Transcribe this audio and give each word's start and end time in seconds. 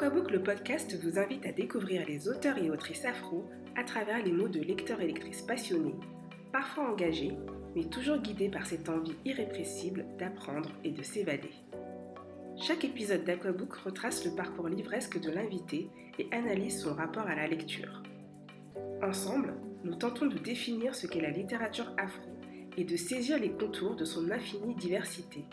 Aquabook, 0.00 0.30
le 0.30 0.42
podcast, 0.42 0.96
vous 1.02 1.18
invite 1.18 1.44
à 1.44 1.52
découvrir 1.52 2.06
les 2.08 2.26
auteurs 2.26 2.56
et 2.56 2.70
autrices 2.70 3.04
afro 3.04 3.44
à 3.76 3.84
travers 3.84 4.24
les 4.24 4.32
mots 4.32 4.48
de 4.48 4.58
lecteurs 4.58 5.02
et 5.02 5.06
lectrices 5.06 5.42
passionnés, 5.42 5.94
parfois 6.52 6.90
engagés, 6.90 7.36
mais 7.76 7.84
toujours 7.84 8.16
guidés 8.16 8.48
par 8.48 8.66
cette 8.66 8.88
envie 8.88 9.14
irrépressible 9.26 10.06
d'apprendre 10.18 10.70
et 10.84 10.90
de 10.90 11.02
s'évader. 11.02 11.52
Chaque 12.56 12.82
épisode 12.82 13.24
d'Aquabook 13.24 13.74
retrace 13.74 14.24
le 14.24 14.34
parcours 14.34 14.70
livresque 14.70 15.20
de 15.20 15.30
l'invité 15.30 15.90
et 16.18 16.28
analyse 16.32 16.80
son 16.80 16.94
rapport 16.94 17.26
à 17.26 17.34
la 17.34 17.46
lecture. 17.46 18.02
Ensemble, 19.02 19.52
nous 19.84 19.96
tentons 19.96 20.24
de 20.24 20.38
définir 20.38 20.94
ce 20.94 21.06
qu'est 21.08 21.20
la 21.20 21.28
littérature 21.28 21.92
afro 21.98 22.30
et 22.78 22.84
de 22.84 22.96
saisir 22.96 23.38
les 23.38 23.50
contours 23.50 23.96
de 23.96 24.06
son 24.06 24.30
infinie 24.30 24.74
diversité. 24.76 25.44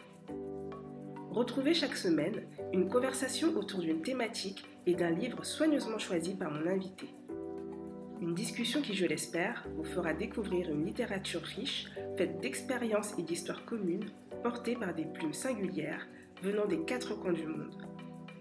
Retrouvez 1.38 1.76
chaque 1.76 1.96
semaine 1.96 2.48
une 2.74 2.90
conversation 2.90 3.56
autour 3.56 3.82
d'une 3.82 4.02
thématique 4.02 4.66
et 4.88 4.96
d'un 4.96 5.12
livre 5.12 5.46
soigneusement 5.46 6.00
choisi 6.00 6.34
par 6.34 6.50
mon 6.50 6.66
invité. 6.66 7.06
Une 8.20 8.34
discussion 8.34 8.82
qui, 8.82 8.96
je 8.96 9.06
l'espère, 9.06 9.68
vous 9.76 9.84
fera 9.84 10.16
découvrir 10.16 10.68
une 10.72 10.84
littérature 10.84 11.44
riche, 11.44 11.90
faite 12.18 12.42
d'expériences 12.42 13.14
et 13.20 13.22
d'histoires 13.22 13.66
communes, 13.66 14.10
portées 14.42 14.76
par 14.76 14.96
des 14.96 15.06
plumes 15.06 15.32
singulières 15.32 16.08
venant 16.42 16.66
des 16.66 16.82
quatre 16.86 17.14
coins 17.14 17.34
du 17.34 17.46
monde, 17.46 17.84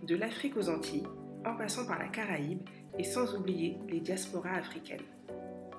de 0.03 0.17
l'Afrique 0.17 0.57
aux 0.57 0.71
Antilles, 0.71 1.07
en 1.45 1.55
passant 1.55 1.87
par 1.87 1.99
la 1.99 2.09
Caraïbe 2.09 2.63
et 2.99 3.05
sans 3.05 3.37
oublier 3.37 3.77
les 3.91 4.01
diasporas 4.01 4.55
africaines. 4.55 5.05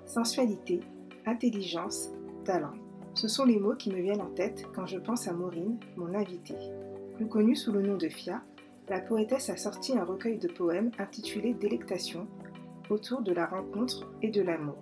Sensualité, 0.06 0.82
intelligence, 1.26 2.12
talent. 2.46 2.76
Ce 3.16 3.28
sont 3.28 3.46
les 3.46 3.58
mots 3.58 3.76
qui 3.76 3.90
me 3.90 4.04
viennent 4.04 4.22
en 4.22 4.30
tête 4.36 4.68
quand 4.76 4.86
je 4.86 5.00
pense 5.00 5.28
à 5.28 5.34
Maureen, 5.34 5.80
mon 5.96 6.14
invitée. 6.14 6.54
Plus 7.18 7.28
connue 7.28 7.56
sous 7.56 7.72
le 7.72 7.82
nom 7.82 7.98
de 7.98 8.10
Fia, 8.10 8.44
la 8.90 9.00
poétesse 9.00 9.50
a 9.50 9.58
sorti 9.58 9.98
un 9.98 10.04
recueil 10.04 10.38
de 10.38 10.48
poèmes 10.48 10.92
intitulé 11.00 11.56
Délectation, 11.56 12.28
autour 12.92 13.24
de 13.24 13.32
la 13.32 13.48
rencontre 13.48 14.08
et 14.22 14.30
de 14.30 14.44
l'amour. 14.44 14.78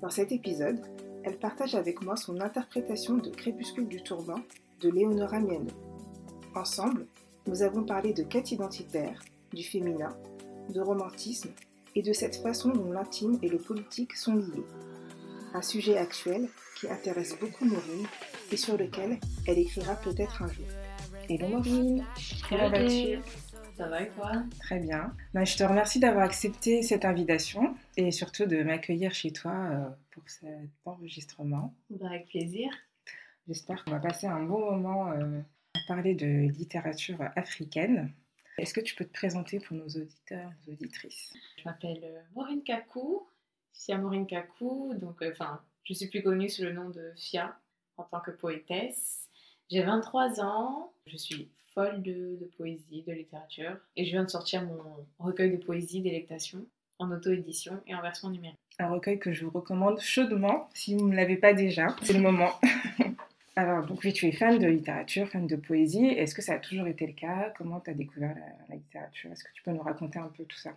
Dans 0.00 0.08
cet 0.08 0.32
épisode, 0.32 0.80
elle 1.24 1.38
partage 1.38 1.74
avec 1.74 2.00
moi 2.00 2.16
son 2.16 2.40
interprétation 2.40 3.18
de 3.18 3.28
Crépuscule 3.28 3.86
du 3.86 4.02
tourment 4.02 4.40
de 4.80 4.88
Léonora 4.88 5.40
Miano. 5.40 5.70
Ensemble, 6.54 7.04
nous 7.46 7.62
avons 7.62 7.84
parlé 7.84 8.14
de 8.14 8.22
quête 8.22 8.50
identitaire, 8.50 9.22
du 9.52 9.62
féminin, 9.62 10.16
de 10.70 10.80
romantisme 10.80 11.50
et 11.94 12.00
de 12.00 12.14
cette 12.14 12.36
façon 12.36 12.70
dont 12.70 12.92
l'intime 12.92 13.38
et 13.42 13.48
le 13.50 13.58
politique 13.58 14.16
sont 14.16 14.36
liés. 14.36 14.64
Un 15.52 15.62
sujet 15.62 15.98
actuel 15.98 16.48
qui 16.80 16.88
intéresse 16.88 17.38
beaucoup 17.38 17.66
Maureen 17.66 18.06
et 18.50 18.56
sur 18.56 18.78
lequel 18.78 19.18
elle 19.46 19.58
écrira 19.58 19.96
peut-être 19.96 20.40
un 20.40 20.48
jour. 20.48 20.64
Hello 21.30 21.46
Maureen, 21.48 22.06
comment 22.48 22.70
vas-tu 22.70 23.18
Ça 23.76 23.86
va 23.86 24.00
et 24.00 24.08
toi 24.12 24.32
Très 24.60 24.80
bien. 24.80 25.12
Ben, 25.34 25.44
je 25.44 25.58
te 25.58 25.62
remercie 25.62 26.00
d'avoir 26.00 26.24
accepté 26.24 26.82
cette 26.82 27.04
invitation 27.04 27.76
et 27.98 28.10
surtout 28.12 28.46
de 28.46 28.62
m'accueillir 28.62 29.12
chez 29.12 29.30
toi 29.30 29.52
euh, 29.52 29.90
pour 30.10 30.22
cet 30.26 30.70
enregistrement. 30.86 31.74
Ben, 31.90 32.06
avec 32.06 32.28
plaisir. 32.28 32.70
J'espère 33.46 33.84
qu'on 33.84 33.90
va 33.90 34.00
passer 34.00 34.26
un 34.26 34.42
bon 34.42 34.70
moment 34.70 35.12
euh, 35.12 35.40
à 35.74 35.78
parler 35.86 36.14
de 36.14 36.48
littérature 36.48 37.22
africaine. 37.36 38.10
Est-ce 38.56 38.72
que 38.72 38.80
tu 38.80 38.94
peux 38.94 39.04
te 39.04 39.12
présenter 39.12 39.60
pour 39.60 39.76
nos 39.76 39.88
auditeurs 39.88 40.50
et 40.66 40.72
auditrices? 40.72 41.34
Je 41.58 41.64
m'appelle 41.66 42.00
euh, 42.04 42.20
Maureen 42.34 42.62
Kakou, 42.62 43.28
Fia 43.74 43.98
Maureen 43.98 44.26
Kakou, 44.26 44.94
donc 44.94 45.20
enfin, 45.20 45.60
je 45.84 45.92
suis 45.92 46.08
plus 46.08 46.22
connue 46.22 46.48
sous 46.48 46.62
le 46.62 46.72
nom 46.72 46.88
de 46.88 47.12
Fia 47.16 47.54
en 47.98 48.04
tant 48.04 48.20
que 48.20 48.30
poétesse. 48.30 49.27
J'ai 49.70 49.82
23 49.82 50.40
ans, 50.40 50.92
je 51.06 51.18
suis 51.18 51.48
folle 51.74 52.02
de, 52.02 52.38
poésie, 52.56 53.02
de 53.06 53.12
littérature, 53.12 53.76
et 53.96 54.06
je 54.06 54.10
viens 54.12 54.24
de 54.24 54.30
sortir 54.30 54.62
mon 54.64 54.78
recueil 55.18 55.50
de 55.50 55.62
poésie 55.62 56.00
Délectation 56.00 56.64
en 56.98 57.12
auto-édition 57.12 57.78
et 57.86 57.94
en 57.94 58.00
version 58.00 58.30
numérique. 58.30 58.58
Un 58.78 58.88
recueil 58.88 59.18
que 59.18 59.30
je 59.30 59.44
vous 59.44 59.50
recommande 59.50 60.00
chaudement 60.00 60.70
si 60.72 60.94
vous 60.94 61.06
ne 61.06 61.14
l'avez 61.14 61.36
pas 61.36 61.52
déjà, 61.52 61.94
c'est 62.02 62.14
le 62.14 62.20
moment. 62.20 62.52
Alors, 63.56 63.84
donc 63.84 64.00
oui, 64.04 64.12
tu 64.14 64.26
es 64.26 64.32
fan 64.32 64.58
de 64.58 64.66
littérature, 64.66 65.28
fan 65.28 65.46
de 65.46 65.56
poésie. 65.56 66.06
Est-ce 66.06 66.34
que 66.34 66.42
ça 66.42 66.54
a 66.54 66.58
toujours 66.58 66.86
été 66.86 67.06
le 67.06 67.12
cas? 67.12 67.52
Comment 67.58 67.80
tu 67.80 67.90
as 67.90 67.94
découvert 67.94 68.34
la, 68.70 68.74
littérature? 68.74 69.30
Est-ce 69.32 69.44
que 69.44 69.52
tu 69.52 69.62
peux 69.62 69.72
nous 69.72 69.82
raconter 69.82 70.18
un 70.18 70.28
peu 70.28 70.44
tout 70.44 70.56
ça? 70.56 70.70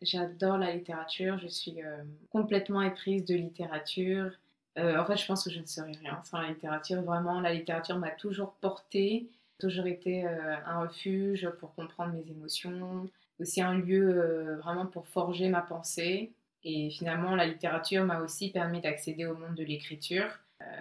J'adore 0.00 0.56
la 0.56 0.74
littérature, 0.74 1.38
je 1.38 1.48
suis 1.48 1.82
euh, 1.82 2.02
complètement 2.30 2.80
éprise 2.80 3.24
de 3.26 3.34
littérature. 3.34 4.30
Euh, 4.78 4.96
en 4.98 5.04
fait, 5.04 5.16
je 5.16 5.26
pense 5.26 5.44
que 5.44 5.50
je 5.50 5.60
ne 5.60 5.66
serais 5.66 5.92
rien 5.92 6.20
sans 6.24 6.40
la 6.40 6.48
littérature. 6.48 7.02
Vraiment, 7.02 7.40
la 7.40 7.52
littérature 7.52 7.98
m'a 7.98 8.10
toujours 8.10 8.52
portée, 8.60 9.28
toujours 9.58 9.86
été 9.86 10.24
euh, 10.24 10.56
un 10.66 10.80
refuge 10.82 11.48
pour 11.58 11.74
comprendre 11.74 12.12
mes 12.14 12.30
émotions, 12.30 13.08
aussi 13.40 13.60
un 13.60 13.74
lieu 13.74 14.18
euh, 14.18 14.56
vraiment 14.58 14.86
pour 14.86 15.08
forger 15.08 15.48
ma 15.48 15.62
pensée. 15.62 16.32
Et 16.64 16.90
finalement, 16.90 17.34
la 17.34 17.46
littérature 17.46 18.04
m'a 18.04 18.20
aussi 18.20 18.50
permis 18.50 18.80
d'accéder 18.80 19.26
au 19.26 19.34
monde 19.34 19.54
de 19.54 19.64
l'écriture. 19.64 20.28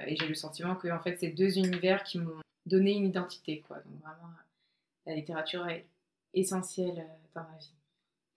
et 0.08 0.16
j'ai 0.16 0.28
le 0.28 0.34
sentiment 0.34 0.76
que 0.76 0.88
en 0.90 1.00
fait, 1.00 1.18
c'est 1.20 1.30
deux 1.30 1.58
univers 1.60 2.04
qui 2.04 2.18
m'ont 2.20 2.42
donné 2.66 2.94
une 2.94 3.06
identité. 3.06 3.64
Quoi. 3.68 3.78
Donc 3.78 4.02
vraiment, 4.02 4.34
la 5.06 5.16
littérature 5.16 5.68
est 5.68 5.86
essentielle 6.34 7.06
dans 7.36 7.44
ma 7.44 7.58
vie. 7.60 7.74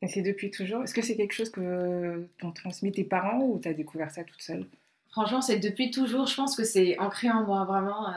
Et 0.03 0.09
c'est 0.09 0.23
depuis 0.23 0.51
toujours? 0.51 0.83
Est-ce 0.83 0.95
que 0.95 1.03
c'est 1.03 1.17
quelque 1.17 1.33
chose 1.33 1.51
que 1.51 2.29
t'ont 2.39 2.53
transmis 2.53 2.93
tes 2.93 3.05
parents 3.05 3.43
ou 3.43 3.59
tu 3.59 3.69
as 3.69 3.75
découvert 3.75 4.11
ça 4.11 4.23
toute 4.23 4.43
seule? 4.43 4.67
Franchement, 5.11 5.41
c'est 5.41 5.59
depuis 5.59 5.91
toujours, 5.91 6.27
je 6.27 6.37
pense 6.37 6.57
que 6.57 6.65
c'est 6.65 6.99
ancré 6.99 7.31
en 7.31 7.45
moi, 7.45 7.65
vraiment. 7.65 8.09
Euh, 8.11 8.13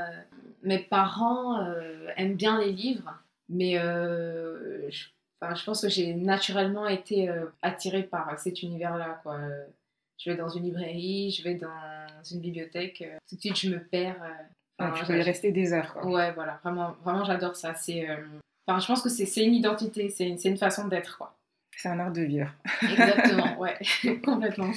mes 0.62 0.80
parents 0.80 1.60
euh, 1.60 2.08
aiment 2.16 2.36
bien 2.36 2.60
les 2.60 2.72
livres, 2.72 3.20
mais 3.50 3.78
euh, 3.80 4.90
je, 4.90 5.06
je, 5.42 5.64
pense 5.66 5.82
que 5.82 5.90
j'ai 5.90 6.14
naturellement 6.14 6.88
été 6.88 7.30
attirée 7.62 8.04
par 8.04 8.40
cet 8.40 8.62
univers-là. 8.62 9.20
Quoi. 9.24 9.40
Je 10.18 10.30
vais 10.30 10.38
dans 10.38 10.50
une 10.50 10.64
librairie, 10.64 11.32
je 11.32 11.44
vais 11.44 11.56
dans 11.56 11.72
une 12.32 12.40
bibliothèque, 12.40 13.04
tout 13.28 13.36
de 13.36 13.42
suite 13.42 13.58
je 13.58 13.70
me 13.70 13.80
perds. 13.80 14.24
Ah, 14.80 14.94
tu 14.96 15.06
peux 15.06 15.18
y 15.18 15.22
rester 15.22 15.52
des 15.52 15.74
heures. 15.74 15.94
Quoi. 15.94 16.06
Ouais, 16.06 16.32
voilà, 16.32 16.60
vraiment, 16.64 16.96
vraiment 17.04 17.26
j'adore 17.26 17.56
ça. 17.56 17.76
C'est, 17.76 18.08
enfin, 18.66 18.80
je 18.80 18.88
pense 18.88 19.02
que 19.02 19.10
c'est 19.10 19.44
une 19.44 19.56
identité, 19.56 20.10
c'est 20.10 20.28
une, 20.28 20.38
une 20.44 20.58
façon 20.58 20.88
d'être. 20.88 21.18
quoi. 21.18 21.36
C'est 21.76 21.90
un 21.90 22.00
art 22.00 22.12
de 22.12 22.22
vivre. 22.22 22.54
Exactement, 22.82 23.58
ouais, 23.60 23.78
complètement. 24.24 24.72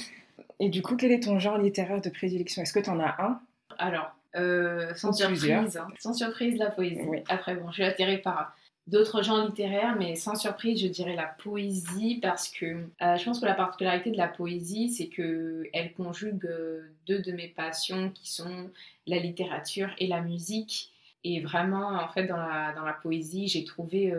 Et 0.59 0.69
du 0.69 0.81
coup, 0.81 0.95
quel 0.95 1.11
est 1.11 1.23
ton 1.23 1.39
genre 1.39 1.57
littéraire 1.57 2.01
de 2.01 2.09
prédilection? 2.09 2.61
Est-ce 2.61 2.73
que 2.73 2.79
tu 2.79 2.89
en 2.89 2.99
as 2.99 3.15
un? 3.19 3.39
Alors, 3.77 4.11
euh, 4.35 4.93
sans 4.95 5.13
surprise, 5.13 5.77
hein. 5.77 5.87
sans 5.99 6.13
surprise, 6.13 6.57
la 6.57 6.71
poésie. 6.71 7.01
Après, 7.29 7.55
bon, 7.55 7.69
je 7.69 7.75
suis 7.75 7.83
attirée 7.83 8.17
par 8.17 8.55
d'autres 8.87 9.21
genres 9.21 9.45
littéraires, 9.45 9.95
mais 9.97 10.15
sans 10.15 10.35
surprise, 10.35 10.81
je 10.81 10.87
dirais 10.87 11.15
la 11.15 11.27
poésie 11.27 12.19
parce 12.21 12.49
que 12.49 12.65
euh, 12.65 13.17
je 13.17 13.25
pense 13.25 13.39
que 13.39 13.45
la 13.45 13.53
particularité 13.53 14.11
de 14.11 14.17
la 14.17 14.27
poésie, 14.27 14.89
c'est 14.89 15.07
que 15.07 15.67
elle 15.73 15.93
conjugue 15.93 16.45
euh, 16.45 16.81
deux 17.05 17.19
de 17.19 17.31
mes 17.31 17.47
passions 17.47 18.11
qui 18.11 18.31
sont 18.31 18.69
la 19.05 19.19
littérature 19.19 19.89
et 19.99 20.07
la 20.07 20.21
musique. 20.21 20.91
Et 21.23 21.41
vraiment, 21.41 21.89
en 21.89 22.07
fait, 22.07 22.25
dans 22.25 22.37
la, 22.37 22.73
dans 22.73 22.85
la 22.85 22.93
poésie, 22.93 23.47
j'ai 23.47 23.65
trouvé 23.65 24.13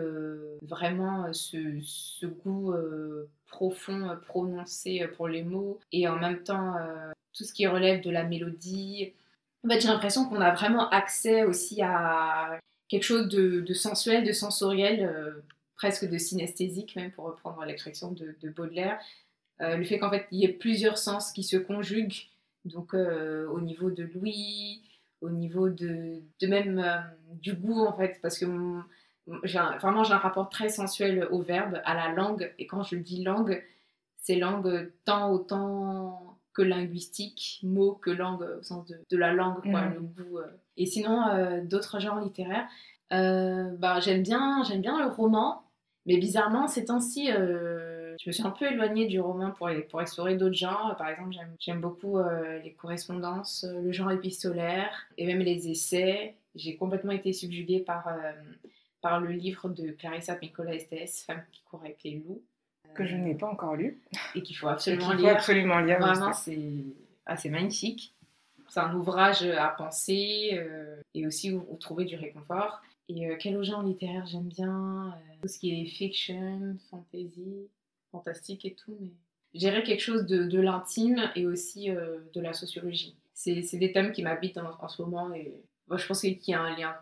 vraiment 0.61 1.31
ce, 1.33 1.79
ce 1.81 2.27
goût 2.27 2.73
profond, 3.49 4.09
euh, 4.09 4.15
prononcé 4.15 5.01
euh, 5.01 5.07
pour 5.07 5.27
les 5.27 5.43
mots, 5.43 5.79
et 5.91 6.07
en 6.07 6.17
même 6.17 6.43
temps 6.43 6.77
euh, 6.77 7.11
tout 7.33 7.43
ce 7.43 7.53
qui 7.53 7.67
relève 7.67 8.01
de 8.01 8.09
la 8.09 8.23
mélodie. 8.23 9.13
En 9.65 9.69
fait, 9.69 9.81
j'ai 9.81 9.87
l'impression 9.87 10.25
qu'on 10.25 10.41
a 10.41 10.53
vraiment 10.53 10.89
accès 10.89 11.43
aussi 11.43 11.81
à 11.81 12.59
quelque 12.87 13.03
chose 13.03 13.27
de, 13.27 13.73
sensuel, 13.73 14.23
de 14.23 14.31
sensoriel, 14.31 15.35
presque 15.75 16.09
de 16.09 16.17
synesthésique, 16.17 16.95
même 16.95 17.11
pour 17.11 17.25
reprendre 17.25 17.63
l'expression 17.65 18.11
de, 18.11 18.49
Baudelaire. 18.49 18.97
le 19.59 19.83
fait 19.83 19.99
qu'en 19.99 20.09
fait, 20.09 20.25
il 20.31 20.39
y 20.39 20.45
ait 20.45 20.53
plusieurs 20.53 20.97
sens 20.97 21.33
qui 21.33 21.43
se 21.43 21.57
conjuguent, 21.57 22.29
donc 22.65 22.93
au 22.93 23.61
niveau 23.61 23.91
de 23.91 24.03
l'ouïe, 24.03 24.81
au 25.21 25.29
niveau 25.29 25.69
de, 25.69 26.21
de 26.41 26.47
même 26.47 27.03
du 27.33 27.53
goût, 27.53 27.85
en 27.85 27.95
fait, 27.95 28.17
parce 28.21 28.39
que 28.39 28.45
vraiment, 29.81 30.03
j'ai 30.03 30.13
un 30.13 30.17
rapport 30.17 30.49
très 30.49 30.69
sensuel 30.69 31.27
au 31.31 31.41
verbe, 31.41 31.81
à 31.85 31.93
la 31.93 32.13
langue. 32.13 32.53
Et 32.59 32.67
quand 32.67 32.83
je 32.83 32.95
dis 32.95 33.23
langue, 33.23 33.63
c'est 34.17 34.35
langue 34.35 34.91
tant 35.05 35.31
autant 35.31 36.37
que 36.53 36.61
linguistique, 36.61 37.59
mot 37.63 37.93
que 37.93 38.09
langue 38.09 38.41
au 38.59 38.63
sens 38.63 38.85
de, 38.85 39.17
la 39.17 39.33
langue, 39.33 39.61
quoi, 39.61 39.81
mm. 39.81 39.93
le 39.93 39.99
goût. 40.01 40.37
Euh. 40.39 40.47
Et 40.77 40.85
sinon, 40.85 41.27
euh, 41.27 41.61
d'autres 41.63 41.99
genres 41.99 42.19
littéraires, 42.19 42.67
euh, 43.13 43.75
bah, 43.77 43.99
j'aime 43.99 44.23
bien, 44.23 44.63
j'aime 44.63 44.81
bien 44.81 44.99
le 44.99 45.11
roman, 45.11 45.63
mais 46.05 46.17
bizarrement, 46.17 46.67
ces 46.67 46.85
temps-ci, 46.85 47.27
je 47.27 48.27
me 48.27 48.31
suis 48.31 48.45
un 48.45 48.51
peu 48.51 48.65
éloignée 48.65 49.07
du 49.07 49.19
roman 49.19 49.51
pour, 49.51 49.69
pour 49.89 50.01
explorer 50.01 50.35
d'autres 50.35 50.55
genres. 50.55 50.95
Par 50.97 51.07
exemple, 51.07 51.35
j'aime 51.59 51.81
beaucoup 51.81 52.17
les 52.63 52.73
correspondances, 52.73 53.65
le 53.81 53.91
genre 53.91 54.11
épistolaire 54.11 54.91
et 55.17 55.27
même 55.27 55.39
les 55.39 55.69
essais. 55.69 56.35
J'ai 56.55 56.75
complètement 56.75 57.11
été 57.11 57.31
subjuguée 57.31 57.79
par 57.79 58.09
par 59.01 59.19
le 59.19 59.31
livre 59.31 59.69
de 59.69 59.91
Clarissa 59.91 60.35
Pinkola 60.35 60.75
Estes, 60.75 61.25
Femme 61.25 61.43
qui 61.51 61.63
court 61.63 61.81
avec 61.81 62.03
les 62.03 62.15
loups. 62.15 62.43
Que 62.95 63.05
je 63.05 63.15
n'ai 63.15 63.35
pas 63.35 63.47
encore 63.47 63.75
lu. 63.75 64.01
Et 64.35 64.41
qu'il 64.41 64.55
faut 64.55 64.67
absolument 64.67 65.13
lire. 65.13 65.29
absolument 65.29 65.79
lire. 65.79 65.99
Vraiment, 65.99 66.33
c'est 66.33 66.83
assez 67.25 67.49
magnifique. 67.49 68.15
C'est 68.67 68.79
un 68.79 68.93
ouvrage 68.93 69.43
à 69.43 69.69
penser 69.69 70.51
euh, 70.53 71.01
et 71.13 71.25
aussi 71.25 71.51
où, 71.51 71.63
trouver 71.79 72.05
du 72.05 72.15
réconfort. 72.15 72.81
Et 73.07 73.35
quel 73.39 73.61
genre 73.63 73.81
littéraire 73.81 74.25
j'aime 74.27 74.47
bien 74.47 75.15
Tout 75.41 75.47
ce 75.47 75.57
qui 75.57 75.81
est 75.81 75.85
fiction, 75.85 76.77
fantasy, 76.91 77.67
fantastique 78.11 78.65
et 78.65 78.75
tout, 78.75 78.95
mais 78.99 79.81
quelque 79.81 79.99
chose 79.99 80.27
de, 80.27 80.59
l'intime 80.59 81.31
et 81.35 81.47
aussi 81.47 81.89
de 81.89 82.39
la 82.39 82.53
sociologie. 82.53 83.15
C'est 83.33 83.77
des 83.77 83.91
thèmes 83.91 84.11
qui 84.11 84.21
m'habitent 84.21 84.59
en, 84.59 84.87
ce 84.87 85.01
moment 85.01 85.33
et 85.33 85.51
je 85.91 86.05
pense 86.05 86.21
qu'il 86.21 86.37
y 86.47 86.53
a 86.53 86.61
un 86.61 86.77
lien. 86.77 86.95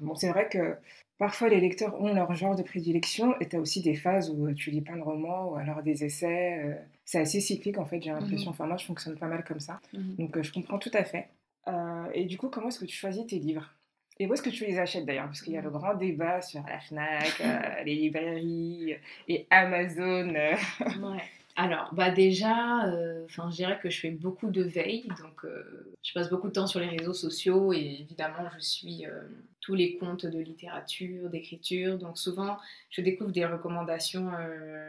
Bon, 0.00 0.14
c'est 0.14 0.28
vrai 0.28 0.48
que 0.48 0.76
Parfois, 1.20 1.50
les 1.50 1.60
lecteurs 1.60 2.00
ont 2.00 2.14
leur 2.14 2.34
genre 2.34 2.56
de 2.56 2.62
prédilection 2.62 3.38
et 3.40 3.46
tu 3.46 3.54
as 3.54 3.60
aussi 3.60 3.82
des 3.82 3.94
phases 3.94 4.30
où 4.30 4.50
tu 4.54 4.70
lis 4.70 4.80
plein 4.80 4.96
de 4.96 5.02
romans 5.02 5.50
ou 5.50 5.56
alors 5.56 5.82
des 5.82 6.02
essais. 6.02 6.62
Euh, 6.64 6.74
c'est 7.04 7.18
assez 7.18 7.42
cyclique 7.42 7.76
en 7.76 7.84
fait, 7.84 8.00
j'ai 8.00 8.08
l'impression. 8.08 8.50
Mhm. 8.50 8.54
Enfin, 8.54 8.66
moi, 8.66 8.78
je 8.78 8.86
fonctionne 8.86 9.18
pas 9.18 9.26
mal 9.26 9.44
comme 9.44 9.60
ça. 9.60 9.80
Mhm. 9.92 10.14
Donc, 10.16 10.36
euh, 10.38 10.42
je 10.42 10.50
comprends 10.50 10.78
tout 10.78 10.90
à 10.94 11.04
fait. 11.04 11.28
Euh, 11.68 12.06
et 12.14 12.24
du 12.24 12.38
coup, 12.38 12.48
comment 12.48 12.68
est-ce 12.68 12.78
que 12.78 12.86
tu 12.86 12.96
choisis 12.96 13.26
tes 13.26 13.38
livres? 13.38 13.70
Et 14.18 14.26
où 14.26 14.32
est-ce 14.32 14.40
que 14.40 14.48
tu 14.48 14.64
les 14.64 14.78
achètes 14.78 15.04
d'ailleurs? 15.04 15.26
Parce 15.26 15.42
qu'il 15.42 15.52
y 15.52 15.58
a 15.58 15.60
le 15.60 15.68
grand 15.68 15.92
débat 15.92 16.40
sur 16.40 16.64
la 16.66 16.80
Fnac, 16.80 17.38
les 17.84 17.96
librairies 17.96 18.94
et 19.28 19.46
Amazon. 19.50 20.30
ouais. 20.30 21.22
Alors, 21.56 21.92
bah 21.94 22.10
déjà, 22.10 22.86
euh, 22.86 23.24
je 23.26 23.42
dirais 23.50 23.78
que 23.82 23.90
je 23.90 24.00
fais 24.00 24.10
beaucoup 24.10 24.50
de 24.50 24.62
veille, 24.62 25.08
donc 25.20 25.44
euh, 25.44 25.94
je 26.02 26.12
passe 26.12 26.30
beaucoup 26.30 26.48
de 26.48 26.52
temps 26.52 26.66
sur 26.66 26.80
les 26.80 26.88
réseaux 26.88 27.12
sociaux 27.12 27.72
et 27.72 27.98
évidemment, 28.00 28.48
je 28.54 28.60
suis 28.60 29.04
euh, 29.06 29.22
tous 29.60 29.74
les 29.74 29.96
comptes 29.98 30.26
de 30.26 30.38
littérature, 30.38 31.28
d'écriture, 31.28 31.98
donc 31.98 32.18
souvent, 32.18 32.56
je 32.88 33.00
découvre 33.00 33.32
des 33.32 33.44
recommandations 33.44 34.30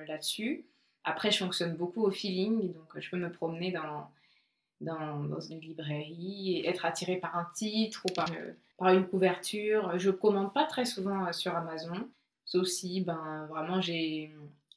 là-dessus. 0.08 0.66
Après, 1.04 1.32
je 1.32 1.40
fonctionne 1.40 1.76
beaucoup 1.76 2.04
au 2.04 2.12
feeling, 2.12 2.74
donc 2.74 3.00
je 3.00 3.10
peux 3.10 3.18
me 3.18 3.32
promener 3.32 3.72
dans, 3.72 4.10
dans, 4.80 5.40
une 5.42 5.60
librairie 5.60 6.58
et 6.58 6.70
être 6.70 6.86
attirée 6.86 7.18
par 7.18 7.36
un 7.36 7.48
titre 7.56 8.04
ou 8.06 8.14
par, 8.14 8.30
par 8.78 8.94
une 8.94 9.08
couverture. 9.08 9.98
Je 9.98 10.12
commande 10.12 10.54
pas 10.54 10.66
très 10.66 10.86
souvent 10.86 11.34
sur 11.34 11.56
Amazon, 11.56 12.08
sauf 12.46 12.68
si, 12.68 13.02
ben, 13.02 13.48
vraiment, 13.50 13.82
j'ai 13.82 14.32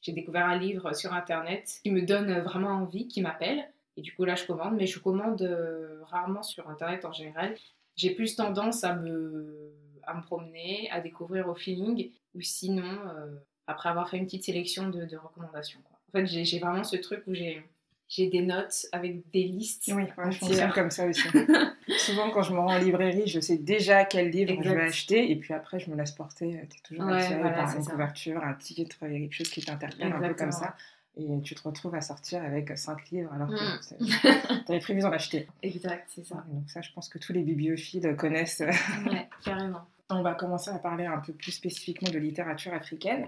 j'ai 0.05 0.11
découvert 0.11 0.45
un 0.45 0.59
livre 0.59 0.93
sur 0.93 1.13
internet 1.13 1.79
qui 1.81 1.89
me 1.89 2.03
donne 2.03 2.39
vraiment 2.41 2.69
envie, 2.69 3.07
qui 3.07 3.21
m'appelle. 3.21 3.67
Et 3.97 4.01
du 4.01 4.13
coup, 4.13 4.23
là, 4.23 4.35
je 4.35 4.45
commande, 4.45 4.75
mais 4.75 4.85
je 4.85 4.99
commande 4.99 5.41
euh, 5.41 5.99
rarement 6.03 6.43
sur 6.43 6.69
internet 6.69 7.05
en 7.05 7.11
général. 7.11 7.55
J'ai 7.95 8.11
plus 8.11 8.35
tendance 8.35 8.83
à 8.83 8.93
me, 8.93 9.73
à 10.03 10.13
me 10.13 10.21
promener, 10.21 10.87
à 10.91 11.01
découvrir 11.01 11.47
au 11.49 11.55
feeling, 11.55 12.11
ou 12.35 12.41
sinon, 12.41 12.83
euh, 12.83 13.35
après 13.65 13.89
avoir 13.89 14.07
fait 14.07 14.17
une 14.17 14.25
petite 14.25 14.43
sélection 14.43 14.89
de, 14.89 15.17
recommandations. 15.17 15.79
En 16.09 16.11
fait, 16.11 16.27
j'ai 16.27 16.59
vraiment 16.59 16.83
ce 16.83 16.97
truc 16.97 17.23
où 17.25 17.33
j'ai 17.33 17.65
j'ai 18.07 18.27
des 18.27 18.41
notes 18.41 18.85
avec 18.91 19.29
des 19.31 19.43
listes. 19.43 19.91
Oui, 19.93 20.03
je 20.31 20.37
fonctionne 20.37 20.71
comme 20.71 20.91
ça 20.91 21.07
aussi. 21.07 21.27
Souvent, 21.97 22.29
quand 22.31 22.43
je 22.43 22.53
me 22.53 22.59
rends 22.59 22.75
en 22.75 22.77
librairie, 22.77 23.27
je 23.27 23.39
sais 23.39 23.57
déjà 23.57 24.05
quel 24.05 24.29
livre 24.29 24.61
je 24.61 24.69
vais 24.69 24.81
acheter, 24.81 25.31
et 25.31 25.35
puis 25.35 25.53
après, 25.53 25.79
je 25.79 25.89
me 25.89 25.95
laisse 25.95 26.11
porter. 26.11 26.59
Tu 26.69 26.77
es 26.77 26.81
toujours 26.83 27.09
attiré 27.09 27.41
par 27.41 27.75
une 27.75 27.85
couverture, 27.85 28.43
un 28.43 28.53
titre, 28.53 28.97
il 29.03 29.13
y 29.13 29.15
a 29.15 29.19
quelque 29.19 29.33
chose 29.33 29.49
qui 29.49 29.61
t'interpelle, 29.63 30.13
un 30.13 30.19
peu 30.19 30.33
comme 30.33 30.51
ça. 30.51 30.75
Et 31.17 31.41
tu 31.43 31.55
te 31.55 31.63
retrouves 31.63 31.95
à 31.95 32.01
sortir 32.01 32.43
avec 32.43 32.77
cinq 32.77 33.09
livres 33.09 33.31
alors 33.33 33.47
que 33.47 33.53
mm. 33.53 34.63
tu 34.65 34.71
avais 34.71 34.79
prévu 34.79 34.99
d'en 34.99 35.13
acheter. 35.13 35.47
Exact, 35.63 36.05
c'est 36.13 36.25
ça. 36.25 36.43
Donc 36.49 36.69
ça, 36.69 36.81
je 36.81 36.91
pense 36.91 37.07
que 37.07 37.17
tous 37.19 37.31
les 37.31 37.41
bibliophiles 37.41 38.15
connaissent. 38.17 38.59
ouais, 38.59 39.29
carrément. 39.43 39.81
On 40.09 40.21
va 40.21 40.35
commencer 40.35 40.69
à 40.69 40.77
parler 40.77 41.05
un 41.05 41.17
peu 41.17 41.33
plus 41.33 41.51
spécifiquement 41.51 42.11
de 42.11 42.19
littérature 42.19 42.73
africaine. 42.73 43.27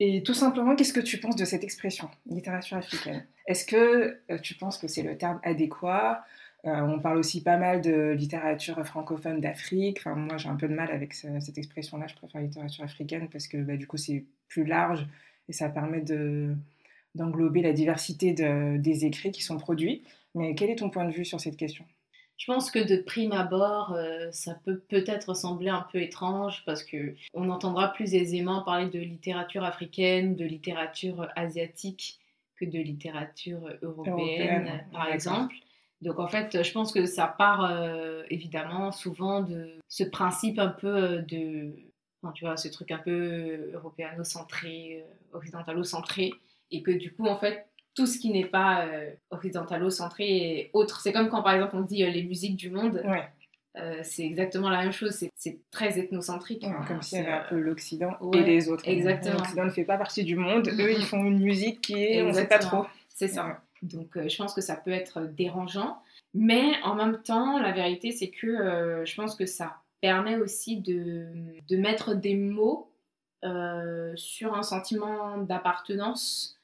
Et 0.00 0.22
tout 0.22 0.34
simplement, 0.34 0.74
qu'est-ce 0.74 0.92
que 0.92 1.00
tu 1.00 1.18
penses 1.18 1.36
de 1.36 1.44
cette 1.44 1.64
expression, 1.64 2.10
littérature 2.26 2.76
africaine? 2.76 3.24
Est-ce 3.46 3.64
que 3.64 4.20
euh, 4.30 4.38
tu 4.38 4.54
penses 4.54 4.78
que 4.78 4.88
c'est 4.88 5.02
le 5.02 5.16
terme 5.16 5.40
adéquat? 5.44 6.24
Euh, 6.64 6.80
On 6.80 7.00
parle 7.00 7.18
aussi 7.18 7.42
pas 7.42 7.56
mal 7.56 7.80
de 7.80 8.12
littérature 8.12 8.84
francophone 8.86 9.40
d'Afrique. 9.40 10.04
Moi, 10.06 10.36
j'ai 10.38 10.48
un 10.48 10.56
peu 10.56 10.68
de 10.68 10.74
mal 10.74 10.90
avec 10.90 11.14
cette 11.14 11.58
expression-là. 11.58 12.06
Je 12.08 12.14
préfère 12.14 12.40
littérature 12.40 12.84
africaine 12.84 13.28
parce 13.30 13.48
que 13.48 13.56
bah, 13.58 13.76
du 13.76 13.86
coup, 13.86 13.96
c'est 13.96 14.24
plus 14.48 14.64
large 14.64 15.06
et 15.48 15.52
ça 15.52 15.68
permet 15.68 16.00
de, 16.00 16.54
d'englober 17.14 17.62
la 17.62 17.72
diversité 17.72 18.32
de, 18.32 18.76
des 18.78 19.04
écrits 19.04 19.32
qui 19.32 19.42
sont 19.42 19.58
produits. 19.58 20.02
Mais 20.34 20.54
quel 20.54 20.70
est 20.70 20.76
ton 20.76 20.90
point 20.90 21.04
de 21.04 21.12
vue 21.12 21.24
sur 21.24 21.40
cette 21.40 21.56
question? 21.56 21.84
Je 22.36 22.46
pense 22.46 22.70
que 22.70 22.78
de 22.80 22.96
prime 22.96 23.32
abord, 23.32 23.92
euh, 23.92 24.28
ça 24.32 24.58
peut 24.64 24.78
peut-être 24.88 25.34
sembler 25.34 25.68
un 25.68 25.86
peu 25.92 26.02
étrange 26.02 26.64
parce 26.66 26.82
que 26.82 27.14
on 27.34 27.48
entendra 27.50 27.92
plus 27.92 28.14
aisément 28.14 28.62
parler 28.62 28.88
de 28.90 28.98
littérature 28.98 29.64
africaine, 29.64 30.34
de 30.34 30.44
littérature 30.44 31.28
asiatique 31.36 32.18
que 32.56 32.64
de 32.64 32.78
littérature 32.78 33.70
européenne, 33.82 34.84
par 34.92 35.08
exemple. 35.08 35.54
Donc 36.00 36.18
en 36.18 36.26
fait, 36.26 36.64
je 36.64 36.72
pense 36.72 36.92
que 36.92 37.06
ça 37.06 37.28
part 37.28 37.70
euh, 37.70 38.24
évidemment 38.28 38.90
souvent 38.90 39.40
de 39.42 39.78
ce 39.86 40.02
principe 40.02 40.58
un 40.58 40.68
peu 40.68 40.88
euh, 40.88 41.22
de, 41.22 41.76
enfin, 42.22 42.32
tu 42.32 42.44
vois, 42.44 42.56
ce 42.56 42.66
truc 42.68 42.90
un 42.90 42.98
peu 42.98 43.70
européano-centré, 43.72 45.04
occidentalo-centré, 45.32 46.32
et 46.72 46.82
que 46.82 46.90
du 46.90 47.12
coup 47.12 47.26
en 47.26 47.36
fait 47.36 47.68
tout 47.94 48.06
ce 48.06 48.18
qui 48.18 48.30
n'est 48.30 48.46
pas 48.46 48.86
euh, 48.86 49.10
occidentalo-centré 49.30 50.24
et 50.24 50.70
autre. 50.72 51.00
C'est 51.00 51.12
comme 51.12 51.28
quand 51.28 51.42
par 51.42 51.54
exemple 51.54 51.76
on 51.76 51.82
dit 51.82 52.04
euh, 52.04 52.10
les 52.10 52.22
musiques 52.22 52.56
du 52.56 52.70
monde. 52.70 53.02
Euh, 53.78 54.00
c'est 54.02 54.24
exactement 54.24 54.68
la 54.68 54.82
même 54.82 54.92
chose, 54.92 55.24
c'est 55.34 55.58
très 55.70 55.98
ethnocentrique. 55.98 56.66
comme 56.86 57.00
si 57.00 57.16
y 57.16 57.18
avait 57.20 57.32
un 57.32 57.44
peu 57.48 57.58
l'Occident 57.58 58.18
et 58.34 58.42
les 58.42 58.68
autres. 58.68 58.86
Exactement. 58.86 59.38
L'Occident 59.38 59.64
ne 59.64 59.70
fait 59.70 59.84
pas 59.84 59.96
partie 59.96 60.24
du 60.24 60.36
monde, 60.36 60.68
eux 60.68 60.92
ils 60.92 61.04
font 61.04 61.24
une 61.24 61.38
musique 61.38 61.80
qui 61.80 61.94
est, 61.94 62.22
on 62.22 62.28
ne 62.28 62.32
sait 62.32 62.46
pas 62.46 62.58
trop. 62.58 62.84
C'est 63.08 63.28
ça. 63.28 63.62
Donc 63.80 64.10
je 64.14 64.36
pense 64.36 64.52
que 64.52 64.60
ça 64.60 64.76
peut 64.76 64.90
être 64.90 65.22
dérangeant, 65.22 66.02
mais 66.34 66.62
en 66.84 66.94
même 66.94 67.22
temps, 67.22 67.58
la 67.58 67.72
vérité 67.72 68.12
c'est 68.12 68.28
que 68.28 69.02
je 69.06 69.14
pense 69.14 69.36
que 69.36 69.46
ça 69.46 69.76
permet 70.02 70.36
aussi 70.36 70.76
de, 70.76 71.28
de 71.66 71.76
mettre 71.78 72.14
des 72.14 72.34
mots 72.34 72.90
sur 74.16 74.54
un 74.54 74.62
sentiment 74.62 75.38
d'appartenance 75.38 76.61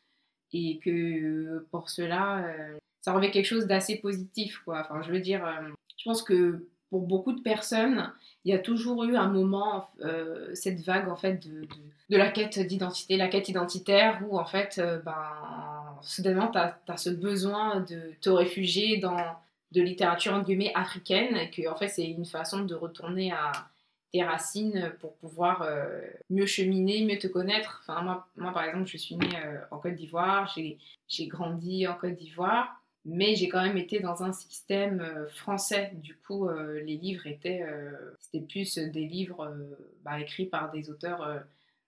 et 0.52 0.78
que 0.78 1.66
pour 1.70 1.90
cela, 1.90 2.44
euh, 2.44 2.76
ça 3.00 3.12
revêt 3.12 3.30
quelque 3.30 3.46
chose 3.46 3.66
d'assez 3.66 3.96
positif. 3.96 4.60
Quoi. 4.64 4.80
Enfin, 4.80 5.02
je 5.02 5.12
veux 5.12 5.20
dire, 5.20 5.44
euh, 5.44 5.68
je 5.96 6.04
pense 6.04 6.22
que 6.22 6.66
pour 6.90 7.02
beaucoup 7.02 7.32
de 7.32 7.42
personnes, 7.42 8.12
il 8.44 8.52
y 8.52 8.54
a 8.54 8.58
toujours 8.58 9.04
eu 9.04 9.16
un 9.16 9.28
moment, 9.28 9.90
euh, 10.00 10.50
cette 10.54 10.80
vague 10.80 11.08
en 11.08 11.16
fait 11.16 11.34
de, 11.46 11.66
de, 12.08 12.16
la 12.16 12.30
quête 12.30 12.58
d'identité, 12.58 13.16
la 13.16 13.28
quête 13.28 13.48
identitaire, 13.48 14.22
où 14.26 14.38
en 14.38 14.46
fait, 14.46 14.80
ben, 15.04 15.98
soudainement, 16.00 16.50
tu 16.50 16.58
as, 16.58 16.96
ce 16.96 17.10
besoin 17.10 17.80
de 17.80 18.12
te 18.20 18.30
réfugier 18.30 18.98
dans 18.98 19.18
de 19.72 19.82
littérature 19.82 20.32
en 20.32 20.40
guillemets 20.40 20.72
africaine, 20.74 21.36
et 21.36 21.50
que 21.50 21.68
en 21.68 21.76
fait, 21.76 21.88
c'est 21.88 22.06
une 22.06 22.24
façon 22.24 22.64
de 22.64 22.74
retourner 22.74 23.32
à 23.32 23.52
tes 24.12 24.24
racines 24.24 24.92
pour 25.00 25.14
pouvoir 25.16 25.62
euh, 25.62 26.00
mieux 26.30 26.46
cheminer, 26.46 27.04
mieux 27.04 27.18
te 27.18 27.26
connaître. 27.26 27.82
Enfin, 27.82 28.02
moi, 28.02 28.28
moi 28.36 28.52
par 28.52 28.64
exemple, 28.64 28.86
je 28.86 28.96
suis 28.96 29.16
née 29.16 29.36
euh, 29.44 29.60
en 29.70 29.78
Côte 29.78 29.94
d'Ivoire, 29.94 30.52
j'ai 31.08 31.26
grandi 31.26 31.86
en 31.86 31.94
Côte 31.94 32.14
d'Ivoire, 32.14 32.82
mais 33.04 33.34
j'ai 33.34 33.48
quand 33.48 33.62
même 33.62 33.76
été 33.76 34.00
dans 34.00 34.22
un 34.22 34.32
système 34.32 35.00
euh, 35.00 35.28
français. 35.28 35.92
Du 35.94 36.16
coup, 36.16 36.48
les 36.48 36.96
livres 36.96 37.26
étaient, 37.26 37.64
c'était 38.18 38.44
plus 38.44 38.78
des 38.78 39.06
livres 39.06 39.54
bah, 40.02 40.20
écrits 40.20 40.46
par 40.46 40.70
des 40.70 40.90
auteurs 40.90 41.42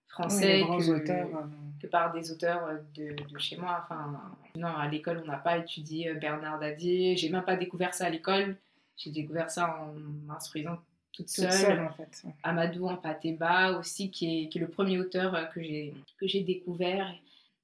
français 0.07 0.61
que, 0.61 1.87
par 1.87 2.13
des 2.13 2.31
auteurs 2.31 2.67
de, 2.95 3.13
de, 3.13 3.39
chez 3.39 3.57
moi. 3.57 3.83
Enfin, 3.83 4.19
non, 4.55 4.67
à 4.67 4.87
l'école, 4.87 5.21
on 5.23 5.27
n'a 5.27 5.37
pas 5.37 5.57
étudié 5.57 6.13
Bernard 6.15 6.59
Dadier. 6.59 7.15
J'ai 7.15 7.29
même 7.29 7.45
pas 7.45 7.55
découvert 7.55 7.93
ça 7.93 8.05
à 8.05 8.09
l'école. 8.09 8.57
J'ai 8.97 9.09
découvert 9.09 9.49
ça 9.49 9.81
en 9.81 9.93
m'instruisant 10.27 10.77
toute 11.11 11.29
seule. 11.29 11.79
en 11.79 11.93
fait. 11.93 12.23
Amadou 12.43 12.87
Ampateba 12.87 13.77
aussi, 13.77 14.11
qui 14.11 14.43
est, 14.43 14.49
qui 14.49 14.57
est 14.57 14.61
le 14.61 14.69
premier 14.69 14.99
auteur 14.99 15.35
euh, 15.35 15.45
que 15.45 15.61
j'ai, 15.61 15.93
que 16.19 16.27
j'ai 16.27 16.41
découvert. 16.41 17.13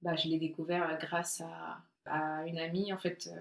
Bah, 0.01 0.15
je 0.15 0.27
l'ai 0.27 0.37
découvert 0.37 0.89
euh, 0.89 0.97
grâce 0.97 1.41
à, 1.41 1.79
à 2.05 2.45
une 2.45 2.59
amie, 2.59 2.91
en 2.93 2.97
fait. 2.97 3.29
Euh. 3.31 3.39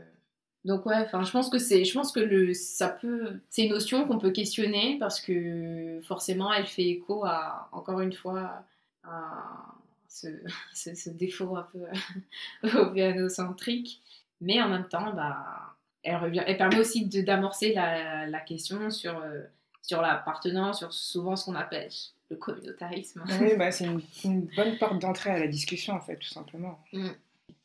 Donc 0.64 0.84
ouais, 0.84 0.96
enfin, 0.96 1.22
je 1.22 1.30
pense 1.30 1.48
que 1.48 1.58
c'est, 1.58 1.84
je 1.84 1.94
pense 1.94 2.10
que 2.10 2.18
le, 2.18 2.52
ça 2.52 2.88
peut, 2.88 3.38
c'est 3.50 3.66
une 3.66 3.70
notion 3.70 4.06
qu'on 4.06 4.18
peut 4.18 4.32
questionner 4.32 4.96
parce 4.98 5.20
que 5.20 6.00
forcément, 6.02 6.52
elle 6.52 6.66
fait 6.66 6.88
écho 6.88 7.24
à, 7.24 7.68
encore 7.70 8.00
une 8.00 8.12
fois, 8.12 8.64
à 9.04 9.74
ce, 10.08 10.26
ce, 10.74 11.10
défaut 11.10 11.56
un 11.56 11.68
peu 11.72 13.28
centrique 13.28 14.02
mais 14.40 14.60
en 14.60 14.68
même 14.68 14.88
temps, 14.88 15.14
bah, 15.14 15.76
elle 16.02 16.16
revient, 16.16 16.42
elle 16.46 16.56
permet 16.56 16.80
aussi 16.80 17.06
d'amorcer 17.06 17.72
la, 17.72 18.26
la, 18.26 18.40
question 18.40 18.90
sur 18.90 19.22
sur 19.86 20.02
l'appartenance, 20.02 20.78
sur 20.78 20.92
souvent 20.92 21.36
ce 21.36 21.44
qu'on 21.44 21.54
appelle 21.54 21.88
le 22.30 22.36
communautarisme. 22.36 23.24
Oui, 23.40 23.56
bah, 23.56 23.70
c'est 23.70 23.86
une, 24.24 24.48
bonne 24.56 24.76
porte 24.78 24.98
d'entrée 24.98 25.30
à 25.30 25.38
la 25.38 25.46
discussion, 25.46 25.94
en 25.94 26.00
fait, 26.00 26.16
tout 26.16 26.28
simplement. 26.28 26.78
Mm. 26.92 27.08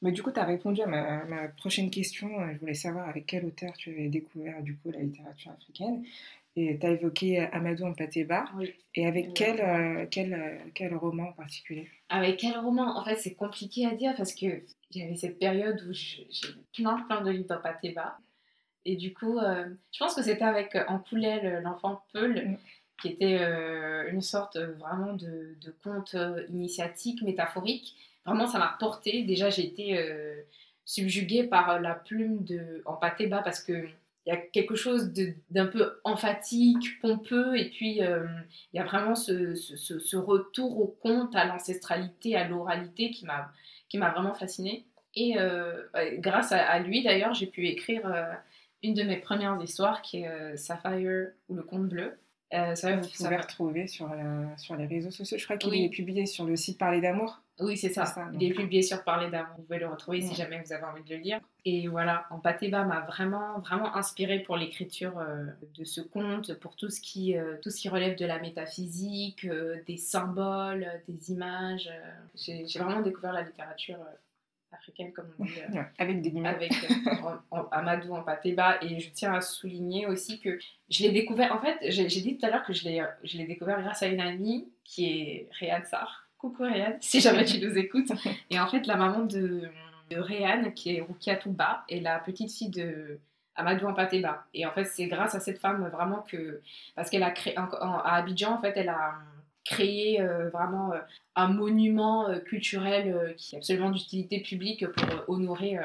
Mais 0.04 0.12
du 0.12 0.22
coup, 0.24 0.32
tu 0.32 0.40
as 0.40 0.46
répondu 0.46 0.82
à 0.82 0.88
ma, 0.88 1.48
prochaine 1.50 1.90
question. 1.90 2.30
Je 2.54 2.60
voulais 2.60 2.74
savoir 2.74 3.10
avec 3.10 3.26
quel 3.26 3.46
auteur 3.46 3.74
tu 3.74 3.92
avais 3.92 4.08
découvert 4.08 4.62
du 4.62 4.76
coup 4.78 4.92
la 4.92 5.00
littérature 5.00 5.52
africaine. 5.52 6.04
Et 6.56 6.78
tu 6.80 6.86
as 6.86 6.92
évoqué 6.92 7.40
Amadou 7.40 7.86
Mpateba. 7.86 8.46
Oui. 8.58 8.74
Et 8.96 9.08
avec 9.08 9.34
quel, 9.34 9.62
euh, 9.62 10.06
quel, 10.10 10.34
euh, 10.34 10.58
quel, 10.74 10.94
roman 10.96 11.30
en 11.30 11.34
particulier? 11.34 11.88
Avec 12.10 12.38
quel 12.38 12.58
roman? 12.58 12.98
En 12.98 13.06
fait, 13.06 13.16
c'est 13.16 13.36
compliqué 13.36 13.86
à 13.86 13.96
dire 13.96 14.14
parce 14.18 14.34
que 14.34 14.64
j'avais 14.90 15.16
cette 15.16 15.40
période 15.40 15.82
où 15.88 15.94
j'ai 15.94 16.28
plein, 16.76 16.98
plein 17.04 17.22
de 17.22 17.32
livres 17.32 17.48
d'Mpateba. 17.48 18.18
Et 18.86 18.96
du 18.96 19.14
coup, 19.14 19.38
euh, 19.38 19.66
je 19.92 20.00
pense 20.00 20.16
que 20.16 20.24
c'était 20.24 20.44
avec 20.44 20.78
En 20.88 21.00
coulait 21.00 21.62
l'enfant 21.62 22.04
Peul. 22.14 22.34
Mm. 22.34 22.58
qui 23.02 23.08
était 23.08 23.40
une 24.12 24.22
sorte 24.22 24.58
vraiment 24.58 25.14
de, 25.14 25.56
de 25.60 25.74
conte 25.84 26.16
initiatique, 26.50 27.24
métaphorique. 27.24 27.96
Vraiment, 28.26 28.46
ça 28.46 28.60
m'a 28.60 28.76
porté. 28.80 29.24
Déjà, 29.24 29.50
j'ai 29.50 29.66
été 29.66 30.00
subjuguée 30.86 31.46
par 31.46 31.80
la 31.80 31.96
plume 31.96 32.44
de 32.44 32.84
en 32.86 32.94
pâté 32.94 33.26
bas 33.26 33.42
parce 33.42 33.64
que 33.64 33.88
il 34.26 34.30
y 34.30 34.36
a 34.36 34.38
quelque 34.38 34.76
chose 34.76 35.12
d'un 35.50 35.66
peu 35.66 36.00
emphatique, 36.04 37.00
pompeux, 37.02 37.58
et 37.58 37.70
puis 37.70 38.04
euh, 38.04 38.26
il 38.72 38.78
y 38.78 38.80
a 38.80 38.84
vraiment 38.84 39.16
ce, 39.16 39.56
ce, 39.56 40.16
retour 40.16 40.80
au 40.80 40.88
conte, 41.02 41.36
à 41.36 41.46
l'ancestralité, 41.46 42.36
à 42.36 42.48
l'oralité 42.48 43.10
qui 43.10 43.26
m'a 43.26 44.10
vraiment 44.12 44.36
fascinée. 44.36 44.86
Et 45.16 45.38
euh, 45.38 45.84
grâce 46.20 46.52
à, 46.52 46.80
lui, 46.80 47.04
d'ailleurs, 47.04 47.34
j'ai 47.34 47.48
pu 47.48 47.68
écrire 47.68 48.06
euh, 48.06 48.32
une 48.84 48.94
de 48.94 49.04
mes 49.04 49.18
premières 49.18 49.58
histoires 49.62 50.02
qui 50.02 50.22
est 50.22 50.58
Sapphire 50.58 51.30
ou 51.50 51.56
le 51.56 51.64
conte 51.64 51.88
bleu. 51.88 52.18
ça, 52.52 52.96
vous 52.96 53.08
pouvez 53.08 53.38
retrouver 53.38 53.88
sur, 53.88 54.10
sur 54.58 54.76
les 54.76 54.86
réseaux 54.86 55.12
sociaux. 55.12 55.38
Je 55.38 55.44
crois 55.44 55.58
qu'il 55.58 55.84
est 55.84 55.90
publié 55.90 56.26
sur 56.26 56.46
le 56.46 56.56
site 56.56 56.78
Parler 56.78 57.02
d'amour. 57.02 57.42
Oui, 57.62 57.78
c'est 57.78 57.94
ça. 57.94 58.06
il 58.34 58.44
est 58.44 58.54
publié 58.54 58.82
sur 58.82 59.04
Parler 59.04 59.30
d'amour. 59.30 59.54
Vous 59.58 59.64
pouvez 59.64 59.80
le 59.80 59.88
retrouver 59.88 60.22
si 60.22 60.34
jamais 60.36 60.62
vous 60.66 60.74
avez 60.74 60.84
envie 60.84 61.04
de 61.04 61.16
le 61.16 61.22
lire. 61.22 61.40
Et 61.64 61.88
voilà, 61.88 62.26
En 62.32 62.38
Empatheba 62.38 62.84
m'a 62.84 63.02
vraiment, 63.02 63.60
vraiment 63.60 63.96
inspiré 63.96 64.40
pour 64.40 64.58
l'écriture 64.58 65.20
euh, 65.20 65.46
de 65.78 65.84
ce 65.84 66.02
conte, 66.02 66.56
pour 66.56 66.76
tout 66.76 66.90
ce 66.90 67.00
qui, 67.00 67.38
euh, 67.38 67.58
tout 67.62 67.70
ce 67.70 67.80
qui 67.80 67.90
relève 67.90 68.18
de 68.18 68.26
la 68.26 68.40
métaphysique, 68.40 69.46
euh, 69.46 69.78
des 69.86 69.98
symboles, 69.98 70.88
des 71.08 71.32
images. 71.32 71.92
J'ai 72.36 72.66
vraiment 72.80 73.02
découvert 73.02 73.34
la 73.34 73.44
littérature 73.44 74.00
africaine, 74.74 75.12
comme 75.14 75.30
on 75.40 75.46
dit. 75.46 75.52
avec 75.98 76.22
des 76.22 76.30
images. 76.30 76.56
Avec 76.56 76.74
Amadou 77.72 78.14
Empatheba. 78.14 78.84
Et 78.84 79.00
je 79.00 79.10
tiens 79.12 79.34
à 79.34 79.42
souligner 79.42 80.08
aussi 80.08 80.40
que 80.40 80.58
je 80.90 81.04
l'ai 81.04 81.12
découvert. 81.12 81.54
En 81.56 81.60
fait, 81.60 81.78
j'ai 81.90 82.06
dit 82.06 82.38
tout 82.38 82.46
à 82.46 82.50
l'heure 82.50 82.64
que 82.64 82.74
je 82.74 82.88
l'ai 82.88 83.46
découvert 83.46 83.82
grâce 83.82 84.04
à 84.04 84.08
une 84.08 84.22
amie 84.22 84.70
qui 84.84 85.06
est 85.06 85.50
Réad 85.60 85.86
Sar 85.86 86.28
Coucou 86.42 86.64
Réane, 86.64 86.98
si 87.02 87.22
jamais 87.22 87.46
tu 87.46 87.60
nous 87.60 87.78
écoutes. 87.78 88.12
Et 88.50 88.60
en 88.60 88.66
fait, 88.66 88.88
la 88.88 88.96
maman 88.96 89.26
de, 89.26 89.70
de 90.10 90.18
Réane, 90.18 90.74
qui 90.74 90.96
est 90.96 91.02
Rukia 91.02 91.36
Touba, 91.36 91.86
est 91.88 92.00
la 92.00 92.18
petite 92.18 92.52
fille 92.52 92.70
de 92.72 93.20
Amadou 93.56 93.86
Ampateba. 93.86 94.46
Et 94.56 94.66
en 94.66 94.72
fait, 94.72 94.86
c'est 94.86 95.06
grâce 95.06 95.36
à 95.36 95.40
cette 95.40 95.60
femme 95.60 95.88
vraiment 95.90 96.26
que. 96.28 96.62
Parce 96.96 97.12
qu'elle 97.12 97.22
a 97.22 97.30
créé. 97.30 97.54
À 97.56 98.16
Abidjan, 98.16 98.54
en 98.54 98.58
fait, 98.60 98.74
elle 98.76 98.90
a 98.90 99.20
créé 99.66 100.22
euh, 100.22 100.50
vraiment 100.50 100.94
euh, 100.94 101.00
un 101.36 101.48
monument 101.48 102.28
euh, 102.30 102.40
culturel 102.40 103.36
qui 103.38 103.56
est 103.56 103.60
absolument 103.60 103.92
d'utilité 103.92 104.40
publique 104.42 104.88
pour 104.88 105.30
honorer 105.30 105.78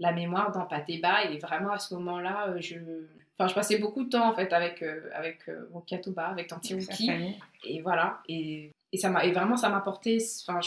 la 0.00 0.12
mémoire 0.12 0.52
d'Ampateba. 0.52 1.24
Et 1.24 1.38
vraiment, 1.38 1.72
à 1.72 1.78
ce 1.78 1.94
moment-là, 1.94 2.58
je. 2.58 2.76
Enfin, 3.38 3.48
je 3.48 3.54
passais 3.54 3.78
beaucoup 3.78 4.02
de 4.02 4.08
temps 4.08 4.28
en 4.28 4.34
fait 4.34 4.52
avec 4.52 4.82
avec 5.14 5.48
Rukia 5.72 5.98
Touba, 5.98 6.26
avec 6.26 6.48
Tanti 6.48 6.74
Ruki, 6.74 7.36
et 7.64 7.80
voilà. 7.82 8.20
Et 8.28 8.72
et 8.92 8.96
ça 8.96 9.10
m'a 9.10 9.24
et 9.24 9.32
vraiment 9.32 9.56
ça 9.56 9.68
m'a 9.68 9.80
porté 9.80 10.18
enfin 10.46 10.60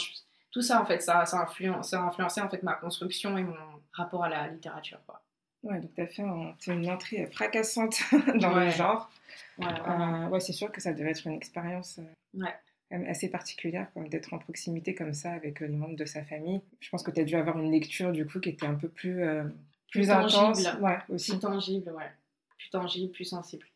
tout 0.50 0.62
ça 0.62 0.80
en 0.80 0.86
fait 0.86 1.02
ça 1.02 1.26
ça 1.26 1.40
a, 1.40 1.42
influencé, 1.42 1.90
ça 1.90 2.00
a 2.00 2.06
influencé 2.06 2.40
en 2.40 2.48
fait 2.48 2.62
ma 2.62 2.74
construction 2.74 3.36
et 3.36 3.42
mon 3.42 3.56
rapport 3.92 4.24
à 4.24 4.28
la 4.28 4.46
littérature 4.46 5.00
quoi. 5.06 5.20
Ouais, 5.62 5.80
donc 5.80 5.94
tu 5.94 6.00
as 6.00 6.06
fait 6.06 6.22
une 6.22 6.90
entrée 6.90 7.26
fracassante 7.26 8.00
dans 8.40 8.54
le 8.54 8.70
genre. 8.70 9.10
Euh, 9.60 10.28
ouais, 10.28 10.40
c'est 10.40 10.52
sûr 10.52 10.72
que 10.72 10.80
ça 10.80 10.92
devait 10.92 11.10
être 11.10 11.26
une 11.26 11.34
expérience 11.34 11.98
euh, 11.98 12.40
ouais. 12.40 13.08
assez 13.08 13.28
particulière 13.28 13.86
d'être 14.08 14.32
en 14.32 14.38
proximité 14.38 14.94
comme 14.94 15.12
ça 15.12 15.32
avec 15.32 15.62
euh, 15.62 15.66
les 15.66 15.76
membres 15.76 15.96
de 15.96 16.04
sa 16.04 16.24
famille. 16.24 16.60
Je 16.80 16.90
pense 16.90 17.02
que 17.02 17.10
tu 17.10 17.20
as 17.20 17.24
dû 17.24 17.36
avoir 17.36 17.58
une 17.58 17.70
lecture 17.70 18.12
du 18.12 18.26
coup 18.26 18.40
qui 18.40 18.48
était 18.48 18.66
un 18.66 18.74
peu 18.74 18.88
plus, 18.88 19.22
plus, 19.90 20.10
intense. 20.10 20.66
Ouais, 20.80 20.98
aussi. 21.08 21.32
Plus 21.32 21.40
tangible, 21.40 21.92
ouais. 21.92 22.10
Plus 22.58 22.70
tangible, 22.70 23.12
plus 23.12 23.24
sensible. 23.24 23.66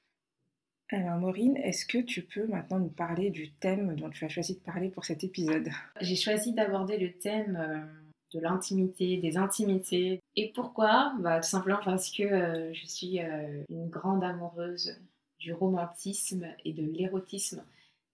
Alors 0.91 1.17
Maureen, 1.19 1.57
est-ce 1.57 1.85
que 1.85 1.99
tu 1.99 2.23
peux 2.23 2.47
maintenant 2.47 2.79
nous 2.79 2.89
parler 2.89 3.31
du 3.31 3.51
thème 3.51 3.97
dont 3.97 4.09
tu 4.09 4.25
as 4.25 4.29
choisi 4.29 4.55
de 4.55 4.61
parler 4.61 4.89
pour 4.89 5.05
cet 5.05 5.25
épisode? 5.25 5.69
J'ai 6.01 6.15
choisi 6.15 6.53
d'aborder 6.53 6.97
le 6.97 7.13
thème 7.13 7.57
euh, 7.61 7.85
de 8.33 8.41
l'intimité, 8.41 9.17
des 9.17 9.37
intimités. 9.37 10.21
Et 10.35 10.53
pourquoi? 10.53 11.15
Bah, 11.21 11.41
Tout 11.41 11.49
simplement 11.49 11.81
parce 11.85 12.11
que 12.11 12.23
euh, 12.23 12.75
je 12.75 12.87
suis 12.87 13.21
euh, 13.21 13.63
une 13.69 13.89
grande 13.89 14.25
amoureuse 14.25 14.99
du 15.39 15.53
romantisme 15.53 16.47
et 16.65 16.73
de 16.73 16.85
l'érotisme. 16.85 17.65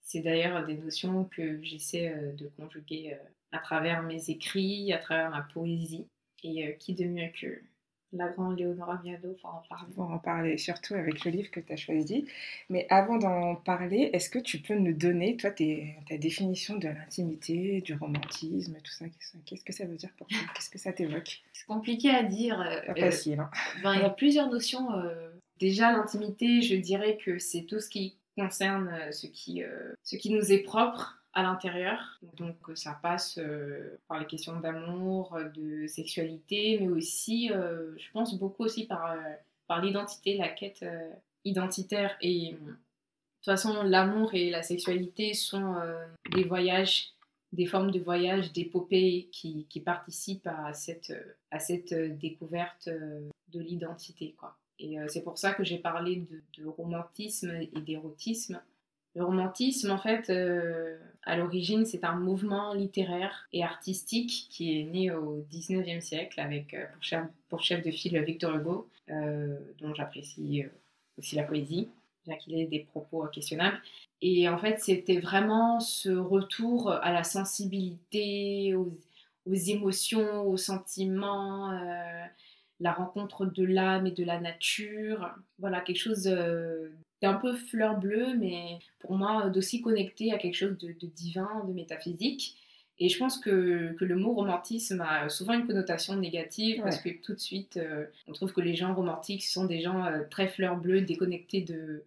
C'est 0.01 0.21
d'ailleurs 0.21 0.67
des 0.67 0.77
notions 0.77 1.25
que 1.25 1.63
j'essaie 1.63 2.35
de 2.37 2.49
conjuguer 2.57 3.17
à 3.53 3.59
travers 3.59 4.03
mes 4.03 4.31
écrits, 4.31 4.93
à 4.93 4.99
travers 4.99 5.31
ma 5.31 5.43
poésie. 5.43 6.07
Et 6.45 6.77
qui 6.81 6.95
de 6.95 7.05
mieux 7.05 7.31
que 7.41 7.63
la 8.13 8.29
grande 8.29 8.59
Léonora 8.59 9.01
Miado 9.03 9.37
pour 9.41 9.51
en 9.51 9.63
parler. 9.69 9.93
Pour 9.95 10.11
en 10.11 10.19
parler, 10.19 10.59
surtout 10.59 10.95
avec 10.95 11.25
le 11.25 11.31
livre 11.31 11.51
que 11.51 11.61
tu 11.61 11.73
as 11.73 11.77
choisi. 11.77 12.27
Mais 12.69 12.87
avant 12.91 13.19
d'en 13.19 13.55
parler, 13.57 14.11
est-ce 14.13 14.29
que 14.29 14.39
tu 14.39 14.59
peux 14.59 14.75
nous 14.75 14.93
donner, 14.93 15.37
toi, 15.37 15.51
ta 15.51 16.19
définition 16.19 16.77
de 16.77 16.89
l'intimité, 16.89 17.81
du 17.81 17.95
romantisme, 17.95 18.77
tout 18.83 18.93
ça? 18.93 19.07
Qu'est-ce 19.47 19.65
que 19.65 19.73
ça 19.73 19.87
veut 19.87 19.97
dire 19.97 20.11
pour 20.19 20.27
toi? 20.27 20.39
Qu'est-ce 20.55 20.71
que 20.71 20.79
ça 20.79 20.93
t'évoque? 20.93 21.43
C'est 21.53 21.67
compliqué 21.67 22.11
à 22.11 22.23
dire. 22.23 22.61
Euh, 22.61 22.81
Pas 22.87 23.01
facile. 23.01 23.41
Hein. 23.41 23.51
Ben, 23.83 23.95
il 23.95 24.01
y 24.01 24.05
a 24.05 24.11
plusieurs 24.11 24.51
notions. 24.51 24.93
Euh, 24.93 25.31
déjà, 25.59 25.93
l'intimité, 25.93 26.61
je 26.63 26.77
dirais 26.77 27.19
que 27.25 27.39
c'est 27.39 27.63
tout 27.63 27.81
ce 27.81 27.89
qui 27.89 28.17
concerne 28.37 28.89
euh, 28.89 29.13
ce 29.13 29.27
qui, 29.27 29.63
ce 30.03 30.17
qui 30.17 30.31
nous 30.31 30.53
est 30.53 30.63
propre 30.63 31.22
à 31.35 31.43
l'intérieur. 31.43 32.21
Donc 32.37 32.57
ça 32.75 32.99
passe 33.03 33.39
euh, 33.39 33.99
par 34.09 34.19
les 34.19 34.27
questions 34.27 34.59
d'amour, 34.61 35.39
de 35.55 35.87
sexualité, 35.87 36.79
mais 36.81 36.89
aussi, 36.89 37.51
euh, 37.53 37.97
je 37.99 38.11
pense 38.13 38.39
beaucoup 38.39 38.65
aussi 38.65 38.87
par, 38.87 39.13
euh, 39.13 39.17
par 39.67 39.81
l'identité, 39.83 40.37
la 40.37 40.49
quête 40.49 40.85
identitaire. 41.45 42.17
Et 42.21 42.53
de 42.53 42.59
toute 42.59 43.45
façon, 43.45 43.83
l'amour 43.83 44.35
et 44.35 44.51
la 44.51 44.63
sexualité 44.63 45.35
sont 45.35 45.77
des 46.33 46.45
voyages, 46.45 47.13
des 47.53 47.67
formes 47.67 47.91
de 47.91 47.99
voyage, 47.99 48.53
d'épopées 48.53 49.29
qui, 49.33 49.67
qui, 49.69 49.81
participent 49.81 50.47
à 50.47 50.73
cette, 50.75 51.13
à 51.51 51.59
cette 51.59 51.95
découverte 52.19 52.89
de 52.89 53.61
l'identité. 53.61 54.35
Quoi. 54.39 54.57
Et 54.79 54.97
c'est 55.09 55.23
pour 55.23 55.39
ça 55.39 55.55
que 55.55 55.65
j'ai 55.65 55.79
parlé 55.79 56.25
de 56.59 56.67
romantisme 56.67 57.51
et 57.51 57.81
d'érotisme 57.81 58.61
le 59.15 59.25
romantisme, 59.25 59.91
en 59.91 59.99
fait, 59.99 60.31
euh, 60.31 60.97
à 61.25 61.37
l'origine, 61.37 61.85
c'est 61.85 62.05
un 62.05 62.15
mouvement 62.15 62.73
littéraire 62.73 63.47
et 63.53 63.63
artistique 63.63 64.47
qui 64.49 64.81
est 64.81 64.85
né 64.85 65.11
au 65.11 65.45
19e 65.53 66.01
siècle 66.01 66.41
avec 66.41 66.73
euh, 66.73 66.87
pour, 66.93 67.03
chef, 67.03 67.25
pour, 67.49 67.63
chef, 67.63 67.85
de 67.85 67.91
file 67.91 68.19
Victor 68.23 68.57
Hugo, 68.57 68.89
euh, 69.11 69.59
dont 69.81 69.95
j'apprécie 69.95 70.65
aussi 71.19 71.37
la 71.37 71.43
poésie, 71.43 71.89
bien 72.27 72.37
qu'il 72.37 72.59
ait 72.59 72.67
des 72.67 72.81
propos 72.81 73.27
questionnables. 73.27 73.79
Et 74.23 74.49
en 74.49 74.57
fait, 74.57 74.81
c'était 74.81 75.21
vraiment 75.21 75.79
ce 75.81 76.11
retour 76.11 76.91
à 76.91 77.13
la 77.13 77.23
sensibilité, 77.23 78.75
aux, 78.75 78.97
aux 79.45 79.55
émotions, 79.55 80.49
aux 80.49 80.57
sentiments, 80.57 81.71
la 82.81 82.93
rencontre 82.93 83.45
de 83.45 83.65
l'âme 83.65 84.07
et 84.07 84.13
de 84.13 84.25
la 84.25 84.41
nature. 84.41 85.29
Voilà, 85.59 85.81
quelque 85.83 85.99
chose 85.99 86.27
un 87.27 87.35
peu 87.35 87.55
fleur 87.55 87.99
bleue, 87.99 88.37
mais 88.39 88.79
pour 89.01 89.13
moi, 89.17 89.49
d'aussi 89.49 89.83
connecté 89.83 90.33
à 90.33 90.39
quelque 90.39 90.55
chose 90.55 90.77
de, 90.79 90.95
divin, 91.07 91.65
de 91.67 91.73
métaphysique. 91.73 92.57
Et 92.99 93.09
je 93.09 93.19
pense 93.19 93.39
que, 93.39 93.95
que, 93.99 94.05
le 94.05 94.17
mot 94.17 94.33
romantisme 94.33 95.01
a 95.01 95.29
souvent 95.29 95.55
une 95.55 95.67
connotation 95.67 96.15
négative 96.15 96.83
parce 96.83 96.99
que 96.99 97.09
tout 97.23 97.35
de 97.35 97.41
suite, 97.41 97.77
euh, 97.77 98.05
on 98.29 98.33
trouve 98.33 98.53
que 98.53 98.61
les 98.61 98.77
gens 98.77 98.95
romantiques 98.95 99.43
sont 99.43 99.65
des 99.65 99.81
gens 99.81 100.05
euh, 100.05 100.21
très 100.31 100.47
fleur 100.47 100.77
bleue, 100.77 101.01
déconnectés 101.01 101.63
de, 101.63 102.05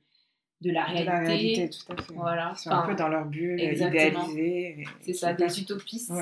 de 0.62 0.72
la 0.72 0.86
réalité. 0.86 1.04
De 1.04 1.12
la 1.12 1.20
réalité, 1.20 1.70
tout 1.70 1.94
à 1.94 2.02
fait. 2.02 2.14
Voilà. 2.14 2.54
Ils 2.56 2.60
sont 2.60 2.70
un 2.70 2.88
peu 2.88 2.96
dans 2.96 3.10
leur 3.10 3.26
bulle, 3.26 3.60
idéalisés. 3.60 4.86
C'est 5.02 5.14
ça, 5.14 5.34
des 5.34 5.60
utopistes. 5.60 6.14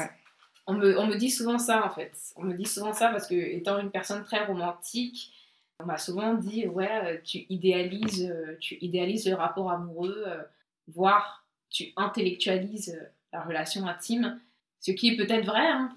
On, 0.65 0.73
me, 0.73 0.97
on 0.97 1.07
me 1.07 1.15
dit 1.15 1.29
souvent 1.29 1.57
ça 1.57 1.85
en 1.85 1.89
fait. 1.89 2.13
On 2.37 2.43
me 2.43 2.53
dit 2.53 2.65
souvent 2.65 2.93
ça 2.93 3.09
parce 3.09 3.27
que, 3.27 3.35
étant 3.35 3.79
une 3.79 3.91
personne 3.91 4.23
très 4.23 4.45
romantique, 4.45 5.33
on 5.83 5.85
m'a 5.85 5.97
souvent 5.97 6.33
dit, 6.33 6.67
ouais, 6.67 6.89
euh, 7.03 7.17
tu 7.23 7.45
idéalises, 7.49 8.29
euh, 8.29 8.57
tu 8.59 8.77
idéalises 8.81 9.27
le 9.27 9.35
rapport 9.35 9.69
amoureux, 9.71 10.23
euh, 10.25 10.41
voire 10.87 11.45
tu 11.69 11.91
intellectualises 11.97 12.99
la 13.31 13.41
relation 13.41 13.85
intime, 13.87 14.39
ce 14.79 14.91
qui 14.91 15.09
est 15.09 15.17
peut-être 15.17 15.45
vrai. 15.45 15.67
Hein. 15.67 15.93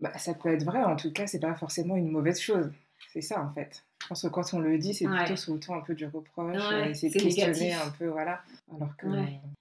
Bah, 0.00 0.16
ça 0.18 0.34
peut 0.34 0.52
être 0.52 0.64
vrai, 0.64 0.82
en 0.82 0.96
tout 0.96 1.12
cas, 1.12 1.26
c'est 1.26 1.40
pas 1.40 1.54
forcément 1.54 1.96
une 1.96 2.10
mauvaise 2.10 2.40
chose. 2.40 2.70
C'est 3.12 3.22
ça, 3.22 3.40
en 3.40 3.50
fait. 3.50 3.84
Je 4.02 4.08
pense 4.08 4.22
que 4.22 4.28
quand 4.28 4.52
on 4.52 4.58
le 4.58 4.76
dit, 4.76 4.92
c'est 4.92 5.06
plutôt 5.06 5.36
sous 5.36 5.54
le 5.54 5.60
ton 5.60 5.74
un 5.74 5.80
peu 5.80 5.94
du 5.94 6.06
reproche, 6.06 6.56
ouais, 6.56 6.92
de 6.92 7.22
questionner 7.22 7.72
un 7.74 7.90
peu, 7.98 8.08
voilà, 8.08 8.42
alors 8.74 8.94
que 8.96 9.06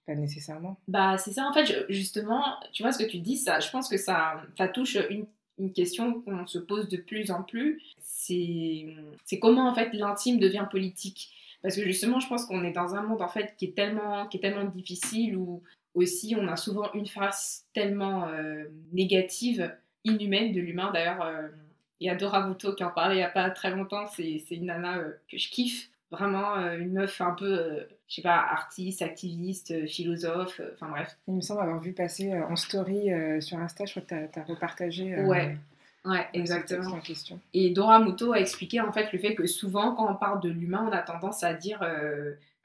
pas 0.05 0.15
nécessairement. 0.15 0.77
Bah, 0.87 1.17
c'est 1.17 1.31
ça, 1.31 1.45
en 1.45 1.53
fait, 1.53 1.85
justement, 1.89 2.43
tu 2.73 2.83
vois 2.83 2.91
ce 2.91 3.03
que 3.03 3.09
tu 3.09 3.19
dis, 3.19 3.37
ça, 3.37 3.59
je 3.59 3.69
pense 3.69 3.87
que 3.89 3.97
ça, 3.97 4.41
ça 4.57 4.67
touche 4.67 4.97
une, 5.09 5.25
une 5.59 5.73
question 5.73 6.21
qu'on 6.21 6.47
se 6.47 6.57
pose 6.57 6.89
de 6.89 6.97
plus 6.97 7.31
en 7.31 7.43
plus, 7.43 7.81
c'est 7.99 9.39
comment 9.39 9.69
en 9.69 9.75
fait 9.75 9.93
l'intime 9.93 10.39
devient 10.39 10.65
politique. 10.71 11.31
Parce 11.61 11.75
que 11.75 11.83
justement, 11.83 12.19
je 12.19 12.27
pense 12.27 12.45
qu'on 12.45 12.63
est 12.63 12.71
dans 12.71 12.95
un 12.95 13.01
monde 13.01 13.21
en 13.21 13.27
fait 13.27 13.55
qui 13.57 13.65
est 13.65 13.75
tellement, 13.75 14.27
qui 14.27 14.37
est 14.37 14.39
tellement 14.39 14.63
difficile 14.63 15.35
où 15.35 15.61
aussi 15.93 16.35
on 16.37 16.47
a 16.47 16.55
souvent 16.55 16.91
une 16.93 17.07
face 17.07 17.65
tellement 17.73 18.27
euh, 18.27 18.65
négative, 18.93 19.75
inhumaine 20.05 20.53
de 20.53 20.61
l'humain. 20.61 20.91
D'ailleurs, 20.93 21.21
euh, 21.21 21.47
il 21.99 22.07
y 22.07 22.09
a 22.09 22.15
Dora 22.15 22.41
Bouto 22.41 22.73
qui 22.73 22.83
en 22.83 22.91
parlait 22.91 23.15
il 23.15 23.19
n'y 23.19 23.23
a 23.23 23.29
pas 23.29 23.49
très 23.49 23.71
longtemps, 23.71 24.07
c'est 24.07 24.41
une 24.51 24.65
nana 24.65 24.99
euh, 24.99 25.11
que 25.29 25.37
je 25.37 25.49
kiffe 25.49 25.89
Vraiment 26.11 26.55
une 26.73 26.93
meuf 26.93 27.21
un 27.21 27.31
peu, 27.31 27.85
je 28.07 28.15
sais 28.15 28.21
pas, 28.21 28.37
artiste, 28.37 29.01
activiste, 29.03 29.87
philosophe, 29.87 30.59
enfin 30.73 30.89
bref. 30.89 31.15
Il 31.27 31.35
me 31.35 31.41
semble 31.41 31.61
avoir 31.61 31.79
vu 31.79 31.93
passer 31.93 32.33
en 32.33 32.55
story 32.55 33.09
sur 33.41 33.59
Insta, 33.59 33.85
je 33.85 33.91
crois 33.91 34.01
que 34.03 34.31
tu 34.31 34.39
as, 34.39 34.43
repartagé. 34.43 35.15
ouais. 35.21 35.57
Ouais, 36.05 36.25
exactement. 36.33 36.99
question. 37.01 37.39
Et 37.53 37.71
Dora 37.71 37.99
Muto 37.99 38.31
a 38.31 38.39
expliqué 38.39 38.79
en 38.79 38.91
fait 38.93 39.11
le 39.11 39.19
fait 39.19 39.35
que 39.35 39.45
souvent 39.45 39.93
quand 39.95 40.09
on 40.09 40.15
parle 40.15 40.41
de 40.41 40.49
l'humain, 40.49 40.87
on 40.89 40.93
a 40.93 41.01
tendance 41.01 41.43
à 41.43 41.53
dire 41.53 41.83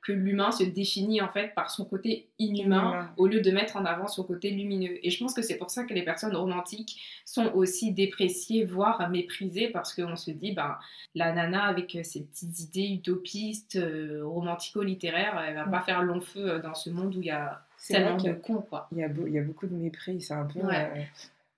que 0.04 0.12
l'humain 0.12 0.52
se 0.52 0.64
définit 0.64 1.23
en 1.23 1.28
fait 1.28 1.54
par 1.54 1.70
son 1.70 1.87
côté 1.87 2.28
inhumain 2.38 3.11
au 3.16 3.26
lieu 3.26 3.40
de 3.40 3.50
mettre 3.50 3.76
en 3.76 3.87
avant 3.87 4.06
son 4.06 4.23
côté 4.23 4.50
lumineux. 4.50 4.99
Et 5.02 5.11
je 5.11 5.18
pense 5.18 5.32
que 5.32 5.40
c'est 5.40 5.56
pour 5.56 5.70
ça 5.70 5.84
que 5.84 5.94
les 5.94 6.02
personnes 6.02 6.37
romantiques 6.37 7.00
sont 7.25 7.50
aussi 7.54 7.92
dépréciées, 7.92 8.64
voire 8.64 9.08
méprisées, 9.08 9.68
parce 9.68 9.94
qu'on 9.94 10.16
se 10.16 10.30
dit, 10.30 10.52
ben, 10.52 10.76
la 11.14 11.32
nana 11.32 11.64
avec 11.64 11.99
ses 12.02 12.25
petites 12.25 12.61
idées 12.61 12.88
utopistes, 12.96 13.76
euh, 13.76 14.20
romantico-littéraires, 14.25 15.42
elle 15.49 15.54
va 15.54 15.64
pas 15.64 15.80
faire 15.80 16.02
long 16.02 16.20
feu 16.20 16.50
euh, 16.50 16.58
dans 16.58 16.75
ce 16.75 16.90
monde 16.90 17.16
où 17.16 17.20
il 17.20 17.26
y 17.26 17.30
a 17.30 17.62
tellement 17.88 18.18
de 18.18 18.32
cons, 18.34 18.62
quoi. 18.68 18.88
Il 18.92 18.99
y, 18.99 19.04
a 19.04 19.08
il 19.26 19.32
y 19.32 19.38
a 19.38 19.42
beaucoup 19.42 19.66
de 19.66 19.75
mépris, 19.75 20.20
c'est 20.20 20.34
un 20.34 20.44
peu... 20.44 20.61
Euh, 20.61 21.02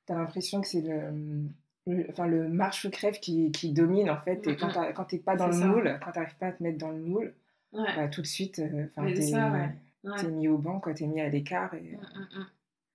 t'as 0.07 0.15
l'impression 0.15 0.61
que 0.61 0.69
c'est 0.69 0.83
le... 0.83 2.05
enfin, 2.11 2.29
le 2.29 2.49
marche 2.49 2.85
ou 2.85 2.91
crève 2.91 3.19
qui, 3.19 3.51
qui 3.51 3.73
domine 3.73 4.09
en 4.09 4.19
fait. 4.19 4.47
Et 4.47 4.57
quand 4.57 5.05
t'es 5.05 5.19
pas 5.19 5.35
dans 5.35 5.49
le 5.49 5.57
moule, 5.57 5.99
quand 6.05 6.13
t'arrives 6.13 6.37
pas 6.37 6.47
à 6.47 6.53
te 6.53 6.63
mettre 6.63 6.79
dans 6.79 6.93
le 6.93 7.01
moule, 7.01 7.35
bah, 7.73 8.09
tout 8.09 8.23
de 8.23 8.27
suite, 8.27 8.59
euh, 8.59 8.87
enfin 8.97 9.13
t'es 10.17 10.29
mis 10.29 10.49
au 10.49 10.59
banc, 10.59 10.81
t'es 10.95 11.07
mis 11.07 11.21
à 11.21 11.29
l'écart. 11.29 11.75
Et, 11.75 11.81
mmh, 11.81 11.97
mmh, 11.97 12.39
mmh. 12.39 12.47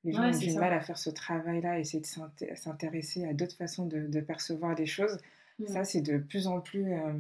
Les 0.04 0.14
gens 0.14 0.24
ont 0.24 0.38
du 0.38 0.54
mal 0.54 0.74
à 0.74 0.82
faire 0.82 0.98
ce 0.98 1.10
travail-là, 1.10 1.80
essayer 1.80 2.02
de 2.02 2.56
s'intéresser 2.56 3.26
à 3.26 3.34
d'autres 3.34 3.56
façons 3.56 3.86
de, 3.86 4.20
percevoir 4.22 4.76
les 4.76 4.88
choses. 4.88 5.18
Ça, 5.68 5.84
c'est 5.84 6.02
de 6.02 6.18
plus 6.18 6.48
en 6.48 6.60
plus, 6.60 6.92
euh, 6.92 7.14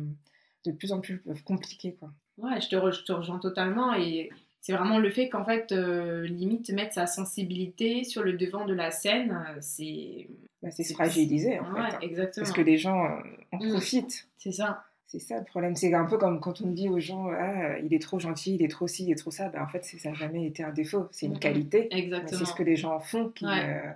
de 0.65 0.71
plus 0.71 0.91
en 0.91 0.99
plus 0.99 1.21
euh, 1.27 1.35
compliqué, 1.45 1.95
quoi. 1.99 2.11
Ouais, 2.37 2.59
je 2.59 2.69
te, 2.69 2.75
je 2.75 3.13
rejoins 3.13 3.37
totalement 3.37 3.93
et 3.93 4.31
c'est 4.61 4.73
vraiment 4.73 4.97
le 4.97 5.11
fait 5.11 5.29
qu'en 5.29 5.45
fait, 5.45 5.71
limite, 5.71 6.71
mettre 6.71 6.93
sa 6.93 7.05
sensibilité 7.05 8.03
sur 8.03 8.23
le 8.23 8.33
devant 8.33 8.65
de 8.65 8.73
la 8.73 8.89
scène, 8.89 9.37
c'est... 9.59 10.27
Bah, 10.63 10.71
c'est 10.71 10.83
se 10.83 10.93
fragiliser, 10.93 11.59
en 11.59 11.65
fait. 11.65 11.79
Hein. 11.79 11.99
exactement. 12.01 12.45
Parce 12.45 12.55
que 12.55 12.61
les 12.61 12.77
gens 12.79 13.19
en 13.51 13.57
profitent. 13.59 14.27
C'est 14.37 14.51
ça. 14.51 14.83
C'est 15.11 15.19
ça 15.19 15.39
le 15.39 15.43
problème. 15.43 15.75
C'est 15.75 15.93
un 15.93 16.05
peu 16.05 16.17
comme 16.17 16.39
quand 16.39 16.61
on 16.61 16.67
dit 16.67 16.87
aux 16.87 17.01
gens 17.01 17.27
ah, 17.31 17.77
il 17.79 17.93
est 17.93 18.01
trop 18.01 18.17
gentil, 18.17 18.55
il 18.55 18.63
est 18.63 18.69
trop 18.69 18.87
ci, 18.87 19.03
il 19.03 19.11
est 19.11 19.15
trop 19.15 19.29
ça. 19.29 19.49
Ben, 19.49 19.61
en 19.61 19.67
fait, 19.67 19.83
ça 19.83 20.09
n'a 20.09 20.15
jamais 20.15 20.45
été 20.45 20.63
un 20.63 20.71
défaut. 20.71 21.09
C'est 21.11 21.25
une 21.25 21.37
qualité. 21.37 21.89
C'est 22.27 22.45
ce 22.45 22.53
que 22.53 22.63
les 22.63 22.77
gens 22.77 22.97
font 23.01 23.27
qui, 23.27 23.45
euh, 23.45 23.91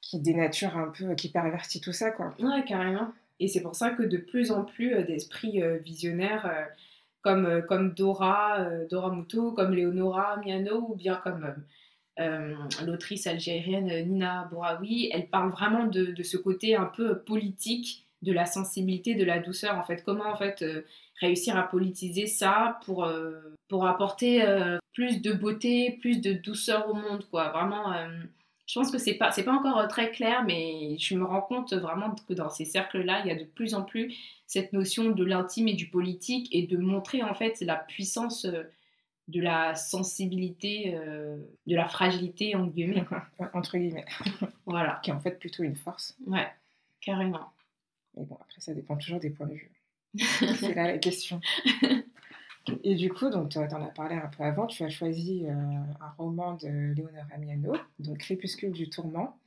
qui 0.00 0.20
dénature 0.20 0.76
un 0.76 0.92
peu, 0.96 1.16
qui 1.16 1.30
pervertit 1.30 1.80
tout 1.80 1.92
ça. 1.92 2.12
Quoi. 2.12 2.32
Ouais, 2.38 2.64
carrément. 2.64 3.08
Et 3.40 3.48
c'est 3.48 3.60
pour 3.60 3.74
ça 3.74 3.90
que 3.90 4.04
de 4.04 4.18
plus 4.18 4.52
en 4.52 4.62
plus 4.62 4.94
euh, 4.94 5.02
d'esprits 5.02 5.64
euh, 5.64 5.78
visionnaires 5.78 6.48
comme, 7.22 7.62
comme 7.66 7.92
Dora, 7.94 8.64
Dora 8.88 9.12
Muto, 9.12 9.50
comme 9.50 9.74
Leonora 9.74 10.36
Miano 10.36 10.90
ou 10.90 10.94
bien 10.94 11.16
comme. 11.16 11.56
l'autrice 12.86 13.26
algérienne 13.26 13.88
Nina 14.06 14.46
Bouraoui, 14.52 15.10
elle 15.12 15.26
parle 15.26 15.50
vraiment 15.50 15.86
de, 15.86 16.04
de, 16.04 16.22
ce 16.22 16.36
côté 16.36 16.76
un 16.76 16.84
peu 16.86 17.18
politique 17.18 18.06
de 18.22 18.32
la 18.32 18.44
sensibilité, 18.46 19.14
de 19.14 19.24
la 19.24 19.38
douceur 19.38 19.78
en 19.78 19.82
fait. 19.82 20.02
Comment 20.04 20.26
en 20.26 20.36
fait 20.36 20.62
euh, 20.62 20.82
réussir 21.20 21.56
à 21.56 21.62
politiser 21.62 22.26
ça 22.26 22.78
pour, 22.84 23.04
euh, 23.04 23.56
pour 23.68 23.86
apporter 23.86 24.42
euh, 24.42 24.78
plus 24.92 25.22
de 25.22 25.32
beauté, 25.32 25.98
plus 26.00 26.20
de 26.20 26.32
douceur 26.32 26.88
au 26.90 26.94
monde 26.94 27.24
quoi. 27.30 27.50
Vraiment, 27.50 27.94
je 28.66 28.78
pense 28.78 28.90
que 28.90 28.98
c'est 28.98 29.14
pas 29.14 29.30
c'est 29.30 29.44
pas 29.44 29.52
encore 29.52 29.86
très 29.88 30.10
clair, 30.10 30.44
mais 30.44 30.96
je 30.98 31.14
me 31.14 31.24
rends 31.24 31.42
compte 31.42 31.72
vraiment 31.72 32.14
que 32.28 32.34
dans 32.34 32.50
ces 32.50 32.64
cercles-là, 32.64 33.20
il 33.24 33.28
y 33.28 33.30
a 33.30 33.36
de 33.36 33.44
plus 33.44 33.74
en 33.74 33.82
plus 33.82 34.14
cette 34.46 34.72
notion 34.72 35.10
de 35.10 35.24
l'intime 35.24 35.68
et 35.68 35.74
du 35.74 35.88
politique 35.88 36.48
et 36.54 36.66
de 36.66 36.76
montrer 36.76 37.22
en 37.22 37.34
fait 37.34 37.60
la 37.60 37.76
puissance 37.76 38.46
de 39.28 39.40
la 39.40 39.76
sensibilité, 39.76 40.98
de 41.66 41.76
la 41.76 41.88
fragilité 41.88 42.56
entre 42.56 42.72
guillemets. 42.72 43.04
entre 43.54 43.78
guillemets. 43.78 44.06
voilà. 44.66 45.00
Qui 45.02 45.10
est 45.10 45.14
en 45.14 45.20
fait 45.20 45.38
plutôt 45.38 45.62
une 45.62 45.76
force. 45.76 46.16
Ouais, 46.26 46.48
carrément. 47.00 47.52
Mais 48.20 48.26
bon, 48.26 48.36
après, 48.38 48.60
ça 48.60 48.74
dépend 48.74 48.96
toujours 48.96 49.18
des 49.18 49.30
points 49.30 49.46
de 49.46 49.54
vue. 49.54 49.70
c'est 50.18 50.74
là 50.74 50.86
la 50.86 50.98
question. 50.98 51.40
Et 52.84 52.94
du 52.94 53.10
coup, 53.10 53.30
donc, 53.30 53.48
tu 53.48 53.58
en 53.58 53.62
as 53.62 53.86
parlé 53.86 54.16
un 54.16 54.28
peu 54.28 54.44
avant, 54.44 54.66
tu 54.66 54.84
as 54.84 54.90
choisi 54.90 55.46
euh, 55.46 55.52
un 55.52 56.10
roman 56.18 56.54
de 56.54 56.92
Léonora 56.94 57.38
Miano, 57.38 57.72
donc 57.98 58.18
Crépuscule 58.18 58.72
du 58.72 58.90
tourment. 58.90 59.38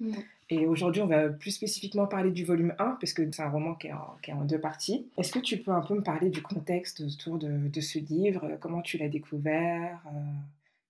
Et 0.50 0.66
aujourd'hui, 0.66 1.04
on 1.04 1.08
va 1.08 1.30
plus 1.30 1.52
spécifiquement 1.52 2.08
parler 2.08 2.32
du 2.32 2.44
volume 2.44 2.74
1, 2.80 2.98
parce 3.00 3.14
que 3.14 3.30
c'est 3.32 3.44
un 3.44 3.50
roman 3.50 3.76
qui 3.76 3.88
est, 3.88 3.94
en, 3.94 4.18
qui 4.24 4.32
est 4.32 4.34
en 4.34 4.46
deux 4.46 4.60
parties. 4.60 5.08
Est-ce 5.18 5.32
que 5.32 5.40
tu 5.40 5.58
peux 5.58 5.72
un 5.72 5.82
peu 5.82 5.94
me 5.94 6.02
parler 6.02 6.32
du 6.32 6.42
contexte 6.42 7.02
autour 7.02 7.38
de, 7.38 7.70
de 7.70 7.82
ce 7.82 8.00
livre? 8.00 8.58
Comment 8.60 8.82
tu 8.82 8.98
l'as 8.98 9.10
découvert? 9.10 10.02
Euh, 10.08 10.20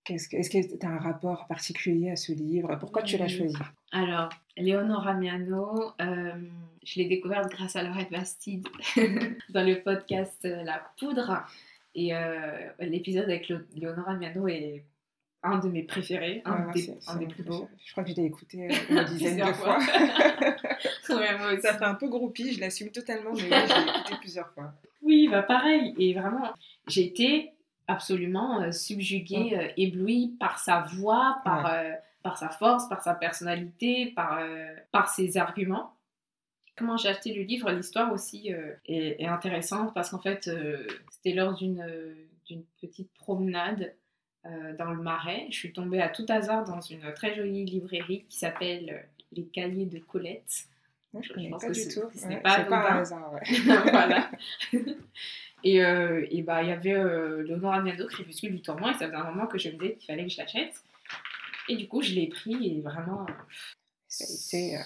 est-ce 0.09 0.49
que 0.49 0.77
tu 0.77 0.85
as 0.85 0.89
un 0.89 0.97
rapport 0.97 1.45
particulier 1.47 2.09
à 2.11 2.15
ce 2.15 2.31
livre? 2.31 2.75
Pourquoi 2.79 3.03
tu 3.03 3.17
l'as 3.17 3.27
choisi? 3.27 3.55
Alors, 3.91 4.29
Léonora 4.57 5.13
Miano, 5.13 5.93
euh, 6.01 6.33
je 6.85 6.99
l'ai 6.99 7.05
découverte 7.05 7.49
grâce 7.51 7.75
à 7.75 7.83
Laurette 7.83 8.11
Bastide 8.11 8.67
dans 9.49 9.65
le 9.65 9.81
podcast 9.81 10.39
euh, 10.45 10.63
La 10.63 10.83
Poudre. 10.97 11.43
Et 11.95 12.15
euh, 12.15 12.69
l'épisode 12.79 13.25
avec 13.25 13.51
Léonora 13.75 14.15
Miano 14.15 14.47
est 14.47 14.83
un 15.43 15.59
de 15.59 15.67
mes 15.67 15.83
préférés, 15.83 16.41
un, 16.45 16.71
des, 16.71 17.27
plus 17.27 17.43
beaux. 17.43 17.69
Je 17.85 17.91
crois 17.91 18.03
que 18.03 18.11
je 18.11 18.15
l'ai 18.15 18.25
écouté 18.25 18.69
une 18.89 19.03
dizaine 19.09 19.37
de 19.37 19.53
fois. 19.53 19.77
Ça 21.03 21.73
fait 21.73 21.85
un 21.85 21.95
peu 21.95 22.07
groupie, 22.07 22.53
je 22.53 22.61
l'assume 22.61 22.89
totalement, 22.89 23.33
mais 23.33 23.39
je 23.39 23.47
l'ai 23.49 23.89
écouté 23.89 24.13
plusieurs 24.21 24.49
fois. 24.51 24.73
Oui, 25.01 25.27
bah 25.29 25.43
pareil. 25.43 25.93
Et 25.99 26.13
vraiment, 26.13 26.53
j'ai 26.87 27.05
été 27.05 27.51
absolument 27.87 28.61
euh, 28.61 28.71
subjugué, 28.71 29.57
euh, 29.57 29.67
ébloui 29.77 30.35
par 30.39 30.59
sa 30.59 30.81
voix, 30.81 31.41
par, 31.43 31.65
euh, 31.67 31.91
par 32.21 32.37
sa 32.37 32.49
force, 32.49 32.87
par 32.87 33.01
sa 33.01 33.13
personnalité, 33.13 34.13
par, 34.15 34.39
par 34.91 35.09
ses 35.09 35.37
arguments. 35.37 35.93
Comment 36.75 36.97
j'ai 36.97 37.09
acheté 37.09 37.33
le 37.33 37.43
livre, 37.43 37.71
l'histoire 37.71 38.11
aussi 38.11 38.51
est, 38.85 39.25
intéressante 39.25 39.93
parce 39.93 40.09
qu'en 40.09 40.19
fait, 40.19 40.49
c'était 41.11 41.35
lors 41.35 41.55
d'une 41.55 41.83
petite 42.81 43.11
promenade 43.13 43.93
dans 44.43 44.91
le 44.91 45.01
marais. 45.01 45.45
Je 45.51 45.55
suis 45.55 45.73
tombée 45.73 46.01
à 46.01 46.09
tout 46.09 46.25
hasard 46.29 46.65
dans 46.65 46.81
une 46.81 47.13
très 47.13 47.35
jolie 47.35 47.63
librairie 47.63 48.25
qui 48.27 48.37
s'appelle 48.37 49.07
Les 49.31 49.45
Cahiers 49.45 49.85
de 49.85 49.99
Colette. 49.99 50.65
je, 51.13 51.19
je 51.21 51.49
pense 51.49 51.61
pas 51.61 51.67
que 51.67 51.73
du 51.73 51.93
tout. 51.93 52.19
Ce 52.19 52.27
n'est 52.27 52.41
pas, 52.41 52.63
pas 52.63 52.91
un 52.91 52.99
hasard. 53.01 53.35
voilà. 53.91 54.31
Et, 55.63 55.83
euh, 55.83 56.25
et 56.29 56.41
bah, 56.41 56.61
il 56.61 56.69
y 56.69 56.71
avait 56.71 56.93
euh, 56.93 57.41
Léonore 57.43 57.73
Amiado, 57.73 58.05
Crépuscule 58.07 58.53
du 58.55 58.61
Tourment, 58.61 58.89
et 58.89 58.93
ça 58.93 59.05
faisait 59.05 59.15
un 59.15 59.23
moment 59.23 59.47
que 59.47 59.57
je 59.57 59.69
me 59.69 59.77
disais 59.77 59.93
qu'il 59.95 60.07
fallait 60.07 60.25
que 60.25 60.31
je 60.31 60.37
l'achète. 60.37 60.83
Et 61.69 61.77
du 61.77 61.87
coup, 61.87 62.01
je 62.01 62.13
l'ai 62.13 62.27
pris, 62.27 62.77
et 62.77 62.81
vraiment. 62.81 63.25
Ça 64.13 64.25
a 64.25 64.27
été 64.27 64.77
euh, 64.77 64.81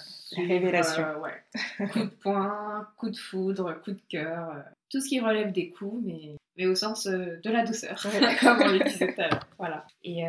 révélation. 0.48 1.02
Euh, 1.02 1.18
ouais. 1.18 1.88
coup 1.92 1.98
de 1.98 2.06
poing, 2.06 2.88
coup 2.96 3.10
de 3.10 3.16
foudre, 3.16 3.78
coup 3.84 3.90
de 3.90 4.00
cœur, 4.08 4.64
tout 4.88 5.02
ce 5.02 5.08
qui 5.08 5.20
relève 5.20 5.52
des 5.52 5.68
coups, 5.68 6.02
mais, 6.02 6.36
mais 6.56 6.64
au 6.64 6.74
sens 6.74 7.06
de 7.06 7.50
la 7.50 7.62
douceur, 7.62 8.00
comme 8.40 8.62
on 8.62 8.72
le 8.72 8.84
disait 8.88 9.12
tout 9.12 9.20
à 9.20 9.28
l'heure. 9.28 9.46
Voilà. 9.58 9.86
Et 10.02 10.22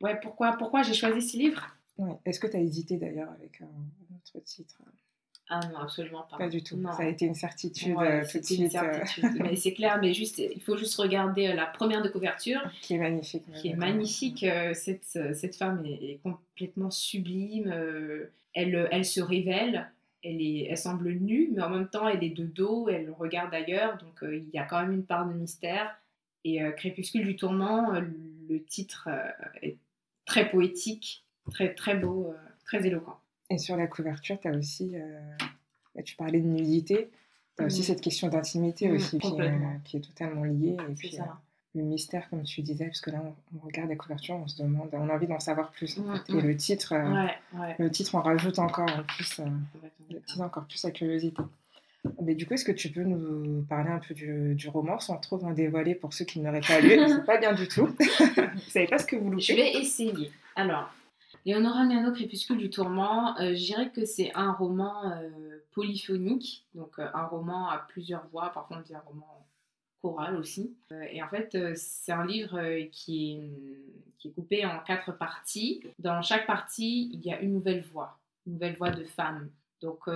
ouais, 0.00 0.18
pourquoi, 0.20 0.56
pourquoi 0.58 0.82
j'ai 0.82 0.94
choisi 0.94 1.22
ce 1.22 1.36
livre. 1.36 1.76
Est-ce 2.24 2.40
que 2.40 2.48
tu 2.48 2.56
as 2.56 2.60
hésité 2.60 2.96
d'ailleurs 2.96 3.30
avec 3.30 3.60
un 3.60 4.16
autre 4.16 4.44
titre? 4.44 4.74
Ah 5.48 5.60
non, 5.70 5.78
absolument 5.78 6.22
pas. 6.30 6.38
Pas 6.38 6.48
du 6.48 6.62
tout. 6.62 6.80
Ça 6.96 7.02
a 7.02 7.06
été 7.06 7.26
une 7.26 7.34
certitude 7.34 7.96
euh, 7.98 8.24
tout 8.30 8.38
de 8.38 8.44
suite. 8.44 8.74
Euh. 8.74 9.28
mais 9.40 9.56
c'est 9.56 9.74
clair, 9.74 9.98
mais 10.00 10.14
juste, 10.14 10.38
il 10.38 10.62
faut 10.62 10.76
juste 10.76 10.96
regarder 10.96 11.48
euh, 11.48 11.54
la 11.54 11.66
première 11.66 12.02
de 12.02 12.08
couverture. 12.08 12.60
Qui 12.80 12.94
est 12.94 12.98
magnifique. 12.98 13.44
Qui 13.54 13.68
est 13.68 13.76
magnifique. 13.76 14.46
Cette, 14.72 15.04
cette 15.04 15.56
femme 15.56 15.84
est, 15.84 16.20
complètement 16.22 16.90
sublime. 16.90 17.70
Elle, 18.54 18.88
elle 18.90 19.04
se 19.04 19.20
révèle. 19.20 19.90
Elle, 20.24 20.40
est, 20.40 20.68
elle 20.70 20.78
semble 20.78 21.12
nue, 21.12 21.50
mais 21.52 21.62
en 21.62 21.70
même 21.70 21.88
temps, 21.88 22.08
elle 22.08 22.22
est 22.22 22.30
de 22.30 22.44
dos. 22.44 22.88
Elle 22.88 23.10
regarde 23.10 23.52
ailleurs. 23.52 23.98
Donc, 23.98 24.20
il 24.22 24.48
y 24.54 24.58
a 24.58 24.64
quand 24.64 24.80
même 24.80 24.92
une 24.92 25.04
part 25.04 25.28
de 25.28 25.34
mystère. 25.34 25.94
Et 26.44 26.60
Crépuscule 26.76 27.24
du 27.24 27.36
tourment, 27.36 27.92
le 28.48 28.64
titre 28.64 29.08
est 29.60 29.76
très 30.24 30.50
poétique, 30.50 31.24
très, 31.50 31.74
très 31.74 31.94
beau, 31.94 32.32
très 32.64 32.86
éloquent. 32.86 33.21
Et 33.52 33.58
sur 33.58 33.76
la 33.76 33.86
couverture, 33.86 34.38
tu 34.40 34.48
as 34.48 34.52
aussi, 34.52 34.92
euh, 34.94 35.20
bah, 35.94 36.02
tu 36.02 36.16
parlais 36.16 36.40
de 36.40 36.46
nudité, 36.46 37.10
tu 37.56 37.62
as 37.62 37.66
aussi 37.66 37.80
mmh. 37.80 37.84
cette 37.84 38.00
question 38.00 38.28
d'intimité 38.28 38.88
mmh, 38.88 38.94
aussi 38.94 39.18
qui, 39.18 39.96
est 39.96 40.00
totalement 40.00 40.44
liée. 40.44 40.76
Et 40.88 40.94
puis, 40.94 41.18
euh, 41.20 41.24
le 41.74 41.82
mystère, 41.82 42.28
comme 42.30 42.44
tu 42.44 42.62
disais, 42.62 42.86
parce 42.86 43.00
que 43.00 43.10
là, 43.10 43.22
on, 43.54 43.66
regarde 43.66 43.90
la 43.90 43.96
couverture, 43.96 44.36
on 44.36 44.48
se 44.48 44.62
demande, 44.62 44.88
on 44.92 45.08
a 45.08 45.14
envie 45.14 45.26
d'en 45.26 45.40
savoir 45.40 45.70
plus. 45.70 45.98
En 45.98 46.16
fait. 46.16 46.32
Et 46.32 46.40
le 46.40 46.56
titre, 46.56 46.94
euh, 46.94 47.72
le 47.78 47.90
titre, 47.90 48.14
on 48.14 48.22
rajoute 48.22 48.58
encore 48.58 48.90
en 48.90 49.02
plus, 49.02 49.40
encore 50.40 50.64
plus 50.64 50.82
la 50.84 50.90
curiosité. 50.90 51.42
Mais 52.20 52.34
du 52.34 52.46
coup, 52.46 52.54
est-ce 52.54 52.64
que 52.64 52.72
tu 52.72 52.90
peux 52.90 53.04
nous 53.04 53.62
parler 53.62 53.90
un 53.90 54.00
peu 54.00 54.12
du, 54.12 54.54
du 54.54 54.68
roman 54.68 54.98
sans 54.98 55.18
trop 55.18 55.42
en 55.44 55.52
dévoiler 55.52 55.94
pour 55.94 56.12
ceux 56.12 56.24
qui 56.24 56.40
n'auraient 56.40 56.60
pas 56.60 56.80
lu? 56.80 56.88
C'est 57.08 57.24
pas 57.24 57.38
bien 57.38 57.52
du 57.52 57.68
tout. 57.68 57.86
vous 57.98 58.70
savez 58.70 58.88
pas 58.88 58.98
ce 58.98 59.06
que 59.06 59.16
vous 59.16 59.30
loupez. 59.30 59.42
Je 59.42 59.54
vais 59.54 59.72
essayer. 59.74 60.30
Alors, 60.56 60.92
Léonora 61.44 61.84
Miano, 61.84 62.12
Crépuscule 62.12 62.58
du 62.58 62.70
Tourment, 62.70 63.36
euh, 63.40 63.54
je 63.56 63.64
dirais 63.64 63.90
que 63.90 64.04
c'est 64.04 64.30
un 64.36 64.52
roman 64.52 65.10
euh, 65.10 65.58
polyphonique, 65.72 66.64
donc 66.74 67.00
euh, 67.00 67.08
un 67.14 67.26
roman 67.26 67.68
à 67.68 67.78
plusieurs 67.78 68.24
voix, 68.28 68.50
parfois 68.50 68.76
on 68.78 68.80
dit 68.80 68.94
un 68.94 69.00
roman 69.00 69.44
chorale 70.00 70.36
aussi. 70.36 70.76
et 71.10 71.22
en 71.22 71.28
fait, 71.28 71.56
c'est 71.76 72.10
un 72.10 72.26
livre 72.26 72.60
qui 72.90 73.34
est, 73.34 74.18
qui 74.18 74.28
est 74.28 74.30
coupé 74.32 74.66
en 74.66 74.80
quatre 74.80 75.16
parties. 75.16 75.80
Dans 76.00 76.22
chaque 76.22 76.46
partie, 76.46 77.08
il 77.12 77.20
y 77.20 77.32
a 77.32 77.40
une 77.40 77.52
nouvelle 77.52 77.82
voix, 77.82 78.18
une 78.46 78.54
nouvelle 78.54 78.76
voix 78.76 78.90
de 78.90 79.04
femme. 79.04 79.48
Donc 79.80 80.08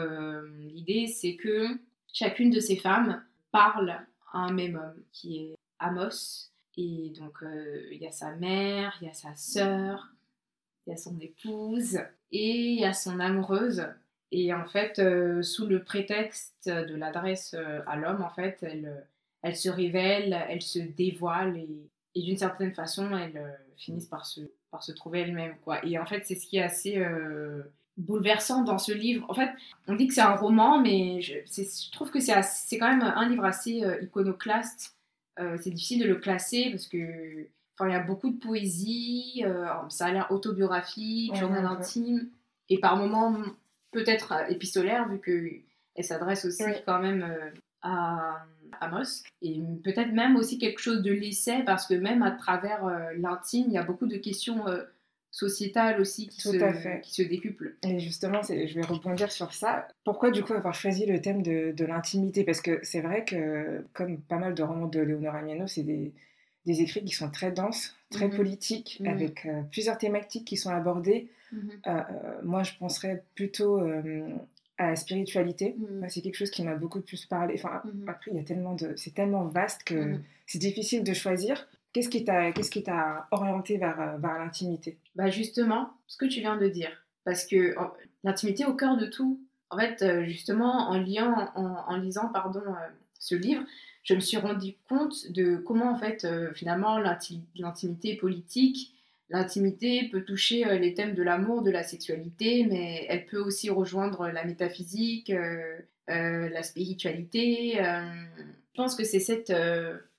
l'idée, 0.58 1.06
c'est 1.06 1.36
que 1.36 1.68
chacune 2.12 2.50
de 2.50 2.58
ces 2.58 2.74
femmes 2.74 3.22
parle 3.52 3.90
à 4.32 4.38
un 4.38 4.52
même 4.52 4.74
homme 4.74 5.02
qui 5.12 5.38
est 5.38 5.54
Amos. 5.78 6.50
Et 6.76 7.12
donc, 7.20 7.44
il 7.92 7.98
y 7.98 8.08
a 8.08 8.12
sa 8.12 8.34
mère, 8.34 8.98
il 9.00 9.06
y 9.06 9.10
a 9.10 9.14
sa 9.14 9.36
sœur, 9.36 10.15
il 10.86 10.90
y 10.90 10.92
a 10.92 10.96
son 10.96 11.18
épouse 11.20 11.98
et 12.32 12.72
il 12.72 12.80
y 12.80 12.84
a 12.84 12.92
son 12.92 13.20
amoureuse. 13.20 13.86
Et 14.32 14.52
en 14.52 14.64
fait, 14.66 14.98
euh, 14.98 15.42
sous 15.42 15.66
le 15.66 15.82
prétexte 15.82 16.68
de 16.68 16.94
l'adresse 16.94 17.54
euh, 17.56 17.80
à 17.86 17.96
l'homme, 17.96 18.22
en 18.22 18.30
fait, 18.30 18.58
elle, 18.62 18.86
euh, 18.86 19.00
elle 19.42 19.56
se 19.56 19.68
révèle, 19.68 20.36
elle 20.48 20.62
se 20.62 20.78
dévoile 20.78 21.56
et, 21.56 21.90
et 22.14 22.22
d'une 22.22 22.36
certaine 22.36 22.74
façon, 22.74 23.16
elles 23.16 23.58
finissent 23.76 24.08
par 24.08 24.26
se, 24.26 24.40
par 24.70 24.82
se 24.82 24.92
trouver 24.92 25.20
elles-mêmes. 25.20 25.56
Quoi. 25.62 25.84
Et 25.84 25.98
en 25.98 26.06
fait, 26.06 26.24
c'est 26.24 26.34
ce 26.34 26.46
qui 26.46 26.56
est 26.56 26.62
assez 26.62 26.98
bouleversant 27.98 28.62
dans 28.64 28.78
ce 28.78 28.92
livre. 28.92 29.26
En 29.28 29.34
fait, 29.34 29.50
on 29.86 29.94
dit 29.94 30.08
que 30.08 30.14
c'est 30.14 30.22
un 30.22 30.34
roman, 30.34 30.80
mais 30.80 31.20
je, 31.20 31.34
je 31.46 31.92
trouve 31.92 32.10
que 32.10 32.18
c'est 32.18 32.78
quand 32.78 32.88
même 32.88 33.02
un 33.02 33.28
livre 33.28 33.44
assez 33.44 33.82
iconoclaste. 34.00 34.96
c'est 35.36 35.70
difficile 35.70 36.00
de 36.04 36.08
le 36.08 36.16
classer 36.16 36.70
parce 36.70 36.86
que 36.86 37.46
Enfin, 37.78 37.90
il 37.90 37.92
y 37.92 37.96
a 37.96 38.02
beaucoup 38.02 38.30
de 38.30 38.38
poésie, 38.38 39.42
euh, 39.44 39.66
ça 39.90 40.06
a 40.06 40.12
l'air 40.12 40.30
autobiographique, 40.30 41.34
journal 41.36 41.66
intime, 41.66 42.28
et 42.70 42.78
par 42.78 42.96
moments 42.96 43.36
peut-être 43.92 44.32
euh, 44.32 44.46
épistolaire, 44.48 45.06
vu 45.08 45.20
qu'elle 45.20 46.04
s'adresse 46.04 46.46
aussi 46.46 46.64
quand 46.86 47.00
même 47.00 47.22
euh, 47.22 47.50
à 47.82 48.46
Amos, 48.80 49.24
et 49.42 49.60
peut-être 49.84 50.12
même 50.12 50.36
aussi 50.36 50.58
quelque 50.58 50.80
chose 50.80 51.02
de 51.02 51.12
l'essai, 51.12 51.62
parce 51.64 51.86
que 51.86 51.94
même 51.94 52.22
à 52.22 52.30
travers 52.30 53.12
l'intime, 53.18 53.66
il 53.68 53.74
y 53.74 53.78
a 53.78 53.84
beaucoup 53.84 54.06
de 54.06 54.16
questions 54.16 54.64
sociétales 55.30 56.00
aussi 56.00 56.28
qui, 56.28 56.40
se, 56.40 57.00
qui 57.00 57.12
se 57.12 57.22
décuplent. 57.22 57.76
Et 57.82 58.00
justement, 58.00 58.40
je 58.42 58.74
vais 58.74 58.86
rebondir 58.86 59.30
sur 59.30 59.52
ça. 59.52 59.86
Pourquoi 60.02 60.30
du 60.30 60.42
coup 60.42 60.54
avoir 60.54 60.74
choisi 60.74 61.04
le 61.04 61.20
thème 61.20 61.42
de, 61.42 61.72
de 61.72 61.84
l'intimité? 61.84 62.42
Parce 62.42 62.62
que 62.62 62.80
c'est 62.82 63.02
vrai 63.02 63.24
que, 63.24 63.84
comme 63.92 64.20
pas 64.22 64.38
mal 64.38 64.54
de 64.54 64.62
romans 64.62 64.88
de 64.88 65.00
Léonora 65.00 65.42
Miano, 65.42 65.66
c'est 65.66 65.82
des 65.82 66.12
des 66.66 66.82
écrits 66.82 67.04
qui 67.04 67.14
sont 67.14 67.30
très 67.30 67.52
denses, 67.52 67.94
très 68.10 68.26
mhm. 68.26 68.36
politiques, 68.36 68.98
mhm. 69.00 69.06
avec 69.06 69.46
euh, 69.46 69.62
plusieurs 69.70 69.96
thématiques 69.96 70.46
qui 70.46 70.56
sont 70.56 70.70
abordées. 70.70 71.30
Mhm. 71.52 71.70
Euh, 71.86 71.90
euh, 71.90 72.02
moi, 72.42 72.64
je 72.64 72.72
penserais 72.78 73.24
plutôt 73.34 73.80
à 74.78 74.88
la 74.88 74.96
spiritualité. 74.96 75.74
c'est 76.08 76.20
quelque 76.20 76.36
chose 76.36 76.50
qui 76.50 76.62
m'a 76.62 76.74
beaucoup 76.74 77.00
plus 77.00 77.24
parlé. 77.24 77.54
Enfin, 77.56 77.82
après, 78.06 78.30
il 78.32 78.36
y 78.36 78.40
a 78.40 78.42
tellement 78.42 78.74
de, 78.74 78.92
c'est 78.96 79.14
tellement 79.14 79.46
vaste 79.46 79.84
que 79.84 80.16
c'est 80.46 80.58
difficile 80.58 81.02
de 81.02 81.14
choisir. 81.14 81.66
Qu'est-ce 81.92 82.10
qui 82.10 82.24
t'a, 82.24 82.52
qu'est-ce 82.52 82.70
qui 82.70 82.82
t'a 82.82 83.26
orienté 83.30 83.78
vers, 83.78 84.18
vers 84.18 84.38
l'intimité? 84.38 84.98
Bah 85.14 85.30
justement, 85.30 85.92
ce 86.06 86.18
que 86.18 86.26
tu 86.26 86.40
viens 86.40 86.58
de 86.58 86.68
dire, 86.68 86.90
parce 87.24 87.46
que 87.46 87.74
l'intimité 88.22 88.66
au 88.66 88.74
cœur 88.74 88.98
de 88.98 89.06
tout. 89.06 89.40
En 89.70 89.78
fait, 89.78 90.04
justement, 90.26 90.90
en, 90.90 90.98
liant, 90.98 91.50
en, 91.54 91.96
lisant 91.96 92.28
pardon, 92.28 92.62
ce 93.18 93.34
livre, 93.34 93.62
je 94.06 94.14
me 94.14 94.20
suis 94.20 94.36
rendu 94.36 94.76
compte 94.88 95.30
de 95.32 95.56
comment 95.56 95.90
en 95.90 95.98
fait 95.98 96.24
euh, 96.24 96.52
finalement 96.54 96.98
l'intimité 96.98 98.14
politique, 98.14 98.94
l'intimité 99.28 100.08
peut 100.10 100.22
toucher 100.22 100.64
euh, 100.64 100.78
les 100.78 100.94
thèmes 100.94 101.14
de 101.14 101.24
l'amour, 101.24 101.62
de 101.62 101.72
la 101.72 101.82
sexualité, 101.82 102.64
mais 102.70 103.04
elle 103.08 103.26
peut 103.26 103.40
aussi 103.40 103.68
rejoindre 103.68 104.28
la 104.28 104.44
métaphysique, 104.44 105.30
euh, 105.30 105.78
la 106.08 106.62
spiritualité. 106.62 107.78
je 107.78 108.76
pense 108.76 108.94
que 108.94 109.02
c'est 109.02 109.18
cette 109.18 109.52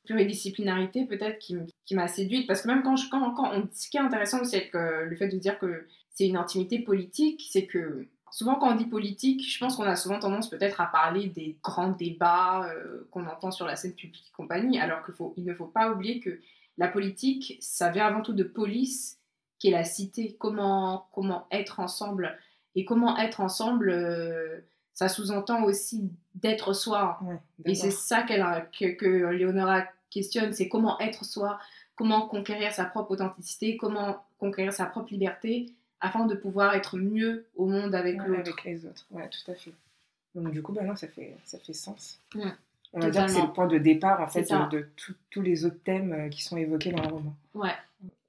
pluridisciplinarité 0.04 1.06
peut-être 1.06 1.40
qui, 1.40 1.96
m'a 1.96 2.10
séduite 2.10 2.46
parce 2.46 2.64
que 2.64 2.68
même 2.68 2.84
quand, 2.84 2.98
je, 2.98 3.06
on, 3.14 3.70
ce 3.74 3.90
qui 3.90 3.96
est 3.96 4.02
intéressant 4.02 4.40
avec 4.40 4.72
le 4.74 5.16
fait 5.16 5.30
de 5.30 5.38
dire 5.38 5.58
que 5.60 5.88
c'est 6.12 6.28
une 6.28 6.36
intimité 6.36 6.80
politique, 6.80 7.48
c'est 7.50 7.68
que 7.68 8.06
Souvent, 8.32 8.56
quand 8.56 8.72
on 8.72 8.76
dit 8.76 8.86
politique, 8.86 9.50
je 9.50 9.60
pense 9.60 9.76
qu'on 9.76 9.84
a 9.84 9.96
souvent 9.96 10.20
tendance 10.20 10.50
peut-être 10.50 10.82
à 10.82 10.88
parler 10.88 11.28
des 11.28 11.58
grands 11.64 11.92
débats 11.92 12.70
euh, 12.70 13.08
qu'on 13.12 13.26
entend 13.26 13.52
sur 13.52 13.66
la 13.66 13.76
scène 13.76 13.94
publique 13.94 14.26
et 14.28 14.36
compagnie, 14.36 14.80
alors 14.80 15.00
qu'il 15.06 15.46
ne 15.46 15.54
faut 15.54 15.68
pas 15.68 15.92
oublier 15.92 16.20
que 16.20 16.40
la 16.78 16.88
politique, 16.88 17.58
ça 17.62 17.90
vient 17.90 18.06
avant 18.06 18.22
tout 18.22 18.34
de 18.34 18.44
police, 18.44 19.20
qui 19.60 19.70
est 19.70 19.72
la 19.72 19.84
cité. 19.84 20.36
Comment, 20.40 21.08
comment 21.14 21.48
être 21.52 21.80
ensemble. 21.80 22.38
Et 22.76 22.86
comment 22.86 23.18
être 23.18 23.42
ensemble, 23.42 23.90
euh, 23.90 24.60
ça 24.94 25.10
sous-entend 25.10 25.64
aussi 25.64 26.12
d'être 26.36 26.74
soi. 26.74 27.20
et 27.66 27.74
c'est 27.76 27.92
ça 27.92 28.22
que, 28.24 28.94
que 28.94 29.06
Léonora 29.32 29.84
questionne, 30.10 30.54
c'est 30.54 30.70
comment 30.70 31.00
être 31.00 31.26
soi, 31.26 31.60
comment 31.96 32.28
conquérir 32.28 32.72
sa 32.72 32.86
propre 32.86 33.12
authenticité, 33.12 33.78
comment 33.78 34.18
conquérir 34.38 34.74
sa 34.74 34.86
propre 34.86 35.12
liberté 35.12 35.74
afin 36.00 36.26
de 36.26 36.36
pouvoir 36.36 36.76
être 36.76 36.98
mieux 36.98 37.46
au 37.56 37.68
monde 37.68 37.96
avec 37.96 38.18
l'autre. 38.18 38.40
Avec 38.40 38.64
les 38.64 38.86
autres, 38.86 39.06
ouais, 39.12 39.30
tout 39.30 39.52
à 39.52 39.56
fait. 39.56 39.74
Donc 40.36 40.52
du 40.52 40.62
coup, 40.62 40.74
bah 40.74 40.84
non, 40.84 40.96
ça 40.96 41.08
fait, 41.08 41.36
ça 41.46 41.58
fait 41.58 41.74
sens. 41.74 42.20
On 42.94 43.00
va 43.00 43.10
dire 43.10 43.26
que 43.26 43.32
c'est 43.32 43.42
le 43.42 43.54
point 43.54 43.68
de 43.68 43.78
départ 43.78 44.22
en 44.22 44.28
fait 44.28 44.50
de, 44.72 44.88
tous 45.30 45.42
les 45.42 45.66
autres 45.66 45.82
thèmes 45.84 46.14
euh, 46.14 46.30
qui 46.30 46.44
sont 46.44 46.58
évoqués 46.58 46.92
dans 46.92 47.02
le 47.02 47.10
roman. 47.10 47.36
Ouais. 47.54 47.76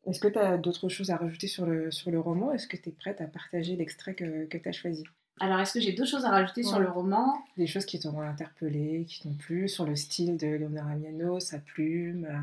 Est-ce 0.07 0.21
que 0.21 0.29
tu 0.29 0.39
as 0.39 0.57
d'autres 0.57 0.89
choses 0.89 1.11
à 1.11 1.17
rajouter 1.17 1.47
sur 1.47 1.67
le, 1.67 1.91
sur 1.91 2.11
le 2.11 2.19
roman? 2.19 2.53
Est-ce 2.53 2.67
que 2.67 2.77
tu 2.77 2.89
es 2.89 2.93
prête 2.93 3.21
à 3.21 3.27
partager 3.27 3.77
l'extrait 3.77 4.15
que, 4.15 4.47
que 4.47 4.57
tu 4.57 4.69
as 4.69 4.73
choisi? 4.73 5.05
Alors, 5.41 5.61
est-ce 5.61 5.75
que 5.75 5.81
j'ai 5.81 5.93
d'autres 5.93 6.11
choses 6.11 6.25
à 6.25 6.31
rajouter 6.31 6.63
sur 6.63 6.81
le 6.81 6.89
roman? 6.89 7.39
Des 7.57 7.67
choses 7.67 7.85
qui 7.85 8.01
t'ont 8.01 8.21
interpellé, 8.21 9.05
qui 9.07 9.23
t'ont 9.23 9.35
plu, 9.35 9.69
sur 9.69 9.85
le 9.85 9.95
style 9.95 10.37
de 10.37 10.47
Leonora 10.47 10.95
Miano, 10.97 11.39
sa 11.39 11.59
plume 11.59 12.27
euh. 12.29 12.39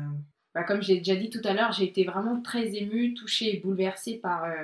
bah, 0.54 0.62
Comme 0.62 0.82
j'ai 0.82 0.98
déjà 0.98 1.16
dit 1.16 1.28
tout 1.28 1.42
à 1.44 1.52
l'heure, 1.52 1.72
j'ai 1.72 1.84
été 1.84 2.04
vraiment 2.04 2.40
très 2.40 2.74
émue, 2.74 3.14
touchée 3.14 3.54
et 3.54 3.60
bouleversée 3.60 4.14
par 4.14 4.44
euh, 4.44 4.54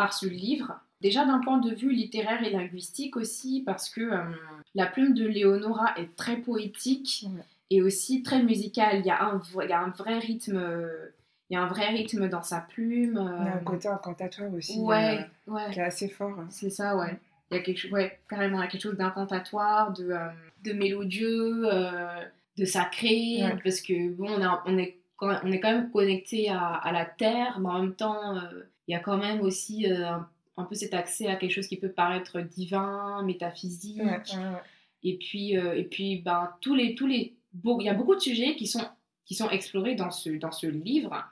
par 0.00 0.14
ce 0.14 0.24
livre. 0.24 0.80
Déjà 1.02 1.26
d'un 1.26 1.40
point 1.40 1.58
de 1.58 1.74
vue 1.74 1.92
littéraire 1.92 2.42
et 2.42 2.48
linguistique 2.48 3.18
aussi, 3.18 3.62
parce 3.66 3.90
que 3.90 4.00
euh, 4.00 4.22
la 4.74 4.86
plume 4.86 5.12
de 5.12 5.26
Léonora 5.26 5.92
est 5.98 6.16
très 6.16 6.38
poétique 6.38 7.26
et 7.68 7.82
aussi 7.82 8.22
très 8.22 8.42
musicale. 8.42 9.00
Il 9.00 9.04
y 9.04 9.10
a 9.10 9.22
un, 9.22 9.42
il 9.62 9.68
y 9.68 9.74
a 9.74 9.80
un 9.82 9.90
vrai 9.90 10.18
rythme. 10.18 10.58
il 11.50 11.54
y 11.54 11.56
a 11.58 11.62
un 11.62 11.66
vrai 11.66 11.88
rythme 11.88 12.30
dans 12.30 12.42
sa 12.42 12.60
plume. 12.60 13.20
Il 13.42 13.46
y 13.46 13.48
a 13.50 13.56
un 13.56 13.58
côté 13.58 13.88
incantatoire 13.88 14.50
aussi, 14.54 14.78
ouais, 14.78 15.26
ouais. 15.46 15.70
qui 15.70 15.80
est 15.80 15.82
assez 15.82 16.08
fort. 16.08 16.38
Hein. 16.40 16.46
C'est 16.48 16.70
ça, 16.70 16.96
ouais. 16.96 17.18
Il 17.50 17.58
y 17.58 17.60
a 17.60 17.62
quelque 17.62 17.76
chose, 17.76 17.92
ouais, 17.92 18.18
carrément, 18.26 18.56
il 18.56 18.64
y 18.64 18.64
a 18.64 18.68
quelque 18.68 18.80
chose 18.80 18.96
d'incantatoire, 18.96 19.92
de, 19.92 20.12
euh, 20.12 20.28
de 20.64 20.72
mélodieux, 20.72 21.64
euh, 21.70 22.24
de 22.56 22.64
sacré, 22.64 23.42
parce 23.62 23.82
que 23.82 24.08
bon, 24.12 24.30
on, 24.30 24.60
on, 24.64 24.78
est, 24.78 24.96
on 25.20 25.52
est 25.52 25.60
quand 25.60 25.72
même 25.72 25.90
connecté 25.90 26.48
à, 26.48 26.68
à, 26.68 26.90
la 26.90 27.04
terre, 27.04 27.60
mais 27.60 27.68
en 27.68 27.82
même 27.82 27.94
temps, 27.94 28.40
il 28.90 28.92
y 28.92 28.96
a 28.96 28.98
quand 28.98 29.18
même 29.18 29.40
aussi 29.42 29.86
euh, 29.86 30.16
un, 30.56 30.64
peu 30.64 30.74
cet 30.74 30.94
accès 30.94 31.28
à 31.28 31.36
quelque 31.36 31.52
chose 31.52 31.68
qui 31.68 31.76
peut 31.76 31.92
paraître 31.92 32.40
divin, 32.40 33.22
métaphysique. 33.22 34.02
Et 35.04 35.16
puis, 35.16 35.56
euh, 35.56 35.76
et 35.76 35.84
puis 35.84 36.16
ben, 36.16 36.50
tous 36.60 36.74
les, 36.74 36.96
tous 36.96 37.06
les, 37.06 37.36
il 37.64 37.84
y 37.84 37.88
a 37.88 37.94
beaucoup 37.94 38.16
de 38.16 38.20
sujets 38.20 38.56
qui 38.56 38.66
sont, 38.66 38.84
qui 39.24 39.36
sont 39.36 39.48
explorés 39.48 39.94
dans 39.94 40.10
ce, 40.10 40.30
dans 40.30 40.50
ce 40.50 40.66
livre. 40.66 41.24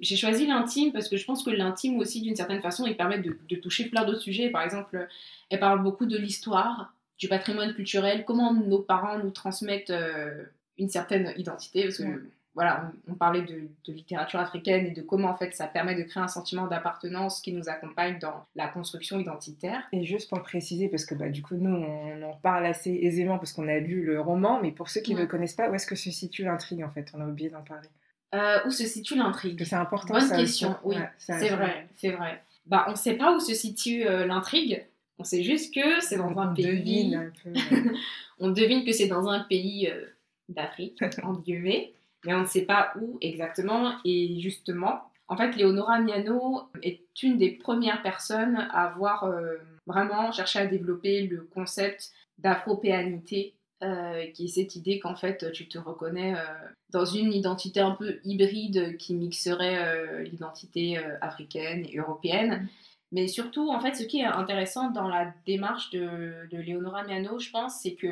J'ai 0.00 0.16
choisi 0.16 0.48
l'intime 0.48 0.92
parce 0.92 1.08
que 1.08 1.16
je 1.16 1.24
pense 1.24 1.44
que 1.44 1.50
l'intime 1.50 1.96
aussi, 1.98 2.20
d'une 2.20 2.34
certaine 2.34 2.60
façon, 2.60 2.86
il 2.86 2.96
permet 2.96 3.20
de, 3.20 3.38
de 3.48 3.56
toucher 3.56 3.88
plein 3.88 4.04
d'autres 4.04 4.20
sujets. 4.20 4.50
Par 4.50 4.62
exemple, 4.62 5.06
elle 5.48 5.60
parle 5.60 5.84
beaucoup 5.84 6.06
de 6.06 6.18
l'histoire, 6.18 6.92
du 7.18 7.28
patrimoine 7.28 7.72
culturel, 7.72 8.24
comment 8.24 8.52
nos 8.52 8.80
parents 8.80 9.20
nous 9.20 9.30
transmettent 9.30 9.90
euh, 9.90 10.42
une 10.76 10.88
certaine 10.88 11.32
identité. 11.36 11.84
Parce 11.84 11.98
que 11.98 12.24
voilà, 12.56 12.90
on, 13.06 13.14
parlait 13.14 13.42
de, 13.42 13.68
littérature 13.86 14.40
africaine 14.40 14.86
et 14.86 14.90
de 14.90 15.02
comment 15.02 15.28
en 15.28 15.36
fait 15.36 15.54
ça 15.54 15.66
permet 15.66 15.94
de 15.94 16.02
créer 16.04 16.22
un 16.22 16.28
sentiment 16.28 16.66
d'appartenance 16.66 17.42
qui 17.42 17.52
nous 17.52 17.68
accompagne 17.68 18.18
dans 18.18 18.46
la 18.54 18.66
construction 18.66 19.20
identitaire. 19.20 19.82
Et 19.92 20.06
juste 20.06 20.30
pour 20.30 20.42
préciser, 20.42 20.88
parce 20.88 21.04
que 21.04 21.14
bah, 21.14 21.28
du 21.28 21.42
coup 21.42 21.56
nous 21.56 21.76
on 21.76 22.22
en 22.22 22.32
parle 22.32 22.64
assez 22.64 22.90
aisément 23.02 23.36
parce 23.36 23.52
qu'on 23.52 23.68
a 23.68 23.78
lu 23.78 24.02
le 24.06 24.22
roman, 24.22 24.58
mais 24.62 24.72
pour 24.72 24.88
ceux 24.88 25.02
qui 25.02 25.14
ne 25.14 25.26
connaissent 25.26 25.54
pas, 25.54 25.68
où 25.68 25.74
est-ce 25.74 25.86
que 25.86 25.96
se 25.96 26.10
situe 26.10 26.44
l'intrigue 26.44 26.82
en 26.82 26.88
fait? 26.88 27.12
On 27.12 27.20
a 27.20 27.26
oublié 27.26 27.50
d'en 27.50 27.60
parler. 27.60 27.88
Euh, 28.34 28.58
où 28.66 28.70
se 28.70 28.86
situe 28.86 29.16
l'intrigue? 29.16 29.62
C'est 29.62 29.76
important. 29.76 30.14
Bonne 30.14 30.30
question, 30.30 30.76
oui, 30.82 30.96
c'est 31.18 31.50
vrai, 31.50 31.86
c'est 31.96 32.12
vrai. 32.12 32.42
Bah, 32.64 32.86
on 32.88 32.92
ne 32.92 32.96
sait 32.96 33.18
pas 33.18 33.36
où 33.36 33.38
se 33.38 33.52
situe 33.52 34.06
euh, 34.06 34.26
l'intrigue. 34.26 34.82
On 35.18 35.24
sait 35.24 35.42
juste 35.42 35.74
que 35.74 36.00
c'est 36.00 36.16
dans 36.16 36.36
un 36.38 36.54
pays. 36.54 36.64
Devine 36.64 37.14
un 37.16 37.32
peu, 37.44 37.90
on 38.38 38.50
devine 38.50 38.82
que 38.86 38.92
c'est 38.92 39.08
dans 39.08 39.28
un 39.28 39.40
pays 39.40 39.88
euh, 39.88 40.06
d'Afrique, 40.48 41.04
en 41.22 41.34
guillemets 41.34 41.92
mais 42.26 42.34
on 42.34 42.40
ne 42.40 42.46
sait 42.46 42.66
pas 42.66 42.92
où 43.00 43.16
exactement. 43.20 43.92
Et 44.04 44.38
justement, 44.40 45.02
en 45.28 45.36
fait, 45.36 45.56
Leonora 45.56 46.00
Miano 46.00 46.62
est 46.82 47.00
une 47.22 47.38
des 47.38 47.50
premières 47.50 48.02
personnes 48.02 48.56
à 48.70 48.88
avoir 48.88 49.24
euh, 49.24 49.56
vraiment 49.86 50.32
cherché 50.32 50.58
à 50.58 50.66
développer 50.66 51.22
le 51.22 51.48
concept 51.54 52.10
d'afropéanité, 52.38 53.54
euh, 53.82 54.26
qui 54.32 54.46
est 54.46 54.48
cette 54.48 54.76
idée 54.76 54.98
qu'en 54.98 55.16
fait, 55.16 55.52
tu 55.52 55.68
te 55.68 55.78
reconnais 55.78 56.34
euh, 56.34 56.44
dans 56.90 57.04
une 57.04 57.32
identité 57.32 57.80
un 57.80 57.92
peu 57.92 58.18
hybride 58.24 58.96
qui 58.98 59.14
mixerait 59.14 60.22
l'identité 60.24 60.98
africaine 61.20 61.86
et 61.90 61.98
européenne. 61.98 62.62
Mm. 62.62 62.68
Mais 63.12 63.28
surtout, 63.28 63.70
en 63.70 63.78
fait, 63.78 63.94
ce 63.94 64.02
qui 64.02 64.18
est 64.18 64.24
intéressant 64.24 64.90
dans 64.90 65.06
la 65.06 65.32
démarche 65.46 65.90
de, 65.90 66.48
de 66.50 66.58
Leonora 66.58 67.04
Miano, 67.04 67.38
je 67.38 67.50
pense, 67.50 67.80
c'est 67.80 67.94
que 67.94 68.08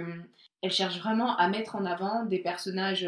elle 0.62 0.70
cherche 0.70 0.98
vraiment 0.98 1.37
à 1.37 1.48
mettre 1.48 1.77
en 1.77 1.85
avant 1.85 2.24
des 2.24 2.38
personnages 2.38 3.07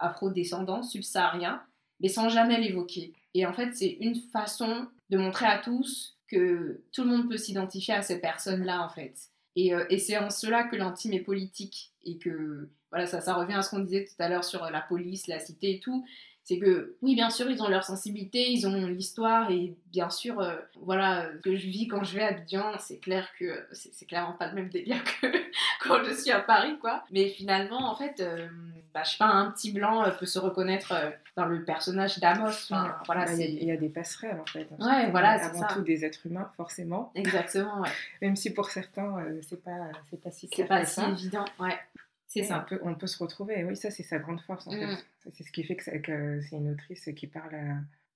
afro-descendants, 0.00 0.82
subsahariens, 0.82 1.62
mais 2.00 2.08
sans 2.08 2.28
jamais 2.28 2.60
l'évoquer. 2.60 3.14
Et 3.34 3.46
en 3.46 3.52
fait, 3.52 3.74
c'est 3.74 3.96
une 4.00 4.16
façon 4.16 4.88
de 5.10 5.18
montrer 5.18 5.46
à 5.46 5.58
tous 5.58 6.16
que 6.28 6.82
tout 6.92 7.04
le 7.04 7.10
monde 7.10 7.28
peut 7.28 7.36
s'identifier 7.36 7.94
à 7.94 8.02
ces 8.02 8.20
personnes-là, 8.20 8.82
en 8.84 8.88
fait. 8.88 9.14
Et, 9.56 9.74
euh, 9.74 9.84
et 9.90 9.98
c'est 9.98 10.18
en 10.18 10.30
cela 10.30 10.64
que 10.64 10.76
l'intime 10.76 11.12
est 11.12 11.20
politique 11.20 11.92
et 12.04 12.18
que 12.18 12.68
voilà, 12.90 13.06
ça, 13.06 13.20
ça 13.20 13.34
revient 13.34 13.54
à 13.54 13.62
ce 13.62 13.70
qu'on 13.70 13.80
disait 13.80 14.04
tout 14.04 14.20
à 14.22 14.28
l'heure 14.28 14.44
sur 14.44 14.64
la 14.64 14.80
police, 14.80 15.26
la 15.26 15.38
cité 15.38 15.74
et 15.74 15.80
tout 15.80 16.04
c'est 16.44 16.58
que 16.58 16.96
oui 17.02 17.14
bien 17.14 17.30
sûr 17.30 17.50
ils 17.50 17.62
ont 17.62 17.68
leur 17.68 17.84
sensibilité 17.84 18.50
ils 18.50 18.66
ont 18.66 18.86
l'histoire 18.86 19.50
et 19.50 19.74
bien 19.86 20.10
sûr 20.10 20.40
euh, 20.40 20.56
voilà 20.82 21.28
ce 21.32 21.42
que 21.42 21.56
je 21.56 21.66
vis 21.66 21.86
quand 21.86 22.02
je 22.02 22.14
vais 22.14 22.22
à 22.22 22.28
Abidjan 22.28 22.72
c'est 22.78 22.98
clair 22.98 23.28
que 23.38 23.66
c'est 23.72 24.06
clairement 24.06 24.32
pas 24.32 24.48
le 24.48 24.54
même 24.54 24.68
délire 24.68 25.02
que 25.04 25.26
quand 25.80 26.02
je 26.04 26.12
suis 26.12 26.30
à 26.30 26.40
Paris 26.40 26.78
quoi. 26.80 27.04
Mais 27.10 27.28
finalement 27.28 27.90
en 27.90 27.94
fait 27.94 28.20
euh, 28.20 28.48
bah, 28.94 29.02
je 29.04 29.10
sais 29.10 29.18
pas 29.18 29.26
un 29.26 29.50
petit 29.50 29.72
blanc 29.72 30.02
euh, 30.02 30.10
peut 30.10 30.26
se 30.26 30.38
reconnaître 30.38 30.94
dans 31.36 31.46
le 31.46 31.64
personnage 31.64 32.18
d'Amos 32.18 32.68
voilà 33.06 33.26
bah, 33.26 33.32
il 33.34 33.64
y, 33.64 33.70
a 33.70 33.76
des 33.76 33.88
passerelles 33.88 34.40
en 34.40 34.46
fait. 34.46 34.68
Ouais 34.78 35.10
voilà 35.10 35.44
avant 35.44 35.66
tout 35.68 35.82
des 35.82 36.04
êtres 36.04 36.26
humains 36.26 36.50
forcément. 36.56 37.12
Exactement 37.14 37.80
ouais. 37.80 37.90
Même 38.22 38.36
si 38.36 38.52
pour 38.52 38.70
certains 38.70 39.16
c'est 39.48 39.62
pas 39.62 39.90
c'est 40.10 40.20
pas 40.20 40.30
si 40.30 40.48
c'est 40.52 40.64
pas 40.64 40.84
si 40.84 41.00
évident 41.00 41.44
ouais 41.58 41.78
c'est 42.30 42.44
ça. 42.44 42.60
On 42.64 42.68
peut, 42.68 42.80
on 42.84 42.94
peut, 42.94 43.08
se 43.08 43.18
retrouver. 43.18 43.64
Oui, 43.64 43.74
ça, 43.74 43.90
c'est 43.90 44.04
sa 44.04 44.20
grande 44.20 44.40
force, 44.40 44.68
en 44.68 44.70
fait. 44.70 44.86
Mm. 44.86 44.98
C'est 45.32 45.42
ce 45.42 45.50
qui 45.50 45.64
fait 45.64 45.74
que, 45.74 46.40
c'est 46.40 46.56
une 46.56 46.70
autrice 46.70 47.10
qui 47.16 47.26
parle 47.26 47.56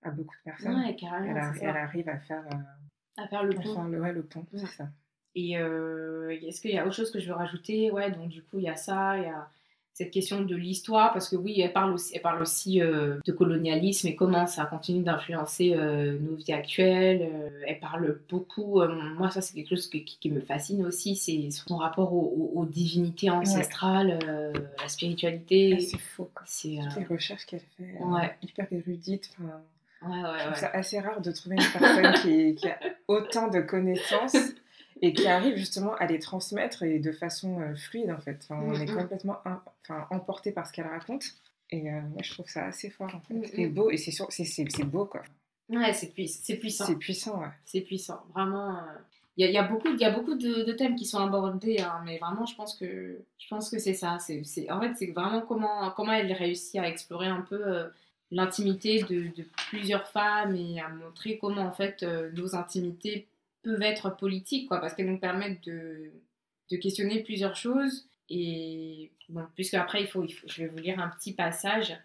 à, 0.03 0.11
beaucoup 0.11 0.37
de 0.37 0.51
personnes. 0.51 0.77
Ouais, 0.77 0.95
carrément. 0.95 1.37
Elle, 1.37 1.59
elle, 1.61 1.77
arrive 1.77 2.09
à 2.09 2.19
faire, 2.21 2.45
euh, 2.47 3.23
à 3.23 3.27
faire 3.27 3.43
le 3.43 3.55
pont. 3.55 3.85
le, 3.85 4.01
ouais, 4.01 4.13
le 4.13 4.23
pont, 4.23 4.47
c'est 4.55 4.67
ça. 4.67 4.89
Et 5.35 5.59
euh, 5.59 6.29
est-ce 6.29 6.61
qu'il 6.61 6.71
y 6.71 6.79
a 6.79 6.87
autre 6.87 6.95
chose 6.95 7.11
que 7.11 7.19
je 7.19 7.27
veux 7.27 7.35
rajouter? 7.35 7.91
Ouais, 7.91 8.13
donc 8.13 8.29
du 8.29 8.45
coup, 8.45 8.59
il 8.59 8.65
y 8.65 8.69
a 8.69 8.77
ça, 8.77 9.19
il 9.19 9.25
y 9.25 9.27
a 9.27 9.51
cette 9.95 10.11
question 10.11 10.43
de 10.43 10.57
l'histoire, 10.57 11.13
parce 11.13 11.29
que 11.29 11.37
oui, 11.37 11.61
elle 11.61 11.73
parle 11.73 11.93
aussi, 11.93 12.17
elle 12.17 12.21
parle 12.21 12.43
aussi 12.43 12.83
euh, 12.83 13.21
de 13.25 13.31
colonialisme 13.31 14.09
et 14.09 14.17
comment 14.17 14.45
ça 14.49 14.67
continue 14.67 15.05
d'influencer 15.05 15.73
euh, 15.73 16.19
nos 16.19 16.35
vies 16.35 16.53
actuelles. 16.53 17.23
Euh, 17.23 17.63
elle 17.65 17.79
parle 17.79 18.19
beaucoup, 18.29 18.83
moi 19.17 19.31
ça 19.31 19.41
c'est 19.41 19.55
quelque 19.55 19.71
chose 19.71 19.89
qui, 19.89 20.31
me 20.31 20.41
fascine 20.41 20.85
aussi, 20.85 21.15
c'est 21.15 21.49
son 21.53 21.77
rapport 21.77 22.13
aux, 22.13 22.67
divinités 22.69 23.31
ancestrales, 23.31 24.19
la 24.81 24.89
spiritualité. 24.89 25.77
Ah, 25.77 25.81
c'est 25.81 25.99
faux. 25.99 26.31
C'est 26.45 26.79
les 26.99 27.05
recherches 27.09 27.47
qu'elle 27.47 27.61
fait, 27.79 27.97
ouais. 28.01 28.35
hyper 28.43 28.67
érudite. 28.73 29.31
Ouais, 29.39 30.11
ouais, 30.11 30.39
je 30.39 30.45
trouve 30.45 30.57
ça 30.57 30.71
assez 30.73 30.99
rare 30.99 31.21
de 31.21 31.31
trouver 31.31 31.55
une 31.57 31.81
personne 31.81 32.13
qui, 32.15 32.55
qui, 32.57 32.69
a 32.69 32.79
autant 33.07 33.49
de 33.49 33.61
connaissances 33.61 34.37
et 35.05 35.13
qui 35.13 35.27
arrive 35.27 35.57
justement 35.57 35.95
à 35.97 36.07
les 36.07 36.19
transmettre 36.19 36.83
et 36.83 36.99
de 36.99 37.13
façon 37.13 37.61
euh, 37.61 37.75
fluide 37.75 38.11
en 38.11 38.19
fait. 38.19 38.47
on 38.49 38.73
est 38.73 38.87
complètement 38.87 39.37
emporté 40.11 40.51
par 40.51 40.67
ce 40.67 40.73
qu'elle 40.73 40.87
raconte 40.87 41.25
et 41.71 41.91
euh, 41.91 42.01
moi 42.01 42.23
je 42.23 42.31
trouve 42.33 42.49
ça 42.49 42.65
assez 42.65 42.89
fort 42.89 43.15
en 43.15 43.21
fait. 43.21 43.59
Et 43.59 43.67
beau 43.67 43.91
et 43.91 43.99
c'est 43.99 44.13
c'est 44.13 44.85
beau 44.85 45.05
quoi. 45.05 45.23
Ouais, 45.69 45.93
c'est 45.93 46.13
puissant. 46.13 46.43
C'est 46.87 46.97
puissant, 46.97 47.41
ouais. 47.41 47.49
C'est 47.65 47.81
puissant, 47.81 48.23
vraiment. 48.35 48.79
Il 49.39 49.45
euh, 49.45 49.49
y, 49.49 49.57
a, 49.57 49.63
y, 49.63 49.65
a 49.65 49.67
beaucoup, 49.67 49.89
y 49.89 50.05
a 50.05 50.11
beaucoup 50.11 50.35
de, 50.35 50.73
thèmes 50.73 50.95
qui 50.95 51.07
sont 51.07 51.19
abordés, 51.19 51.79
hein, 51.81 52.03
mais 52.05 52.19
vraiment, 52.19 52.45
je 52.45 52.55
pense 52.55 52.75
que, 52.79 53.19
je 53.39 53.49
pense 53.49 53.71
que 53.71 53.79
c'est 53.79 53.95
ça. 53.95 54.19
C'est, 54.19 54.71
en 54.71 54.79
fait, 54.79 54.93
c'est 54.95 55.07
vraiment 55.13 55.41
comment, 55.41 55.91
comment 55.97 56.13
elle 56.13 56.31
réussit 56.35 56.79
à 56.79 56.87
explorer 56.87 57.29
un 57.29 57.41
peu 57.41 57.87
l'intimité 58.31 59.05
de, 59.05 59.35
de, 59.35 59.47
plusieurs 59.71 60.07
femmes 60.07 60.55
et 60.55 60.81
à 60.81 60.91
montrer 60.91 61.39
comment, 61.39 61.63
en 61.63 61.73
fait, 61.73 62.03
nos 62.35 62.55
intimités 62.55 63.27
peuvent 63.65 63.83
être 63.83 64.17
politiques, 64.17 64.69
quoi, 64.69 64.81
parce 64.81 64.95
qu'elles 64.95 65.11
nous 65.11 65.19
permettent 65.19 65.65
de, 65.65 66.13
de, 66.71 66.77
questionner 66.77 67.23
plusieurs 67.23 67.57
choses. 67.57 68.07
Et 68.29 69.11
bon, 69.29 69.45
puisque 69.55 69.75
après, 69.75 70.03
il 70.03 70.07
faut, 70.07 70.25
il 70.25 70.33
faut, 70.33 70.47
je 70.49 70.63
vais 70.63 70.69
vous 70.69 70.79
lire 70.79 71.01
un 71.01 71.09
petit 71.09 71.33
passage. 71.33 71.97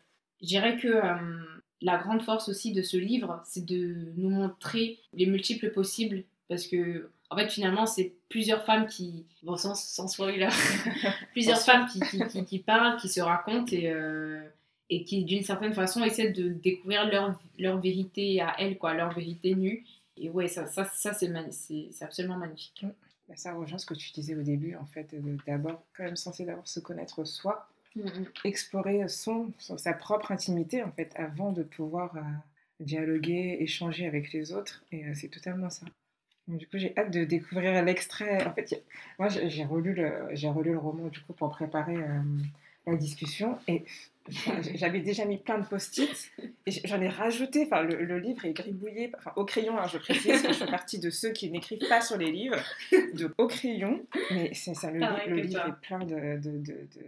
Je 0.41 0.47
dirais 0.47 0.77
que 0.77 0.87
euh, 0.87 1.61
la 1.81 1.97
grande 1.97 2.21
force 2.21 2.49
aussi 2.49 2.71
de 2.71 2.81
ce 2.81 2.97
livre, 2.97 3.41
c'est 3.45 3.65
de 3.65 4.11
nous 4.15 4.29
montrer 4.29 4.99
les 5.13 5.25
multiples 5.25 5.71
possibles, 5.71 6.23
parce 6.47 6.65
que 6.65 7.09
en 7.31 7.37
fait, 7.37 7.49
finalement, 7.49 7.85
c'est 7.85 8.13
plusieurs 8.27 8.63
femmes 8.65 8.87
qui, 8.87 9.25
bon, 9.43 9.55
sans, 9.55 9.75
sans 9.75 10.07
spoiler, 10.07 10.47
plusieurs 11.33 11.59
femmes 11.59 11.85
qui, 11.87 12.45
qui, 12.45 12.59
parlent, 12.59 12.97
qui 12.99 13.07
se 13.07 13.21
racontent 13.21 13.71
et, 13.71 13.87
euh, 13.87 14.41
et 14.89 15.03
qui, 15.03 15.23
d'une 15.23 15.43
certaine 15.43 15.73
façon, 15.73 16.03
essaient 16.03 16.31
de 16.31 16.49
découvrir 16.49 17.07
leur, 17.07 17.39
leur 17.59 17.79
vérité 17.79 18.41
à 18.41 18.55
elles, 18.57 18.79
quoi, 18.79 18.95
leur 18.95 19.13
vérité 19.13 19.53
nue 19.53 19.85
et 20.19 20.29
ouais, 20.29 20.47
ça, 20.47 20.67
ça, 20.67 20.85
ça 20.85 21.13
c'est, 21.13 21.31
c'est, 21.51 22.03
absolument 22.03 22.37
magnifique. 22.37 22.85
Bah, 23.27 23.35
ça 23.35 23.53
rejoint 23.53 23.77
ce 23.77 23.85
que 23.85 23.93
tu 23.93 24.11
disais 24.11 24.35
au 24.35 24.41
début, 24.41 24.75
en 24.75 24.85
fait, 24.85 25.15
d'abord, 25.47 25.83
quand 25.95 26.03
même 26.03 26.15
censé 26.15 26.45
d'abord 26.45 26.67
se 26.67 26.79
connaître 26.79 27.23
soi, 27.25 27.69
explorer 28.43 29.07
son, 29.07 29.51
sa 29.59 29.93
propre 29.93 30.31
intimité, 30.31 30.83
en 30.83 30.91
fait, 30.91 31.11
avant 31.15 31.51
de 31.51 31.63
pouvoir 31.63 32.15
euh, 32.17 32.21
dialoguer, 32.79 33.57
échanger 33.59 34.07
avec 34.07 34.33
les 34.33 34.51
autres. 34.51 34.83
Et 34.91 35.05
euh, 35.05 35.13
c'est 35.13 35.27
totalement 35.27 35.69
ça. 35.69 35.85
du 36.47 36.67
coup, 36.67 36.77
j'ai 36.77 36.97
hâte 36.97 37.11
de 37.11 37.23
découvrir 37.23 37.83
l'extrait. 37.83 38.45
En 38.45 38.53
fait, 38.53 38.83
moi, 39.17 39.29
j'ai 39.29 39.65
relu, 39.65 39.93
le, 39.93 40.29
j'ai 40.33 40.49
relu 40.49 40.71
le 40.71 40.79
roman, 40.79 41.07
du 41.07 41.19
coup, 41.21 41.33
pour 41.33 41.49
préparer 41.51 41.97
euh, 41.97 42.21
la 42.87 42.95
discussion. 42.95 43.59
Et 43.67 43.85
j'avais 44.75 44.99
déjà 44.99 45.25
mis 45.25 45.37
plein 45.37 45.59
de 45.59 45.65
post-it 45.65 46.31
et 46.65 46.71
j'en 46.85 47.01
ai 47.01 47.07
rajouté. 47.07 47.65
Enfin, 47.65 47.83
le, 47.83 48.19
livre 48.19 48.45
est 48.45 48.53
gribouillé, 48.53 49.11
enfin, 49.17 49.31
au 49.35 49.45
crayon, 49.45 49.77
hein, 49.77 49.87
je 49.87 49.97
précise, 49.97 50.41
que 50.41 50.49
je 50.49 50.53
fais 50.53 50.65
partie 50.65 50.99
de 50.99 51.09
ceux 51.09 51.31
qui 51.31 51.49
n'écrivent 51.49 51.87
pas 51.87 52.01
sur 52.01 52.17
les 52.17 52.31
livres, 52.31 52.59
de, 52.91 53.33
au 53.37 53.47
crayon. 53.47 54.01
Mais 54.31 54.51
c'est 54.53 54.73
ça, 54.73 54.91
le, 54.91 54.99
le 54.99 55.41
livre 55.41 55.67
est 55.67 55.87
plein 55.87 55.99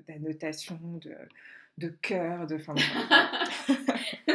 d'annotations, 0.08 0.80
de, 1.04 1.10
de, 1.10 1.16
de, 1.78 1.88
cœurs, 2.02 2.48
de. 2.48 2.56
Enfin, 2.56 2.76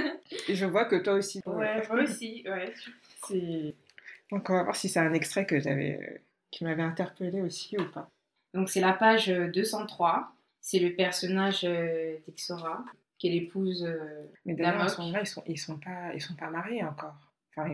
et 0.49 0.55
je 0.55 0.67
vois 0.67 0.85
que 0.85 0.97
toi 0.97 1.15
aussi. 1.15 1.41
Ouais, 1.47 1.83
moi 1.89 2.03
aussi, 2.03 2.45
ouais. 2.47 2.73
C'est. 3.27 3.75
Donc, 4.31 4.51
on 4.51 4.55
va 4.55 4.65
voir 4.65 4.77
si 4.77 4.89
c'est 4.89 5.01
un 5.01 5.13
extrait 5.13 5.47
que 5.47 5.61
j'avais, 5.61 6.21
qui 6.51 6.65
m'avait 6.65 6.83
interpellé 6.83 7.41
aussi 7.41 7.79
ou 7.79 7.85
pas. 7.85 8.11
Donc, 8.55 8.69
c'est 8.69 8.81
la 8.81 8.93
page 8.93 9.29
203 9.29 10.36
c'est 10.67 10.81
le 10.81 10.97
personnage 10.97 11.61
euh, 11.63 12.17
d'Ixora, 12.27 12.85
qui 13.19 13.29
est 13.29 13.31
l'épouse 13.31 13.85
euh, 13.85 14.27
Mais 14.45 14.55
d'ailleurs, 14.55 14.81
à 14.81 14.89
ce 14.89 15.01
moment-là, 15.01 15.21
ils 15.21 15.27
sont, 15.29 15.45
ils 15.47 15.57
sont 15.57 15.79
pas, 15.79 16.13
ils 16.13 16.21
sont 16.21 16.35
pas 16.35 16.51
mariés 16.51 16.83
encore. 16.83 17.15
Enfin, 17.51 17.69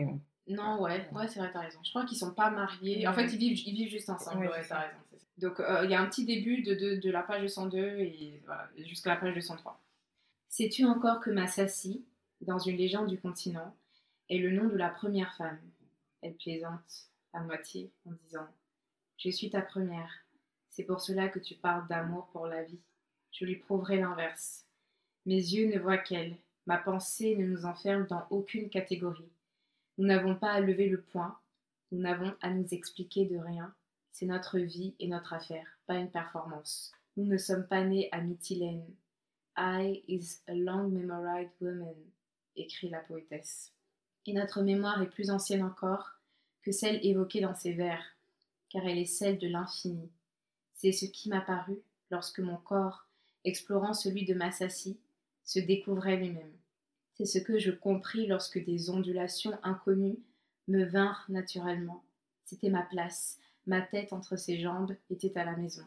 Non, 0.47 0.79
ouais, 0.79 1.09
ouais, 1.11 1.27
c'est 1.27 1.39
vrai, 1.39 1.49
t'as 1.51 1.61
raison. 1.61 1.79
Je 1.83 1.89
crois 1.89 2.05
qu'ils 2.05 2.19
sont 2.19 2.35
pas 2.35 2.51
mariés. 2.51 3.07
En 3.07 3.13
fait, 3.13 3.25
ils 3.33 3.39
vivent, 3.39 3.57
ils 3.65 3.73
vivent 3.73 3.89
juste 3.89 4.11
ensemble. 4.11 4.45
Ouais, 4.45 4.63
t'as 4.69 4.81
raison. 4.81 4.97
Donc, 5.39 5.59
euh, 5.59 5.81
il 5.85 5.89
y 5.89 5.95
a 5.95 6.01
un 6.01 6.05
petit 6.05 6.23
début 6.23 6.61
de, 6.61 6.75
de, 6.75 6.97
de 6.97 7.09
la 7.09 7.23
page 7.23 7.41
202 7.41 7.79
et 7.79 8.43
voilà, 8.45 8.69
jusqu'à 8.77 9.09
la 9.09 9.15
page 9.15 9.33
203. 9.33 9.81
Sais-tu 10.49 10.85
encore 10.85 11.19
que 11.19 11.31
Massassi, 11.31 12.05
dans 12.41 12.59
une 12.59 12.77
légende 12.77 13.07
du 13.07 13.19
continent, 13.19 13.75
est 14.29 14.37
le 14.37 14.51
nom 14.51 14.69
de 14.69 14.77
la 14.77 14.89
première 14.89 15.33
femme? 15.35 15.59
Elle 16.21 16.35
plaisante 16.35 17.09
à 17.33 17.41
moitié 17.41 17.91
en 18.05 18.11
disant 18.23 18.47
Je 19.17 19.31
suis 19.31 19.49
ta 19.49 19.63
première. 19.63 20.22
C'est 20.73 20.83
pour 20.83 20.99
cela 20.99 21.29
que 21.29 21.37
tu 21.37 21.53
parles 21.53 21.87
d'amour 21.87 22.27
pour 22.31 22.47
la 22.47 22.63
vie. 22.63 22.81
Je 23.31 23.45
lui 23.45 23.57
prouverai 23.57 23.99
l'inverse. 23.99 24.65
Mes 25.27 25.35
yeux 25.35 25.71
ne 25.71 25.79
voient 25.79 25.99
qu'elle. 25.99 26.35
Ma 26.65 26.79
pensée 26.79 27.35
ne 27.35 27.45
nous 27.45 27.65
enferme 27.65 28.07
dans 28.07 28.25
aucune 28.31 28.71
catégorie. 28.71 29.31
Nous 29.99 30.07
n'avons 30.07 30.35
pas 30.35 30.51
à 30.51 30.61
lever 30.61 30.89
le 30.89 30.99
poing. 30.99 31.37
Nous 31.91 31.99
n'avons 31.99 32.33
à 32.41 32.49
nous 32.49 32.65
expliquer 32.71 33.25
de 33.25 33.37
rien. 33.37 33.71
C'est 34.11 34.25
notre 34.25 34.57
vie 34.57 34.95
et 34.99 35.07
notre 35.07 35.33
affaire, 35.33 35.67
pas 35.85 35.97
une 35.97 36.09
performance. 36.09 36.91
Nous 37.17 37.25
ne 37.25 37.37
sommes 37.37 37.67
pas 37.67 37.83
nés 37.83 38.09
à 38.11 38.21
Mytilène. 38.21 38.87
I 39.55 40.03
is 40.07 40.39
a 40.47 40.55
long 40.55 40.89
memorized 40.89 41.53
woman, 41.61 41.93
écrit 42.55 42.89
la 42.89 43.01
poétesse. 43.01 43.71
Et 44.25 44.33
notre 44.33 44.63
mémoire 44.63 45.03
est 45.03 45.11
plus 45.11 45.29
ancienne 45.29 45.61
encore 45.61 46.13
que 46.63 46.71
celle 46.71 47.05
évoquée 47.05 47.41
dans 47.41 47.53
ces 47.53 47.73
vers, 47.73 48.03
car 48.69 48.83
elle 48.87 48.97
est 48.97 49.05
celle 49.05 49.37
de 49.37 49.47
l'infini, 49.47 50.09
c'est 50.83 50.91
ce 50.91 51.05
qui 51.05 51.29
m'a 51.29 51.39
paru 51.39 51.77
lorsque 52.11 52.39
mon 52.39 52.57
corps, 52.57 53.07
explorant 53.45 53.93
celui 53.93 54.25
de 54.25 54.33
Massassi, 54.33 54.99
se 55.45 55.59
découvrait 55.59 56.17
lui-même. 56.17 56.51
C'est 57.13 57.25
ce 57.25 57.39
que 57.39 57.57
je 57.57 57.71
compris 57.71 58.27
lorsque 58.27 58.61
des 58.63 58.89
ondulations 58.89 59.57
inconnues 59.63 60.19
me 60.67 60.83
vinrent 60.83 61.25
naturellement. 61.29 62.03
C'était 62.43 62.69
ma 62.69 62.81
place, 62.81 63.39
ma 63.65 63.81
tête 63.81 64.11
entre 64.11 64.35
ses 64.35 64.59
jambes 64.59 64.93
était 65.09 65.37
à 65.37 65.45
la 65.45 65.55
maison. 65.55 65.85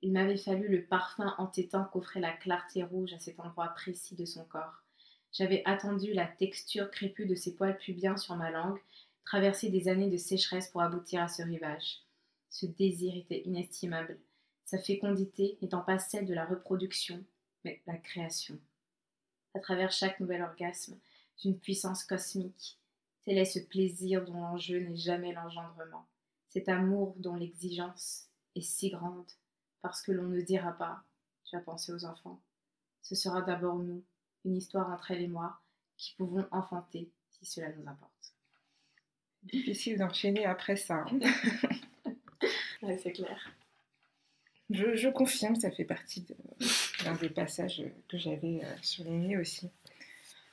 Il 0.00 0.12
m'avait 0.12 0.36
fallu 0.36 0.68
le 0.68 0.84
parfum 0.84 1.34
entêtant 1.38 1.84
qu'offrait 1.84 2.20
la 2.20 2.32
clarté 2.32 2.84
rouge 2.84 3.12
à 3.12 3.18
cet 3.18 3.40
endroit 3.40 3.68
précis 3.68 4.14
de 4.14 4.24
son 4.24 4.44
corps. 4.44 4.84
J'avais 5.32 5.62
attendu 5.64 6.12
la 6.12 6.26
texture 6.26 6.90
crépue 6.90 7.26
de 7.26 7.34
ses 7.34 7.56
poils 7.56 7.78
pubiens 7.78 8.16
sur 8.16 8.36
ma 8.36 8.52
langue, 8.52 8.78
traversé 9.24 9.70
des 9.70 9.88
années 9.88 10.10
de 10.10 10.16
sécheresse 10.16 10.68
pour 10.68 10.82
aboutir 10.82 11.20
à 11.20 11.28
ce 11.28 11.42
rivage. 11.42 12.04
Ce 12.50 12.66
désir 12.66 13.16
était 13.16 13.42
inestimable, 13.44 14.18
sa 14.64 14.78
fécondité 14.78 15.58
n'étant 15.62 15.80
pas 15.80 15.98
celle 15.98 16.26
de 16.26 16.34
la 16.34 16.44
reproduction, 16.44 17.24
mais 17.64 17.80
la 17.86 17.96
création. 17.96 18.58
À 19.54 19.58
travers 19.58 19.90
chaque 19.90 20.20
nouvel 20.20 20.42
orgasme, 20.42 20.96
d'une 21.38 21.58
puissance 21.58 22.04
cosmique, 22.04 22.78
tel 23.24 23.38
est 23.38 23.44
ce 23.44 23.58
plaisir 23.58 24.24
dont 24.24 24.40
l'enjeu 24.40 24.78
n'est 24.80 24.96
jamais 24.96 25.32
l'engendrement, 25.32 26.06
cet 26.48 26.68
amour 26.68 27.14
dont 27.18 27.34
l'exigence 27.34 28.28
est 28.54 28.60
si 28.60 28.90
grande, 28.90 29.30
parce 29.82 30.02
que 30.02 30.12
l'on 30.12 30.28
ne 30.28 30.40
dira 30.40 30.72
pas, 30.72 31.02
tu 31.44 31.56
as 31.56 31.60
pensé 31.60 31.92
aux 31.92 32.04
enfants, 32.04 32.40
ce 33.02 33.14
sera 33.14 33.42
d'abord 33.42 33.76
nous, 33.76 34.04
une 34.44 34.56
histoire 34.56 34.90
entre 34.90 35.10
elle 35.10 35.22
et 35.22 35.28
moi, 35.28 35.60
qui 35.96 36.14
pouvons 36.16 36.46
enfanter 36.52 37.10
si 37.28 37.44
cela 37.44 37.72
nous 37.72 37.88
importe. 37.88 38.34
Difficile 39.42 39.98
d'enchaîner 39.98 40.44
après 40.44 40.76
ça. 40.76 41.04
Hein. 41.10 41.18
ouais, 42.82 42.98
c'est 42.98 43.12
clair. 43.12 43.52
Je, 44.70 45.08
confirme, 45.08 45.56
ça 45.56 45.70
fait 45.70 45.84
partie 45.84 46.24
d'un 47.04 47.14
des 47.16 47.28
passages 47.28 47.82
que 48.08 48.18
j'avais 48.18 48.60
euh, 48.62 48.76
souligné 48.82 49.36
aussi. 49.36 49.68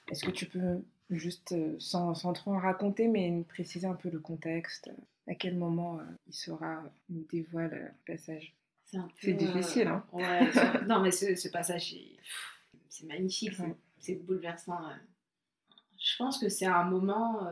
Est-ce 0.09 0.25
que 0.25 0.31
tu 0.31 0.47
peux 0.47 0.81
juste, 1.11 1.51
euh, 1.51 1.75
sans, 1.79 2.15
sans, 2.15 2.33
trop 2.33 2.53
en 2.53 2.59
raconter, 2.59 3.07
mais 3.07 3.43
préciser 3.47 3.85
un 3.85 3.93
peu 3.93 4.09
le 4.09 4.19
contexte 4.19 4.89
À 5.27 5.35
quel 5.35 5.55
moment 5.55 5.99
euh, 5.99 6.03
il 6.27 6.33
sera, 6.33 6.83
nous 7.09 7.27
dévoile 7.31 7.93
le 8.07 8.13
passage? 8.15 8.55
C'est 9.19 9.33
difficile, 9.33 9.87
hein 9.87 10.03
Ouais, 10.13 10.49
non, 10.87 11.01
mais 11.01 11.11
ce, 11.11 11.49
passage, 11.49 11.95
c'est 12.89 13.05
magnifique, 13.05 13.51
c'est 13.99 14.15
bouleversant. 14.15 14.79
Je 15.99 16.17
pense 16.17 16.39
que 16.39 16.49
c'est 16.49 16.65
un 16.65 16.85
moment 16.85 17.51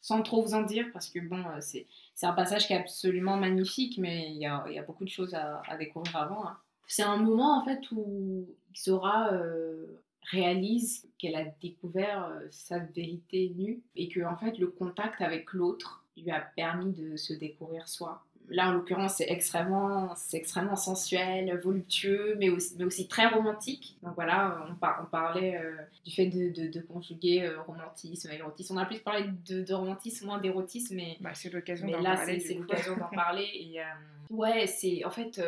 sans 0.00 0.22
trop 0.22 0.42
vous 0.42 0.54
en 0.54 0.62
dire, 0.62 0.86
parce 0.92 1.08
que 1.08 1.18
bon, 1.20 1.44
euh, 1.48 1.58
c'est, 1.60 1.86
un 2.22 2.32
passage 2.32 2.66
qui 2.66 2.72
est 2.72 2.76
absolument 2.76 3.36
magnifique, 3.36 3.98
mais 3.98 4.30
il 4.30 4.38
y 4.38 4.46
a, 4.46 4.64
y 4.70 4.78
a, 4.78 4.82
beaucoup 4.82 5.04
de 5.04 5.10
choses 5.10 5.34
à, 5.34 5.62
à 5.68 5.76
découvrir 5.76 6.16
avant. 6.16 6.46
Hein. 6.46 6.56
C'est 6.88 7.02
un 7.02 7.18
moment 7.18 7.60
en 7.60 7.64
fait 7.64 7.80
où 7.92 8.46
Zora 8.74 9.32
euh, 9.32 10.00
réalise 10.30 11.06
qu'elle 11.18 11.36
a 11.36 11.44
découvert 11.60 12.24
euh, 12.24 12.46
sa 12.50 12.78
vérité 12.78 13.52
nue 13.56 13.82
et 13.94 14.08
que 14.08 14.24
en 14.24 14.36
fait 14.36 14.58
le 14.58 14.68
contact 14.68 15.20
avec 15.20 15.52
l'autre 15.52 16.04
lui 16.16 16.30
a 16.30 16.40
permis 16.40 16.92
de 16.92 17.16
se 17.16 17.34
découvrir 17.34 17.86
soi 17.88 18.24
là 18.50 18.68
en 18.68 18.72
l'occurrence 18.72 19.16
c'est 19.16 19.30
extrêmement, 19.30 20.14
c'est 20.16 20.36
extrêmement 20.36 20.76
sensuel, 20.76 21.58
voluptueux, 21.60 22.36
mais 22.38 22.48
aussi, 22.48 22.74
mais 22.78 22.84
aussi 22.84 23.08
très 23.08 23.26
romantique. 23.26 23.98
Donc 24.02 24.14
voilà, 24.14 24.66
on, 24.68 24.72
on 24.72 25.06
parlait 25.06 25.56
euh, 25.56 25.76
du 26.04 26.10
fait 26.10 26.26
de, 26.26 26.70
de, 26.70 26.80
conjuguer 26.80 27.42
euh, 27.42 27.60
romantisme 27.62 28.30
et 28.30 28.36
érotisme. 28.36 28.76
On 28.76 28.78
a 28.78 28.86
plus 28.86 29.00
parlé 29.00 29.26
de, 29.48 29.62
de 29.62 29.74
romantisme, 29.74 30.26
moins 30.26 30.38
d'érotisme, 30.38 30.96
mais, 30.96 31.16
bah, 31.20 31.34
c'est 31.34 31.52
l'occasion 31.52 31.86
là, 31.86 32.16
parler. 32.16 32.40
c'est 32.40 32.54
l'occasion 32.54 32.96
d'en 32.96 33.08
parler. 33.14 33.48
Et, 33.54 33.80
euh, 33.80 33.84
ouais, 34.30 34.66
c'est 34.66 35.04
en 35.04 35.10
fait 35.10 35.40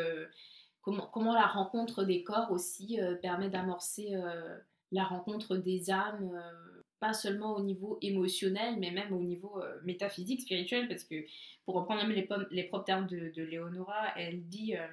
comment, 0.83 1.09
comment 1.13 1.35
la 1.35 1.47
rencontre 1.47 2.05
des 2.05 2.23
corps 2.23 2.51
aussi 2.51 2.99
permet 3.23 3.49
d'amorcer 3.49 4.15
la 4.93 5.05
rencontre 5.05 5.57
des 5.57 5.91
âmes 5.91 6.33
pas 7.01 7.15
seulement 7.15 7.57
au 7.57 7.63
niveau 7.63 7.99
émotionnel, 8.03 8.77
mais 8.79 8.91
même 8.91 9.13
au 9.13 9.23
niveau 9.23 9.61
euh, 9.61 9.81
métaphysique, 9.85 10.43
spirituel, 10.43 10.87
parce 10.87 11.03
que 11.03 11.25
pour 11.65 11.75
reprendre 11.75 12.07
même 12.07 12.13
les, 12.13 12.63
propres 12.65 12.85
termes 12.85 13.07
de, 13.07 13.43
Léonora, 13.43 14.13
elle 14.17 14.47
dit 14.47 14.77
euh, 14.77 14.87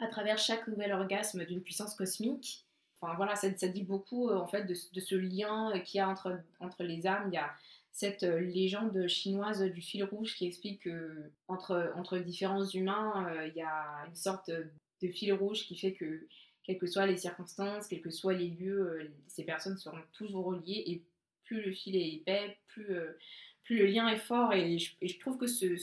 à 0.00 0.08
travers 0.08 0.36
chaque 0.36 0.66
nouvel 0.66 0.92
orgasme 0.92 1.44
d'une 1.46 1.62
puissance 1.62 1.94
cosmique. 1.94 2.66
Enfin 3.00 3.14
voilà, 3.14 3.36
ça, 3.36 3.48
dit 3.50 3.84
beaucoup 3.84 4.28
euh, 4.28 4.36
en 4.36 4.48
fait 4.48 4.64
de, 4.64 4.74
ce 4.74 5.14
lien 5.14 5.72
qu'il 5.84 5.98
y 5.98 6.00
a 6.00 6.08
entre, 6.08 6.40
entre 6.58 6.82
les 6.82 7.06
âmes. 7.06 7.28
Il 7.28 7.34
y 7.34 7.38
a 7.38 7.52
cette 7.92 8.22
légende 8.22 9.06
chinoise 9.06 9.62
du 9.62 9.80
fil 9.80 10.02
rouge 10.02 10.34
qui 10.34 10.46
explique 10.46 10.82
que 10.82 11.30
entre, 11.46 11.92
entre 11.94 12.18
différents 12.18 12.64
humains, 12.64 13.32
il 13.46 13.54
y 13.54 13.62
a 13.62 14.04
une 14.08 14.16
sorte 14.16 14.50
de 14.50 15.08
fil 15.08 15.32
rouge 15.32 15.64
qui 15.66 15.76
fait 15.76 15.92
que 15.92 16.26
quelles 16.64 16.78
que 16.78 16.88
soient 16.88 17.06
les 17.06 17.18
circonstances, 17.18 17.86
quels 17.86 18.00
que 18.00 18.10
soient 18.10 18.32
les 18.32 18.48
lieux, 18.48 19.12
ces 19.28 19.44
personnes 19.44 19.76
seront 19.76 20.00
toujours 20.12 20.46
reliées 20.46 21.04
plus 21.44 21.62
le 21.62 21.72
fil 21.72 21.96
est 21.96 22.14
épais, 22.14 22.58
plus, 22.66 22.90
euh, 22.90 23.18
plus 23.62 23.78
le 23.78 23.86
lien 23.86 24.08
est 24.08 24.18
fort. 24.18 24.52
Et 24.52 24.78
je, 24.78 25.18
trouve 25.20 25.38
que 25.38 25.46
ce, 25.46 25.76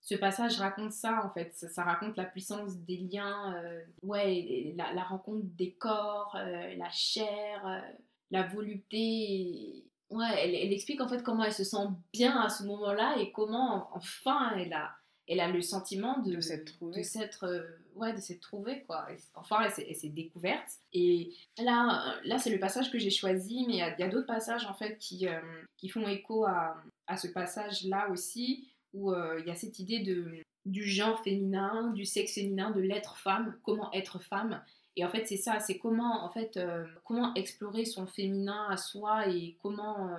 ce, 0.00 0.14
passage 0.14 0.58
raconte 0.58 0.92
ça, 0.92 1.24
en 1.24 1.30
fait. 1.30 1.52
Ça, 1.54 1.84
raconte 1.84 2.16
la 2.16 2.24
puissance 2.24 2.78
des 2.78 2.96
liens, 2.96 3.54
euh, 3.56 3.82
ouais, 4.02 4.74
la, 4.76 5.02
rencontre 5.04 5.44
des 5.44 5.72
corps, 5.72 6.36
euh, 6.36 6.74
la 6.76 6.90
chair, 6.90 7.84
la 8.30 8.42
volupté. 8.44 9.84
Ouais, 10.10 10.26
elle, 10.36 10.72
explique 10.72 11.00
en 11.00 11.08
fait 11.08 11.22
comment 11.22 11.44
elle 11.44 11.54
se 11.54 11.64
sent 11.64 11.86
bien 12.12 12.38
à 12.38 12.50
ce 12.50 12.64
moment-là 12.64 13.16
et 13.18 13.32
comment 13.32 13.88
enfin 13.94 14.52
elle 14.58 14.74
a 14.74 14.94
elle 15.32 15.40
a 15.40 15.48
le 15.48 15.62
sentiment 15.62 16.18
de, 16.18 16.40
s'être 16.40 16.74
trouvée. 16.74 17.00
De 17.00 17.46
euh, 17.46 17.66
ouais, 17.94 18.12
de 18.12 18.20
s'être 18.20 18.40
trouvée, 18.40 18.82
quoi. 18.82 19.08
enfin, 19.34 19.66
elle 19.78 19.96
s'est 19.96 20.08
découverte. 20.08 20.68
Et 20.92 21.32
là, 21.58 22.16
là 22.24 22.38
c'est 22.38 22.50
le 22.50 22.58
passage 22.58 22.90
que 22.90 22.98
j'ai 22.98 23.10
choisi, 23.10 23.64
mais 23.66 23.74
il 23.74 23.78
y 23.78 24.02
a, 24.02 24.08
d'autres 24.08 24.26
passages, 24.26 24.66
en 24.66 24.74
fait, 24.74 24.98
qui, 24.98 25.26
euh, 25.26 25.40
qui 25.78 25.88
font 25.88 26.06
écho 26.06 26.44
à, 26.44 26.76
à 27.06 27.16
ce 27.16 27.28
passage-là 27.28 28.10
aussi, 28.10 28.68
où 28.92 29.10
euh, 29.10 29.40
il 29.40 29.46
y 29.46 29.50
a 29.50 29.54
cette 29.54 29.78
idée 29.78 30.00
de, 30.00 30.42
du 30.66 30.84
genre 30.84 31.22
féminin, 31.22 31.92
du 31.92 32.04
sexe 32.04 32.34
féminin, 32.34 32.70
de 32.70 32.80
l'être 32.80 33.16
femme, 33.16 33.56
comment 33.62 33.90
être 33.92 34.22
femme. 34.22 34.62
Et 34.96 35.04
en 35.06 35.08
fait, 35.08 35.26
c'est 35.26 35.38
ça, 35.38 35.60
c'est 35.60 35.78
comment, 35.78 36.22
en 36.24 36.28
fait, 36.28 36.60
comment 37.04 37.32
explorer 37.34 37.86
son 37.86 38.06
féminin 38.06 38.66
à 38.68 38.76
soi 38.76 39.26
et 39.28 39.56
comment 39.62 40.10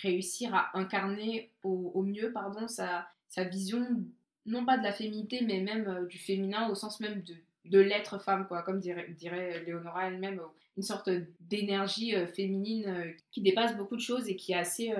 réussir 0.00 0.54
à 0.54 0.70
incarner 0.72 1.52
au, 1.62 1.92
au 1.94 2.02
mieux, 2.02 2.32
pardon, 2.32 2.66
sa, 2.66 3.06
sa 3.28 3.44
vision 3.44 3.86
non 4.46 4.64
pas 4.64 4.78
de 4.78 4.82
la 4.82 4.92
féminité, 4.92 5.40
mais 5.42 5.60
même 5.60 5.86
euh, 5.88 6.06
du 6.06 6.18
féminin 6.18 6.68
au 6.70 6.74
sens 6.74 7.00
même 7.00 7.22
de, 7.22 7.34
de 7.66 7.78
l'être 7.78 8.18
femme, 8.18 8.46
quoi, 8.46 8.62
comme 8.62 8.78
dirait, 8.78 9.08
dirait 9.10 9.62
Léonora 9.64 10.08
elle-même, 10.08 10.40
une 10.76 10.82
sorte 10.82 11.10
d'énergie 11.40 12.14
euh, 12.14 12.26
féminine 12.26 12.86
euh, 12.86 13.12
qui 13.32 13.42
dépasse 13.42 13.76
beaucoup 13.76 13.96
de 13.96 14.00
choses 14.00 14.28
et 14.28 14.36
qui 14.36 14.52
est 14.52 14.56
assez 14.56 14.92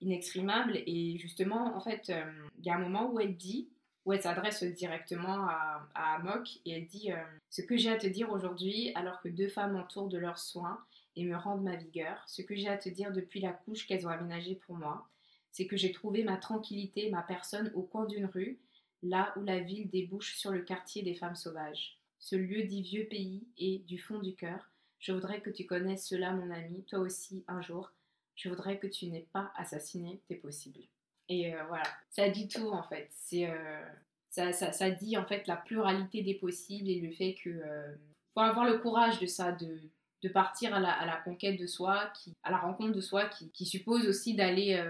inexprimable. 0.00 0.78
Et 0.86 1.16
justement, 1.18 1.76
en 1.76 1.80
fait, 1.80 2.12
il 2.58 2.64
y 2.64 2.70
a 2.70 2.76
un 2.76 2.80
moment 2.80 3.10
où 3.10 3.18
elle 3.18 3.36
dit, 3.36 3.68
où 4.04 4.12
elle 4.12 4.22
s'adresse 4.22 4.64
directement 4.64 5.46
à, 5.46 5.88
à, 5.94 6.16
Amok, 6.16 6.48
et 6.66 6.72
elle 6.72 6.86
dit 6.86 7.10
Ce 7.50 7.62
que 7.62 7.76
j'ai 7.76 7.90
à 7.90 7.96
te 7.96 8.06
dire 8.06 8.30
aujourd'hui, 8.30 8.92
alors 8.94 9.20
que 9.20 9.28
deux 9.28 9.48
femmes 9.48 9.76
entourent 9.76 10.08
de 10.08 10.18
leurs 10.18 10.38
soins 10.38 10.78
et 11.14 11.24
me 11.24 11.36
rendent 11.36 11.62
ma 11.62 11.76
vigueur, 11.76 12.22
ce 12.26 12.42
que 12.42 12.56
j'ai 12.56 12.68
à 12.68 12.76
te 12.76 12.88
dire 12.88 13.12
depuis 13.12 13.40
la 13.40 13.52
couche 13.52 13.86
qu'elles 13.86 14.06
ont 14.06 14.10
aménagée 14.10 14.56
pour 14.66 14.76
moi, 14.76 15.06
c'est 15.52 15.66
que 15.66 15.76
j'ai 15.76 15.92
trouvé 15.92 16.24
ma 16.24 16.36
tranquillité, 16.36 17.10
ma 17.10 17.22
personne 17.22 17.70
au 17.74 17.82
coin 17.82 18.06
d'une 18.06 18.26
rue, 18.26 18.58
là 19.02 19.32
où 19.36 19.42
la 19.42 19.60
ville 19.60 19.90
débouche 19.90 20.36
sur 20.36 20.50
le 20.50 20.62
quartier 20.62 21.02
des 21.02 21.14
femmes 21.14 21.34
sauvages. 21.34 21.98
Ce 22.18 22.36
lieu 22.36 22.62
dit 22.62 22.82
vieux 22.82 23.06
pays 23.06 23.46
et, 23.58 23.78
du 23.80 23.98
fond 23.98 24.20
du 24.20 24.34
cœur, 24.34 24.70
je 25.00 25.12
voudrais 25.12 25.40
que 25.40 25.50
tu 25.50 25.66
connaisses 25.66 26.06
cela, 26.06 26.32
mon 26.32 26.50
ami, 26.50 26.84
toi 26.84 27.00
aussi, 27.00 27.44
un 27.48 27.60
jour. 27.60 27.90
Je 28.36 28.48
voudrais 28.48 28.78
que 28.78 28.86
tu 28.86 29.06
n'aies 29.06 29.26
pas 29.32 29.52
assassiné 29.56 30.20
tes 30.28 30.36
possibles. 30.36 30.84
Et 31.28 31.54
euh, 31.54 31.64
voilà, 31.66 31.84
ça 32.10 32.28
dit 32.28 32.48
tout 32.48 32.70
en 32.70 32.84
fait. 32.84 33.08
C'est 33.10 33.50
euh, 33.50 33.84
ça, 34.30 34.52
ça, 34.52 34.90
dit 34.90 35.16
en 35.16 35.26
fait 35.26 35.46
la 35.46 35.56
pluralité 35.56 36.22
des 36.22 36.34
possibles 36.34 36.88
et 36.88 37.00
le 37.00 37.12
fait 37.12 37.34
que 37.34 37.50
euh, 37.50 37.94
faut 38.34 38.40
avoir 38.40 38.64
le 38.64 38.78
courage 38.78 39.18
de 39.18 39.26
ça, 39.26 39.52
de, 39.52 40.28
partir 40.28 40.72
à 40.74 40.80
la, 40.80 41.20
conquête 41.24 41.58
de 41.58 41.66
soi, 41.66 42.10
qui, 42.14 42.32
à 42.44 42.52
la 42.52 42.58
rencontre 42.58 42.92
de 42.92 43.00
soi, 43.00 43.28
qui 43.52 43.66
suppose 43.66 44.06
aussi 44.06 44.34
d'aller 44.34 44.80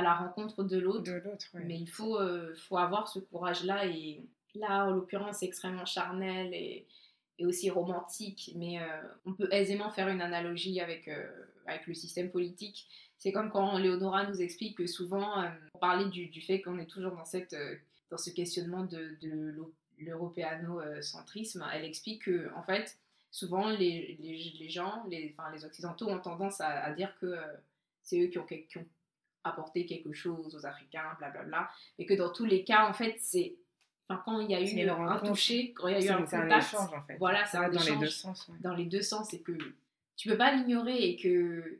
à 0.00 0.02
la 0.02 0.14
rencontre 0.14 0.64
de 0.64 0.78
l'autre. 0.78 1.10
Mais 1.54 1.78
il 1.78 1.88
faut, 1.88 2.18
euh, 2.18 2.54
faut 2.68 2.78
avoir 2.78 3.08
ce 3.08 3.18
courage-là. 3.18 3.86
Et 3.86 4.24
là, 4.54 4.86
en 4.86 4.90
l'occurrence, 4.90 5.38
c'est 5.38 5.46
extrêmement 5.46 5.84
charnel 5.84 6.52
et, 6.54 6.86
et, 7.38 7.46
aussi 7.46 7.70
romantique. 7.70 8.52
Mais 8.56 8.80
euh, 8.80 8.86
on 9.26 9.34
peut 9.34 9.48
aisément 9.52 9.90
faire 9.90 10.08
une 10.08 10.22
analogie 10.22 10.80
avec, 10.80 11.06
euh, 11.08 11.26
avec 11.66 11.86
le 11.86 11.94
système 11.94 12.30
politique. 12.30 12.88
C'est 13.18 13.32
comme 13.32 13.50
quand 13.50 13.76
Léonora 13.76 14.26
nous 14.26 14.40
explique 14.40 14.78
que 14.78 14.86
souvent, 14.86 15.44
on 15.74 15.78
parlait 15.78 16.08
du, 16.08 16.28
du 16.28 16.40
fait 16.40 16.62
qu'on 16.62 16.78
est 16.78 16.86
toujours 16.86 17.12
dans, 17.12 17.26
cette, 17.26 17.54
dans 18.10 18.16
ce 18.16 18.30
questionnement 18.30 18.84
de, 18.84 19.18
de 19.20 19.54
l'européano-centrisme. 19.98 21.66
Elle 21.74 21.84
explique 21.84 22.24
que, 22.24 22.50
en 22.56 22.62
fait, 22.62 22.98
souvent, 23.30 23.68
les, 23.68 24.16
les, 24.18 24.54
les 24.58 24.70
gens, 24.70 25.04
les, 25.06 25.36
enfin, 25.36 25.52
les 25.52 25.66
Occidentaux 25.66 26.08
ont 26.08 26.18
tendance 26.18 26.62
à, 26.62 26.90
dire 26.94 27.14
que 27.20 27.36
c'est 28.02 28.18
eux 28.22 28.28
qui 28.28 28.38
ont, 28.38 28.46
qui 28.46 28.78
ont 28.78 28.86
apporter 29.44 29.86
quelque 29.86 30.12
chose 30.12 30.54
aux 30.54 30.66
Africains, 30.66 31.16
blablabla. 31.18 31.68
Et 31.98 32.06
que 32.06 32.14
dans 32.14 32.30
tous 32.30 32.44
les 32.44 32.64
cas, 32.64 32.88
en 32.88 32.92
fait, 32.92 33.16
c'est. 33.18 33.56
Enfin, 34.08 34.22
quand 34.24 34.40
il 34.40 34.50
y 34.50 34.54
a 34.54 34.60
eu 34.60 34.90
un 34.90 35.18
toucher, 35.18 35.72
quand 35.72 35.88
il 35.88 36.02
y 36.02 36.08
a 36.08 36.12
eu 36.12 36.16
un 36.16 36.22
contact, 36.22 36.74
en 36.74 37.02
fait. 37.02 37.16
voilà, 37.18 37.44
c'est 37.46 37.58
dans 37.58 37.82
les 37.82 37.96
deux 37.96 38.08
sens. 38.08 38.50
Dans 38.60 38.74
les 38.74 38.86
deux 38.86 39.02
sens, 39.02 39.32
et 39.34 39.40
que 39.40 39.52
tu 40.16 40.28
peux 40.28 40.36
pas 40.36 40.52
l'ignorer 40.52 40.96
et 40.96 41.16
que 41.16 41.78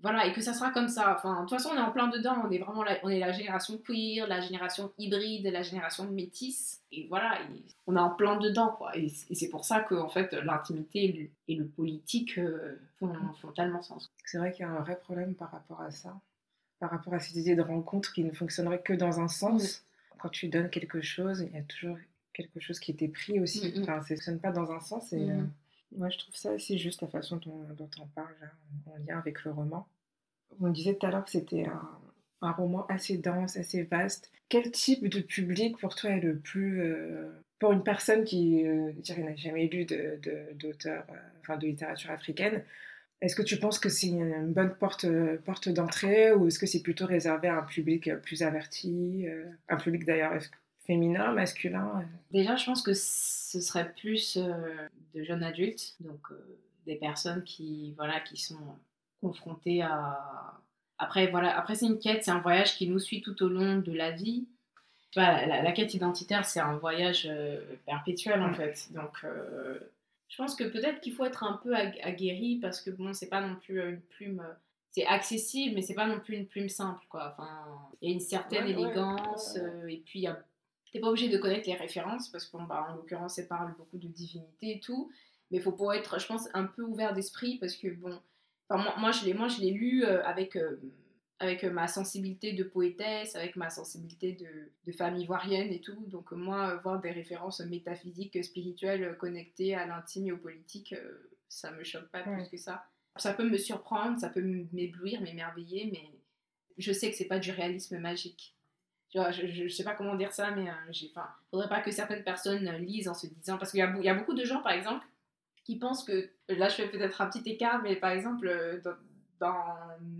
voilà 0.00 0.26
et 0.26 0.32
que 0.32 0.40
ça 0.40 0.54
sera 0.54 0.70
comme 0.70 0.88
ça. 0.88 1.16
Enfin, 1.16 1.42
de 1.42 1.48
toute 1.48 1.58
façon, 1.58 1.70
on 1.74 1.76
est 1.76 1.82
en 1.82 1.90
plein 1.90 2.08
dedans. 2.08 2.36
On 2.44 2.50
est 2.50 2.58
vraiment 2.58 2.84
la, 2.84 2.98
on 3.02 3.08
est 3.08 3.18
la 3.18 3.32
génération 3.32 3.78
queer, 3.78 4.26
la 4.28 4.40
génération 4.40 4.92
hybride, 4.96 5.46
la 5.46 5.62
génération 5.62 6.08
métisse, 6.10 6.82
et 6.92 7.06
voilà, 7.08 7.38
on 7.86 7.96
est 7.96 8.00
en 8.00 8.10
plein 8.10 8.36
dedans 8.36 8.68
quoi. 8.68 8.96
Et, 8.96 9.08
c'est 9.08 9.48
pour 9.48 9.64
ça 9.64 9.80
que 9.80 9.96
en 9.96 10.08
fait, 10.08 10.32
l'intimité 10.32 11.32
et, 11.48 11.54
le, 11.56 11.66
politique 11.66 12.38
euh, 12.38 12.80
font, 12.98 13.12
font 13.40 13.52
tellement 13.52 13.82
sens. 13.82 14.12
C'est 14.24 14.38
vrai 14.38 14.52
qu'il 14.52 14.64
y 14.64 14.68
a 14.68 14.70
un 14.70 14.80
vrai 14.80 14.98
problème 15.00 15.34
par 15.34 15.50
rapport 15.50 15.80
à 15.80 15.90
ça 15.90 16.14
par 16.82 16.90
rapport 16.90 17.14
à 17.14 17.20
cette 17.20 17.36
idée 17.36 17.54
de 17.54 17.62
rencontre 17.62 18.12
qui 18.12 18.24
ne 18.24 18.32
fonctionnerait 18.32 18.82
que 18.82 18.92
dans 18.92 19.20
un 19.20 19.28
sens. 19.28 19.84
Quand 20.18 20.30
tu 20.30 20.48
donnes 20.48 20.68
quelque 20.68 21.00
chose, 21.00 21.46
il 21.48 21.54
y 21.54 21.60
a 21.60 21.62
toujours 21.62 21.96
quelque 22.32 22.58
chose 22.58 22.80
qui 22.80 22.90
était 22.90 23.06
pris 23.06 23.38
aussi. 23.38 23.72
Mm. 23.72 23.82
Enfin, 23.82 24.02
ça 24.02 24.14
ne 24.14 24.16
fonctionne 24.16 24.40
pas 24.40 24.50
dans 24.50 24.72
un 24.72 24.80
sens. 24.80 25.12
Et 25.12 25.30
euh, 25.30 25.44
moi, 25.96 26.10
je 26.10 26.18
trouve 26.18 26.34
ça 26.34 26.50
assez 26.50 26.78
juste 26.78 27.00
la 27.00 27.06
façon 27.06 27.36
dont, 27.36 27.68
dont 27.78 27.90
on 28.00 28.06
parle 28.08 28.34
en 28.86 28.96
lien 28.96 29.16
avec 29.16 29.44
le 29.44 29.52
roman. 29.52 29.86
On 30.60 30.70
disait 30.70 30.96
tout 30.96 31.06
à 31.06 31.12
l'heure 31.12 31.24
que 31.24 31.30
c'était 31.30 31.66
un, 31.66 31.88
un 32.40 32.50
roman 32.50 32.84
assez 32.88 33.16
dense, 33.16 33.56
assez 33.56 33.84
vaste. 33.84 34.32
Quel 34.48 34.72
type 34.72 35.06
de 35.06 35.20
public 35.20 35.78
pour 35.78 35.94
toi 35.94 36.10
est 36.10 36.20
le 36.20 36.36
plus... 36.36 36.82
Euh, 36.82 37.30
pour 37.60 37.70
une 37.70 37.84
personne 37.84 38.24
qui, 38.24 38.66
euh, 38.66 38.90
n'a 39.18 39.36
jamais 39.36 39.68
lu 39.68 39.84
d'auteur, 39.84 41.06
de, 41.06 41.14
enfin 41.42 41.56
de 41.58 41.66
littérature 41.68 42.10
africaine, 42.10 42.64
est-ce 43.22 43.34
que 43.34 43.42
tu 43.42 43.56
penses 43.58 43.78
que 43.78 43.88
c'est 43.88 44.08
une 44.08 44.52
bonne 44.52 44.74
porte, 44.74 45.06
porte 45.44 45.68
d'entrée 45.70 46.32
ou 46.32 46.48
est-ce 46.48 46.58
que 46.58 46.66
c'est 46.66 46.82
plutôt 46.82 47.06
réservé 47.06 47.48
à 47.48 47.56
un 47.56 47.62
public 47.62 48.14
plus 48.16 48.42
averti, 48.42 49.26
un 49.68 49.76
public 49.76 50.04
d'ailleurs 50.04 50.34
féminin, 50.84 51.32
masculin 51.32 52.04
Déjà, 52.30 52.56
je 52.56 52.66
pense 52.66 52.82
que 52.82 52.92
ce 52.92 53.60
serait 53.60 53.92
plus 53.94 54.36
de 54.36 55.22
jeunes 55.22 55.42
adultes, 55.42 55.96
donc 56.00 56.28
des 56.84 56.96
personnes 56.96 57.42
qui, 57.44 57.94
voilà, 57.96 58.20
qui 58.20 58.36
sont 58.36 58.76
confrontées 59.20 59.82
à, 59.82 60.60
après, 61.02 61.26
voilà, 61.26 61.58
après 61.58 61.74
c'est 61.74 61.86
une 61.86 61.98
quête, 61.98 62.22
c'est 62.22 62.30
un 62.30 62.38
voyage 62.38 62.76
qui 62.76 62.88
nous 62.88 63.00
suit 63.00 63.22
tout 63.22 63.42
au 63.42 63.48
long 63.48 63.78
de 63.78 63.92
la 63.92 64.12
vie. 64.12 64.46
la, 65.16 65.72
quête 65.72 65.94
identitaire, 65.94 66.44
c'est 66.44 66.60
un 66.60 66.76
voyage 66.76 67.26
euh, 67.28 67.60
perpétuel 67.86 68.40
en 68.40 68.54
fait. 68.54 68.86
Donc, 68.92 69.12
euh, 69.24 69.80
je 70.32 70.38
pense 70.38 70.56
que 70.56 70.64
peut-être 70.64 71.02
qu'il 71.02 71.12
faut 71.12 71.26
être 71.26 71.44
un 71.44 71.60
peu 71.62 71.74
aguerri 71.74 72.58
parce 72.58 72.80
que 72.80 72.88
bon, 72.88 73.12
c'est 73.12 73.28
pas 73.28 73.46
non 73.46 73.54
plus 73.56 73.86
une 73.86 74.00
plume. 74.00 74.42
C'est 74.90 75.04
accessible, 75.04 75.74
mais 75.74 75.82
c'est 75.82 75.94
pas 75.94 76.06
non 76.06 76.20
plus 76.20 76.36
une 76.36 76.46
plume 76.46 76.70
simple, 76.70 77.04
quoi. 77.10 77.34
Enfin, 77.36 77.66
il 78.00 78.08
y 78.08 78.12
a 78.12 78.14
une 78.14 78.20
certaine 78.20 78.66
élégance, 78.66 79.56
euh, 79.58 79.86
et 79.86 79.98
puis 79.98 80.26
t'es 80.90 81.00
pas 81.00 81.08
obligé 81.08 81.28
de 81.28 81.36
connaître 81.36 81.68
les 81.68 81.76
références 81.76 82.30
parce 82.30 82.46
qu'en 82.46 82.62
bah, 82.62 82.86
en 82.88 82.96
l'occurrence, 82.96 83.38
elle 83.38 83.46
parle 83.46 83.74
beaucoup 83.76 83.98
de 83.98 84.08
divinité 84.08 84.76
et 84.76 84.80
tout. 84.80 85.10
Mais 85.50 85.58
il 85.58 85.62
faut 85.62 85.72
pas 85.72 85.98
être, 85.98 86.18
je 86.18 86.26
pense, 86.26 86.48
un 86.54 86.64
peu 86.64 86.82
ouvert 86.82 87.12
d'esprit 87.12 87.58
parce 87.58 87.76
que 87.76 87.88
bon, 87.88 88.18
moi, 88.70 89.10
je 89.10 89.26
l'ai, 89.26 89.34
moi, 89.34 89.48
je 89.48 89.60
l'ai 89.60 89.70
lu 89.70 90.02
euh, 90.02 90.24
avec, 90.24 90.56
euh, 90.56 90.80
avec 91.38 91.64
ma 91.64 91.88
sensibilité 91.88 92.52
de 92.52 92.62
poétesse, 92.62 93.34
avec 93.34 93.56
ma 93.56 93.68
sensibilité 93.68 94.32
de, 94.32 94.70
de 94.86 94.96
femme 94.96 95.16
ivoirienne 95.16 95.72
et 95.72 95.80
tout. 95.80 96.06
Donc, 96.06 96.30
moi, 96.32 96.76
voir 96.76 97.00
des 97.00 97.10
références 97.10 97.60
métaphysiques, 97.60 98.42
spirituelles 98.44 99.16
connectées 99.18 99.74
à 99.74 99.86
l'intime 99.86 100.26
et 100.26 100.32
au 100.32 100.36
politique, 100.36 100.92
euh, 100.92 101.30
ça 101.48 101.70
me 101.72 101.82
choque 101.82 102.08
pas 102.10 102.22
plus 102.22 102.48
que 102.48 102.56
ça. 102.56 102.86
Ça 103.16 103.34
peut 103.34 103.48
me 103.48 103.58
surprendre, 103.58 104.18
ça 104.18 104.28
peut 104.28 104.42
m'éblouir, 104.72 105.20
m'émerveiller, 105.20 105.90
mais 105.92 106.10
je 106.78 106.92
sais 106.92 107.10
que 107.10 107.16
c'est 107.16 107.26
pas 107.26 107.38
du 107.38 107.50
réalisme 107.50 107.98
magique. 107.98 108.56
Tu 109.10 109.18
vois, 109.18 109.30
je, 109.30 109.46
je, 109.46 109.68
sais 109.68 109.84
pas 109.84 109.94
comment 109.94 110.14
dire 110.14 110.32
ça, 110.32 110.52
mais 110.52 110.64
il 110.64 111.02
ne 111.02 111.08
faudrait 111.50 111.68
pas 111.68 111.82
que 111.82 111.90
certaines 111.90 112.24
personnes 112.24 112.66
lisent 112.76 113.08
en 113.08 113.14
se 113.14 113.26
disant. 113.26 113.58
Parce 113.58 113.72
qu'il 113.72 113.80
y, 113.80 114.04
y, 114.04 114.08
a 114.08 114.14
beaucoup 114.14 114.32
de 114.32 114.44
gens, 114.44 114.62
par 114.62 114.72
exemple, 114.72 115.04
qui 115.64 115.78
pensent 115.78 116.04
que, 116.04 116.30
là 116.48 116.68
je 116.68 116.74
fais 116.74 116.88
peut-être 116.88 117.20
un 117.20 117.28
petit 117.28 117.48
écart, 117.50 117.82
mais 117.82 117.96
par 117.96 118.10
exemple, 118.10 118.46
euh, 118.48 118.80
dans, 119.42 119.64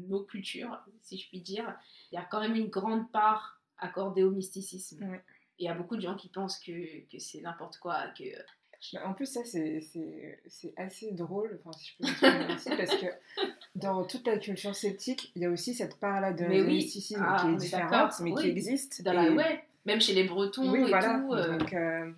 nos 0.08 0.24
cultures, 0.24 0.78
si 1.02 1.18
je 1.18 1.28
puis 1.28 1.40
dire, 1.40 1.74
il 2.10 2.16
y 2.16 2.18
a 2.18 2.24
quand 2.24 2.40
même 2.40 2.54
une 2.54 2.68
grande 2.68 3.10
part 3.10 3.60
accordée 3.78 4.22
au 4.22 4.30
mysticisme. 4.30 5.02
Et 5.58 5.64
il 5.64 5.66
y 5.66 5.68
a 5.68 5.74
beaucoup 5.74 5.96
de 5.96 6.02
gens 6.02 6.16
qui 6.16 6.28
pensent 6.28 6.58
que, 6.58 7.00
que 7.10 7.18
c'est 7.18 7.40
n'importe 7.40 7.78
quoi, 7.78 8.08
que 8.18 8.24
en 9.04 9.12
plus, 9.14 9.26
ça, 9.26 9.40
c'est 9.44 10.74
assez 10.76 11.12
drôle, 11.12 11.60
enfin, 11.60 11.70
si 11.78 11.90
je 11.90 11.96
peux 11.98 12.04
m'exprimer 12.06 12.52
ainsi, 12.52 12.68
parce 12.76 12.96
que 12.96 13.06
dans 13.76 14.04
toute 14.04 14.26
la 14.26 14.38
culture 14.38 14.74
celtique, 14.74 15.30
il 15.36 15.42
y 15.42 15.44
a 15.44 15.50
aussi 15.50 15.74
cette 15.74 15.98
part-là 16.00 16.32
de 16.32 16.44
mysticisme 16.44 17.24
ah, 17.24 17.40
qui 17.40 17.52
est 17.52 17.56
différente, 17.56 18.12
mais 18.20 18.34
qui 18.34 18.48
existe. 18.48 19.02
Dans 19.02 19.12
la... 19.12 19.30
ouais, 19.30 19.64
même 19.84 20.00
chez 20.00 20.14
les 20.14 20.24
Bretons 20.24 20.74
et 20.74 20.90
tout. 20.90 21.32
Euh, 21.32 21.58
Donc, 21.58 21.72
euh, 21.72 22.10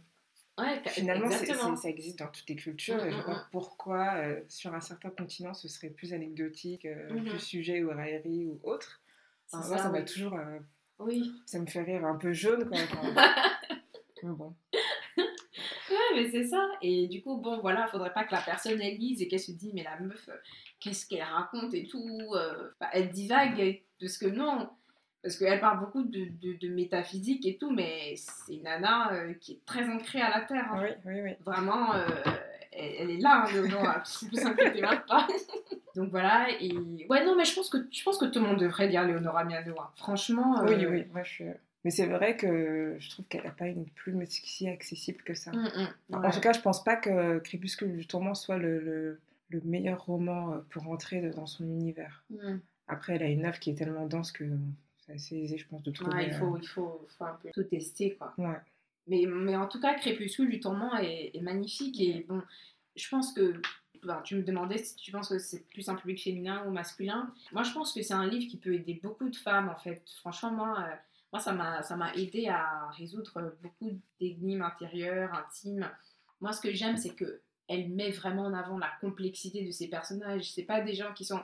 Finalement, 0.88 1.76
ça 1.76 1.88
existe 1.88 2.18
dans 2.18 2.28
toutes 2.28 2.48
les 2.48 2.56
cultures. 2.56 3.04
et 3.04 3.10
je 3.10 3.20
vois 3.22 3.34
mm. 3.34 3.48
pourquoi, 3.50 4.14
euh, 4.16 4.40
sur 4.48 4.72
un 4.72 4.80
certain 4.80 5.10
continent, 5.10 5.52
ce 5.52 5.68
serait 5.68 5.90
plus 5.90 6.12
anecdotique, 6.12 6.86
euh, 6.86 7.08
mm-hmm. 7.10 7.28
plus 7.30 7.38
sujet 7.40 7.82
ou 7.82 7.88
raillerie 7.88 8.46
ou 8.46 8.60
autre. 8.62 9.02
ça, 9.46 9.62
ça 9.62 9.88
m'a 9.90 10.02
toujours. 10.02 10.34
Euh, 10.34 10.58
oui. 11.00 11.32
Ça 11.46 11.58
me 11.58 11.66
fait 11.66 11.82
rire 11.82 12.04
un 12.04 12.16
peu 12.16 12.32
jaune 12.32 12.68
quand 12.68 12.76
mais 14.22 14.32
bon. 14.32 14.54
Ouais, 15.16 16.14
mais 16.14 16.30
c'est 16.30 16.46
ça. 16.46 16.66
Et 16.82 17.08
du 17.08 17.20
coup, 17.20 17.36
bon, 17.38 17.60
voilà, 17.60 17.88
faudrait 17.88 18.12
pas 18.12 18.24
que 18.24 18.34
la 18.34 18.40
personne 18.40 18.80
elle 18.80 18.96
lise 18.96 19.20
et 19.20 19.28
qu'elle 19.28 19.40
se 19.40 19.52
dise, 19.52 19.72
mais 19.74 19.82
la 19.82 19.98
meuf, 19.98 20.30
qu'est-ce 20.80 21.06
qu'elle 21.06 21.22
raconte 21.22 21.74
et 21.74 21.86
tout. 21.86 22.32
elle 22.92 23.10
divague, 23.10 23.82
parce 24.00 24.18
que 24.18 24.26
non 24.26 24.70
parce 25.24 25.38
qu'elle 25.38 25.58
parle 25.58 25.80
beaucoup 25.80 26.02
de, 26.02 26.28
de, 26.60 26.68
métaphysique 26.68 27.46
et 27.46 27.56
tout, 27.56 27.70
mais 27.70 28.14
c'est 28.16 28.56
une 28.56 28.64
nana 28.64 29.10
euh, 29.14 29.32
qui 29.40 29.52
est 29.52 29.64
très 29.64 29.88
ancrée 29.88 30.20
à 30.20 30.28
la 30.28 30.42
terre. 30.42 30.70
Hein. 30.70 30.82
Oui, 30.82 30.90
oui, 31.06 31.20
oui. 31.22 31.30
Vraiment, 31.46 31.94
euh, 31.94 32.06
elle, 32.72 33.10
est 33.10 33.20
là, 33.20 33.46
hein, 33.46 33.62
non, 33.70 33.82
ne 34.30 34.36
s'inquiétez 34.36 34.82
même 34.82 35.02
pas. 35.08 35.26
Donc 35.96 36.10
voilà, 36.10 36.48
et 36.60 36.76
ouais, 37.08 37.24
non, 37.24 37.36
mais 37.36 37.46
je 37.46 37.54
pense 37.54 37.70
que, 37.70 37.78
je 37.90 38.02
pense 38.04 38.18
que 38.18 38.26
tout 38.26 38.38
le 38.38 38.48
monde 38.48 38.60
devrait 38.60 38.86
lire 38.86 39.02
Léonora 39.04 39.44
Miano. 39.44 39.74
Hein. 39.80 39.88
Franchement. 39.96 40.62
Oui, 40.62 40.84
euh, 40.84 40.90
oui, 40.90 41.04
moi 41.10 41.22
je 41.22 41.30
suis. 41.30 41.44
Mais 41.84 41.90
c'est 41.90 42.06
vrai 42.06 42.36
que 42.36 42.96
je 42.98 43.10
trouve 43.10 43.26
qu'elle 43.26 43.44
n'a 43.44 43.50
pas 43.50 43.66
une 43.66 43.86
plume 43.86 44.26
si 44.26 44.68
accessible 44.68 45.22
que 45.22 45.32
ça. 45.32 45.52
Mm, 45.52 45.88
mm, 46.10 46.14
en 46.16 46.30
tout 46.30 46.40
cas, 46.40 46.52
je 46.52 46.60
pense 46.60 46.84
pas 46.84 46.96
que 46.96 47.38
Crépuscule 47.38 47.96
du 47.96 48.06
Tourment 48.06 48.34
soit 48.34 48.58
le, 48.58 49.18
le, 49.48 49.60
meilleur 49.64 50.04
roman 50.04 50.60
pour 50.70 50.88
entrer 50.88 51.30
dans 51.30 51.46
son 51.46 51.64
univers. 51.64 52.24
Mm. 52.28 52.56
Après, 52.88 53.14
elle 53.14 53.22
a 53.22 53.28
une 53.28 53.46
œuvre 53.46 53.58
qui 53.58 53.70
est 53.70 53.74
tellement 53.74 54.06
dense 54.06 54.30
que 54.32 54.44
c'est 55.04 55.12
assez 55.12 55.36
aisé, 55.36 55.58
je 55.58 55.68
pense, 55.68 55.82
de 55.82 55.90
trouver. 55.90 56.26
il, 56.26 56.34
faut, 56.34 56.56
il 56.56 56.66
faut, 56.66 57.06
un 57.20 57.34
peu 57.42 57.50
tout 57.52 57.64
tester, 57.64 58.14
quoi. 58.14 58.34
Mais, 59.06 59.24
mais 59.26 59.56
en 59.56 59.66
tout 59.66 59.80
cas, 59.80 59.94
Crépuscule 59.94 60.50
du 60.50 60.60
tourment 60.60 60.96
est, 60.96 61.38
magnifique. 61.42 62.00
Et 62.00 62.24
bon, 62.28 62.42
je 62.96 63.08
pense 63.08 63.32
que. 63.32 63.60
tu 64.24 64.36
me 64.36 64.42
demandais 64.42 64.78
si 64.78 64.96
tu 64.96 65.12
penses 65.12 65.28
que 65.28 65.38
c'est 65.38 65.68
plus 65.68 65.88
un 65.88 65.94
public 65.94 66.22
féminin 66.22 66.64
ou 66.66 66.70
masculin. 66.70 67.32
Moi, 67.52 67.62
je 67.62 67.72
pense 67.72 67.92
que 67.92 68.02
c'est 68.02 68.14
un 68.14 68.26
livre 68.26 68.50
qui 68.50 68.56
peut 68.56 68.74
aider 68.74 69.00
beaucoup 69.02 69.28
de 69.28 69.36
femmes, 69.36 69.68
en 69.68 69.76
fait. 69.76 70.02
Franchement, 70.20 70.52
moi, 70.52 70.78
euh, 70.80 70.94
moi 71.32 71.40
ça 71.40 71.52
m'a 71.52 72.14
aidé 72.14 72.48
à 72.48 72.88
résoudre 72.90 73.54
beaucoup 73.62 73.98
d'énigmes 74.20 74.62
intérieures, 74.62 75.34
intimes. 75.34 75.90
Moi, 76.40 76.52
ce 76.52 76.60
que 76.60 76.72
j'aime, 76.72 76.96
c'est 76.96 77.14
que 77.14 77.40
elle 77.66 77.88
met 77.88 78.10
vraiment 78.10 78.42
en 78.42 78.52
avant 78.52 78.76
la 78.76 78.90
complexité 79.00 79.64
de 79.64 79.70
ses 79.70 79.88
personnages. 79.88 80.52
C'est 80.52 80.64
pas 80.64 80.82
des 80.82 80.94
gens 80.94 81.14
qui 81.14 81.24
sont 81.24 81.40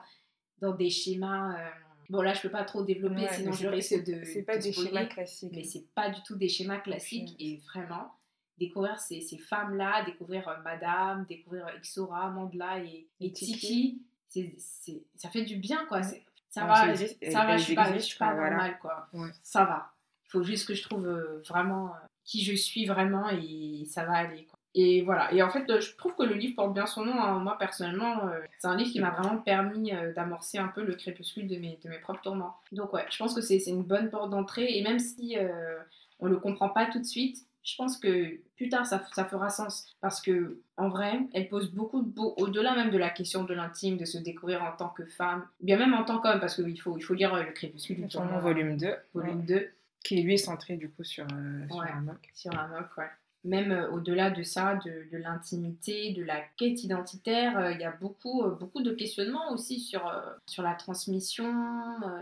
dans 0.61 0.75
des 0.75 0.91
schémas. 0.91 1.59
Euh, 1.59 1.71
Bon, 2.11 2.23
là, 2.23 2.35
je 2.35 2.43
peux 2.43 2.51
pas 2.51 2.65
trop 2.65 2.83
développer, 2.83 3.27
sinon 3.29 3.53
je 3.53 3.69
risque 3.69 4.05
de. 4.05 4.25
C'est 4.25 4.43
pas 4.43 4.59
des 4.59 4.73
schémas 4.73 5.07
classiques. 5.07 5.53
Mais 5.55 5.63
c'est 5.65 5.87
pas 5.95 6.11
du 6.11 6.21
tout 6.25 6.35
des 6.37 6.49
schémas 6.49 6.79
classiques. 6.79 7.37
Et 7.39 7.59
vraiment, 7.73 8.13
découvrir 8.59 8.99
ces, 8.99 9.21
ces 9.21 9.39
femmes-là, 9.39 10.05
découvrir 10.05 10.47
euh, 10.49 10.57
Madame, 10.65 11.25
découvrir 11.29 11.69
Exora, 11.69 12.29
Mandela 12.31 12.79
et, 12.81 13.07
et 13.21 13.33
Tiki, 13.33 14.03
c'est, 14.29 15.05
ça 15.15 15.31
fait 15.31 15.45
du 15.45 15.57
bien, 15.57 15.87
quoi. 15.87 16.03
Ça 16.03 16.65
va, 16.67 16.95
ça 16.97 17.45
va, 17.47 17.57
je 17.57 17.63
suis 17.63 17.75
pas, 17.77 17.93
je 17.95 17.99
suis 18.01 18.19
pas 18.19 18.35
normale, 18.35 18.79
quoi. 18.81 19.09
Ça 19.43 19.65
va. 19.65 19.93
Il 20.27 20.31
faut 20.31 20.43
juste 20.43 20.67
que 20.67 20.75
je 20.75 20.83
trouve 20.83 21.07
euh, 21.07 21.41
vraiment 21.49 21.89
euh, 21.89 21.99
qui 22.25 22.45
je 22.45 22.55
suis 22.55 22.87
vraiment 22.87 23.29
et 23.31 23.85
ça 23.89 24.05
va 24.05 24.15
aller, 24.15 24.45
quoi. 24.47 24.59
Et 24.75 25.03
voilà. 25.03 25.33
Et 25.33 25.43
en 25.43 25.51
fait, 25.51 25.65
je 25.81 25.97
trouve 25.97 26.15
que 26.15 26.23
le 26.23 26.35
livre 26.35 26.55
porte 26.55 26.73
bien 26.73 26.87
son 26.87 27.05
nom. 27.05 27.21
Hein. 27.21 27.41
Moi, 27.41 27.59
personnellement, 27.59 28.29
euh, 28.29 28.39
c'est 28.59 28.69
un 28.69 28.77
livre 28.77 28.91
qui 28.91 29.01
m'a 29.01 29.11
vraiment 29.11 29.39
permis 29.39 29.93
euh, 29.93 30.13
d'amorcer 30.13 30.59
un 30.59 30.69
peu 30.69 30.85
le 30.85 30.95
crépuscule 30.95 31.49
de 31.49 31.57
mes, 31.57 31.79
de 31.83 31.89
mes 31.89 31.99
propres 31.99 32.23
tourments. 32.23 32.57
Donc, 32.73 32.93
ouais, 32.93 33.05
je 33.11 33.19
pense 33.19 33.35
que 33.35 33.41
c'est 33.41 33.59
une 33.67 33.83
bonne 33.83 34.11
porte 34.11 34.31
d'entrée. 34.31 34.79
Et 34.79 34.83
même 34.83 35.01
si 35.01 35.37
euh, 35.37 35.79
on 36.21 36.27
ne 36.27 36.31
le 36.31 36.37
comprend 36.37 36.69
pas 36.69 36.87
tout 36.87 37.01
de 37.01 37.05
suite, 37.05 37.39
je 37.65 37.75
pense 37.77 37.99
que 37.99 38.39
plus 38.57 38.69
tard, 38.69 38.87
ça, 38.87 39.03
ça 39.13 39.25
fera 39.25 39.49
sens. 39.49 39.93
Parce 40.01 40.23
que, 40.23 40.61
en 40.77 40.89
vrai, 40.89 41.19
elle 41.35 41.49
pose 41.49 41.73
beaucoup, 41.73 42.13
au-delà 42.37 42.77
même 42.77 42.91
de 42.91 42.99
la 42.99 43.11
question 43.11 43.43
de 43.43 43.53
l'intime, 43.53 43.97
de 43.97 44.05
se 44.05 44.19
découvrir 44.19 44.63
en 44.63 44.71
tant 44.77 44.89
que 44.89 45.05
femme, 45.05 45.47
bien 45.61 45.79
même 45.79 45.95
en 45.95 46.05
tant 46.05 46.21
qu'homme, 46.21 46.39
parce 46.39 46.55
qu'il 46.55 46.81
faut, 46.81 46.97
il 46.97 47.03
faut 47.03 47.15
lire 47.15 47.35
le 47.35 47.51
crépuscule 47.53 48.03
du 48.03 48.09
tourment. 48.09 48.39
volume 48.39 48.77
2. 48.77 48.95
Volume 49.15 49.45
2. 49.45 49.69
Qui 50.05 50.23
lui 50.23 50.35
est 50.35 50.39
centré 50.39 50.77
du 50.77 50.89
coup 50.89 51.05
sur, 51.05 51.27
sur 51.27 51.83
un 51.83 52.01
moc. 52.01 52.31
Sur 52.33 52.59
un 52.59 52.69
moc, 52.69 52.87
ouais 52.97 53.11
même 53.45 53.73
euh, 53.73 53.91
au-delà 53.91 54.31
de 54.31 54.43
ça, 54.43 54.79
de, 54.85 55.17
l'intimité, 55.17 56.13
de 56.13 56.23
la 56.23 56.41
quête 56.57 56.85
identitaire, 56.85 57.59
euh, 57.59 57.73
il 57.73 57.81
y 57.81 57.85
a 57.85 57.93
beaucoup, 57.93 58.43
euh, 58.43 58.51
beaucoup 58.51 58.83
de 58.83 58.93
questionnements 58.93 59.53
aussi 59.53 59.81
sur, 59.81 60.13
sur 60.47 60.63
la 60.63 60.75
transmission, 60.75 61.53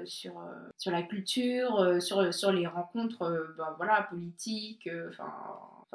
sur, 0.05 0.35
sur 0.77 0.93
la 0.93 1.03
culture, 1.03 2.01
sur, 2.01 2.33
sur 2.33 2.53
les 2.53 2.67
rencontres 2.67 3.55
ben, 3.57 3.75
voilà, 3.77 4.03
politiques, 4.03 4.89
enfin, 5.11 5.33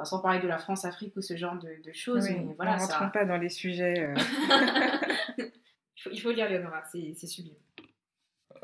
sans 0.04 0.20
parler 0.20 0.40
de 0.40 0.48
la 0.48 0.58
France-Afrique 0.58 1.16
ou 1.16 1.22
ce 1.22 1.36
genre 1.36 1.58
de, 1.58 1.92
choses. 1.92 2.28
mais 2.28 2.54
voilà, 2.56 2.76
ne 2.76 2.80
rentrons 2.80 3.10
pas 3.10 3.24
dans 3.24 3.38
les 3.38 3.48
sujets. 3.48 4.12
il, 5.38 6.02
faut, 6.02 6.10
il, 6.12 6.20
faut, 6.20 6.30
lire 6.32 6.48
Léonora, 6.48 6.82
c'est 6.90 7.14
sublime. 7.26 7.54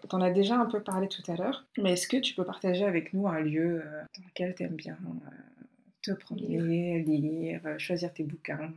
Tu 0.09 0.17
en 0.17 0.21
as 0.21 0.31
déjà 0.31 0.57
un 0.57 0.67
peu 0.67 0.83
parlé 0.83 1.09
tout 1.09 1.23
à 1.31 1.37
l'heure, 1.37 1.67
mais 1.79 1.93
est-ce 1.93 2.09
que 2.09 2.17
tu 2.17 2.35
peux 2.35 2.45
partager 2.45 2.85
avec 2.85 3.13
nous 3.13 3.29
un 3.29 3.41
lieu 3.41 3.83
dans 4.17 4.25
lequel 4.27 4.55
tu 4.55 4.63
aimes 4.63 4.77
bien 4.77 4.97
te 6.03 6.13
promener, 6.13 7.03
lire, 7.03 7.61
euh, 7.65 7.79
choisir 7.79 8.13
tes 8.13 8.25
bouquins 8.25 8.73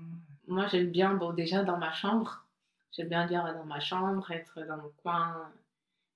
Moi, 0.48 0.68
j'aime 0.68 0.90
bien, 0.90 1.14
bon, 1.14 1.34
déjà 1.34 1.64
dans 1.64 1.78
ma 1.78 1.94
chambre. 1.94 2.46
J'aime 2.92 3.10
bien 3.10 3.26
lire 3.26 3.44
dans 3.54 3.66
ma 3.66 3.80
chambre, 3.80 4.30
être 4.32 4.66
dans 4.68 4.78
mon 4.78 4.92
coin. 5.02 5.52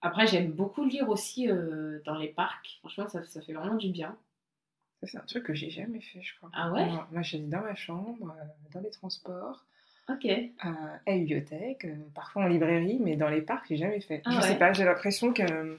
Après, 0.01 0.27
j'aime 0.27 0.51
beaucoup 0.51 0.85
lire 0.85 1.09
aussi 1.09 1.49
euh, 1.49 1.99
dans 2.05 2.17
les 2.17 2.27
parcs. 2.27 2.77
Franchement, 2.79 3.07
ça, 3.07 3.23
ça, 3.23 3.41
fait 3.41 3.53
vraiment 3.53 3.75
du 3.75 3.89
bien. 3.89 4.15
C'est 5.03 5.17
un 5.17 5.21
truc 5.21 5.43
que 5.43 5.53
j'ai 5.53 5.69
jamais 5.69 6.01
fait, 6.01 6.21
je 6.21 6.35
crois. 6.37 6.49
Ah 6.53 6.71
ouais? 6.71 6.87
Moi, 7.11 7.21
j'ai 7.21 7.39
dans 7.39 7.61
ma 7.61 7.75
chambre, 7.75 8.35
euh, 8.39 8.43
dans 8.73 8.81
les 8.81 8.91
transports. 8.91 9.65
Ok. 10.09 10.25
à 10.59 10.71
la 11.05 11.17
bibliothèque, 11.17 11.85
parfois 12.15 12.43
en 12.43 12.47
librairie, 12.47 12.97
mais 13.01 13.17
dans 13.17 13.27
les 13.27 13.41
parcs, 13.41 13.65
j'ai 13.67 13.75
jamais 13.75 13.99
fait. 13.99 14.21
Ah 14.23 14.31
je 14.31 14.39
sais 14.39 14.57
pas, 14.57 14.71
j'ai 14.71 14.85
l'impression 14.85 15.33
que 15.33 15.77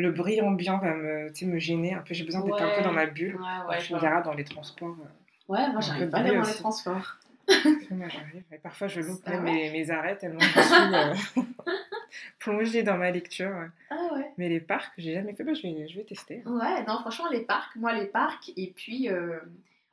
le 0.00 0.12
bruit 0.12 0.40
ambiant 0.40 0.78
va 0.78 0.94
me, 0.94 1.28
me 1.28 1.58
gêner 1.58 1.94
un 1.94 2.00
peu. 2.00 2.14
J'ai 2.14 2.24
besoin 2.24 2.42
d'être 2.42 2.62
un 2.62 2.76
peu 2.76 2.82
dans 2.82 2.92
ma 2.92 3.06
bulle. 3.06 3.36
Ouais, 3.36 3.68
ouais, 3.68 3.80
je 3.80 3.94
me 3.94 4.24
dans 4.24 4.34
les 4.34 4.44
transports. 4.44 4.96
Euh, 5.00 5.52
ouais, 5.52 5.70
moi 5.72 5.80
j'arrive 5.80 6.10
pas 6.10 6.22
dans 6.22 6.42
les 6.42 6.54
transports. 6.54 7.16
moi 7.90 8.08
j'arrive. 8.08 8.44
parfois 8.62 8.88
je 8.88 9.00
loupe 9.00 9.26
mes, 9.26 9.70
mes, 9.70 9.90
arrêts 9.90 10.18
tellement 10.18 10.38
je 10.38 10.60
suis 10.60 11.40
euh, 11.40 11.42
plongée 12.38 12.82
dans 12.82 12.98
ma 12.98 13.10
lecture. 13.10 13.70
Ah 13.90 14.08
ouais. 14.14 14.30
Mais 14.36 14.48
les 14.48 14.60
parcs, 14.60 14.92
j'ai 14.98 15.14
jamais 15.14 15.34
fait. 15.34 15.44
Bah, 15.44 15.54
je, 15.54 15.62
vais, 15.62 15.88
je 15.88 15.96
vais 15.96 16.04
tester. 16.04 16.42
Ouais, 16.44 16.84
non, 16.86 16.98
franchement, 17.00 17.28
les 17.30 17.40
parcs, 17.40 17.74
moi 17.76 17.94
les 17.94 18.06
parcs, 18.06 18.52
et 18.56 18.72
puis 18.76 19.08
euh, 19.08 19.40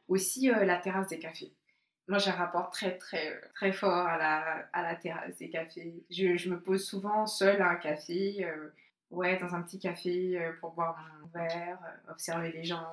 aussi 0.07 0.47
la 0.47 0.77
terrasse 0.77 1.07
des 1.07 1.19
cafés. 1.19 1.51
Moi, 2.07 2.19
j'ai 2.19 2.29
un 2.29 2.35
rapport 2.35 2.69
très, 2.69 2.97
très, 2.99 3.41
très 3.55 3.71
fort 3.71 4.05
à 4.05 4.17
la, 4.19 4.67
à 4.73 4.83
la 4.83 4.95
terrasse 4.95 5.37
des 5.37 5.49
cafés. 5.49 6.03
Je, 6.11 6.37
je 6.37 6.49
me 6.49 6.59
pose 6.59 6.85
souvent 6.85 7.25
seule 7.25 7.61
à 7.63 7.69
un 7.69 7.75
café 7.75 8.45
ouais, 9.15 9.39
dans 9.39 9.55
un 9.55 9.61
petit 9.61 9.79
café 9.79 10.39
euh, 10.39 10.51
pour 10.59 10.71
boire 10.71 10.97
un 10.99 11.37
verre, 11.37 11.79
euh, 11.83 12.11
observer 12.11 12.51
les 12.51 12.63
gens. 12.63 12.85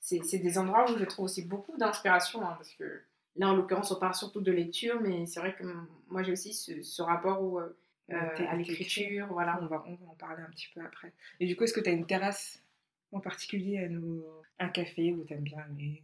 C'est 0.00 0.38
des 0.38 0.58
endroits 0.58 0.90
où 0.90 0.98
je 0.98 1.04
trouve 1.04 1.26
aussi 1.26 1.42
beaucoup 1.42 1.76
d'inspiration, 1.78 2.42
hein, 2.42 2.54
parce 2.56 2.72
que 2.74 3.02
là, 3.36 3.48
en 3.48 3.56
l'occurrence, 3.56 3.90
on 3.90 3.98
parle 3.98 4.14
surtout 4.14 4.40
de 4.40 4.52
lecture, 4.52 5.00
mais 5.00 5.26
c'est 5.26 5.40
vrai 5.40 5.54
que 5.54 5.64
moi, 6.08 6.22
j'ai 6.22 6.32
aussi 6.32 6.52
ce, 6.52 7.02
rapport 7.02 7.42
où, 7.42 7.58
euh, 7.58 7.68
à 8.08 8.56
l'écriture. 8.56 9.26
Voilà. 9.30 9.58
On 9.62 9.66
va, 9.66 9.82
on 9.86 9.94
va 9.94 10.10
en 10.10 10.14
parler 10.14 10.42
un 10.42 10.50
petit 10.50 10.68
peu 10.74 10.80
après. 10.82 11.12
Et 11.40 11.46
du 11.46 11.56
coup, 11.56 11.64
est-ce 11.64 11.72
que 11.72 11.80
tu 11.80 11.88
as 11.88 11.92
une 11.92 12.06
terrasse 12.06 12.62
en 13.12 13.20
particulier 13.20 13.78
à 13.78 13.88
nous, 13.88 14.22
un 14.58 14.68
café 14.68 15.12
où 15.12 15.24
tu 15.24 15.32
aimes 15.32 15.40
bien 15.40 15.58
aller? 15.58 16.02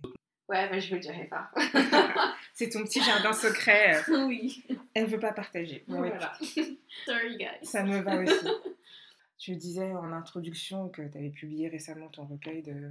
Ouais, 0.51 0.69
mais 0.69 0.81
je 0.81 0.91
ne 0.91 0.97
le 0.97 1.01
dirai 1.01 1.25
pas. 1.27 1.49
c'est 2.55 2.71
ton 2.71 2.83
petit 2.83 3.01
jardin 3.01 3.33
secret. 3.33 4.03
Oui. 4.09 4.65
Elle 4.95 5.05
ne 5.05 5.09
veut 5.09 5.21
pas 5.21 5.33
partager. 5.33 5.85
Voilà. 5.87 6.33
Sorry, 7.07 7.37
guys. 7.39 7.47
Ça 7.63 7.85
me 7.85 8.01
va 8.01 8.17
aussi. 8.17 8.49
Tu 9.41 9.57
disais 9.57 9.93
en 9.93 10.13
introduction 10.13 10.91
que 10.91 11.01
tu 11.01 11.17
avais 11.17 11.31
publié 11.31 11.69
récemment 11.69 12.09
ton 12.09 12.27
recueil 12.27 12.63
de, 12.63 12.91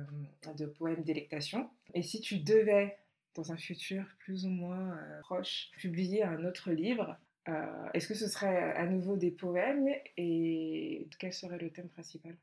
de 0.58 0.66
poèmes 0.66 1.04
délectation. 1.04 1.70
Et 1.93 2.02
si 2.02 2.22
tu 2.22 2.39
devais, 2.39 2.97
dans 3.36 3.52
un 3.52 3.58
futur 3.58 4.04
plus 4.18 4.47
ou 4.47 4.50
moins 4.50 4.97
euh, 4.97 5.20
proche, 5.20 5.70
publier 5.78 6.24
un 6.24 6.43
autre 6.45 6.72
livre, 6.72 7.16
euh, 7.50 7.89
est-ce 7.93 8.08
que 8.08 8.16
ce 8.16 8.28
serait 8.28 8.74
à 8.74 8.88
nouveau 8.88 9.16
des 9.16 9.30
poèmes 9.30 9.89
et 10.18 11.08
quel 11.20 11.34
serait 11.34 11.60
le 11.60 11.70
thème 11.70 11.89
principal? 11.89 12.36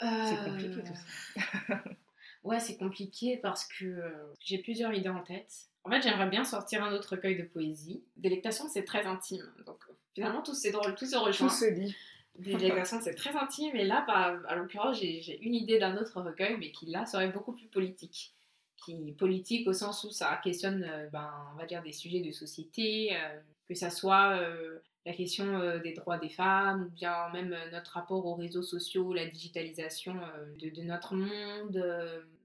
C'est 0.00 0.42
compliqué 0.42 0.80
tout 0.80 0.86
ça. 0.86 1.42
Euh, 1.68 1.76
ouais, 2.44 2.60
c'est 2.60 2.78
compliqué 2.78 3.36
parce 3.36 3.66
que 3.66 4.10
j'ai 4.40 4.56
plusieurs 4.56 4.94
idées 4.94 5.10
en 5.10 5.22
tête. 5.22 5.68
En 5.84 5.90
fait, 5.90 6.00
j'aimerais 6.00 6.30
bien 6.30 6.44
sortir 6.44 6.82
un 6.82 6.94
autre 6.94 7.10
recueil 7.10 7.36
de 7.36 7.42
poésie. 7.42 8.02
Délectation, 8.16 8.70
c'est 8.70 8.84
très 8.84 9.04
intime. 9.04 9.44
Donc, 9.66 9.84
finalement, 10.14 10.40
tout, 10.40 10.54
c'est 10.54 10.70
drôle, 10.70 10.94
tout 10.94 11.04
se 11.04 11.16
rejoint. 11.16 11.48
Tout 11.48 11.54
se 11.54 11.66
lit 11.66 11.94
délégations, 12.38 13.00
c'est 13.00 13.14
très 13.14 13.34
intime. 13.36 13.76
Et 13.76 13.84
là, 13.84 14.04
bah, 14.06 14.38
à 14.48 14.56
l'occurrence, 14.56 14.98
j'ai 14.98 15.38
une 15.42 15.54
idée 15.54 15.78
d'un 15.78 15.96
autre 15.96 16.20
recueil, 16.20 16.56
mais 16.58 16.70
qui 16.70 16.86
là 16.86 17.06
serait 17.06 17.28
beaucoup 17.28 17.52
plus 17.52 17.66
politique. 17.66 18.34
Qui 18.76 19.12
politique 19.12 19.66
au 19.68 19.72
sens 19.72 20.04
où 20.04 20.10
ça 20.10 20.38
questionne, 20.42 20.84
euh, 20.84 21.08
ben, 21.10 21.30
on 21.54 21.58
va 21.58 21.64
dire, 21.64 21.82
des 21.82 21.92
sujets 21.92 22.20
de 22.20 22.32
société, 22.32 23.16
euh, 23.16 23.40
que 23.68 23.74
ça 23.74 23.88
soit 23.88 24.36
euh, 24.36 24.78
la 25.06 25.14
question 25.14 25.78
des 25.80 25.92
droits 25.92 26.18
des 26.18 26.30
femmes, 26.30 26.84
ou 26.84 26.90
bien 26.90 27.28
même 27.30 27.54
notre 27.72 27.92
rapport 27.92 28.24
aux 28.24 28.34
réseaux 28.34 28.62
sociaux, 28.62 29.12
la 29.12 29.26
digitalisation 29.26 30.14
de, 30.58 30.82
notre 30.82 31.14
monde, 31.14 31.84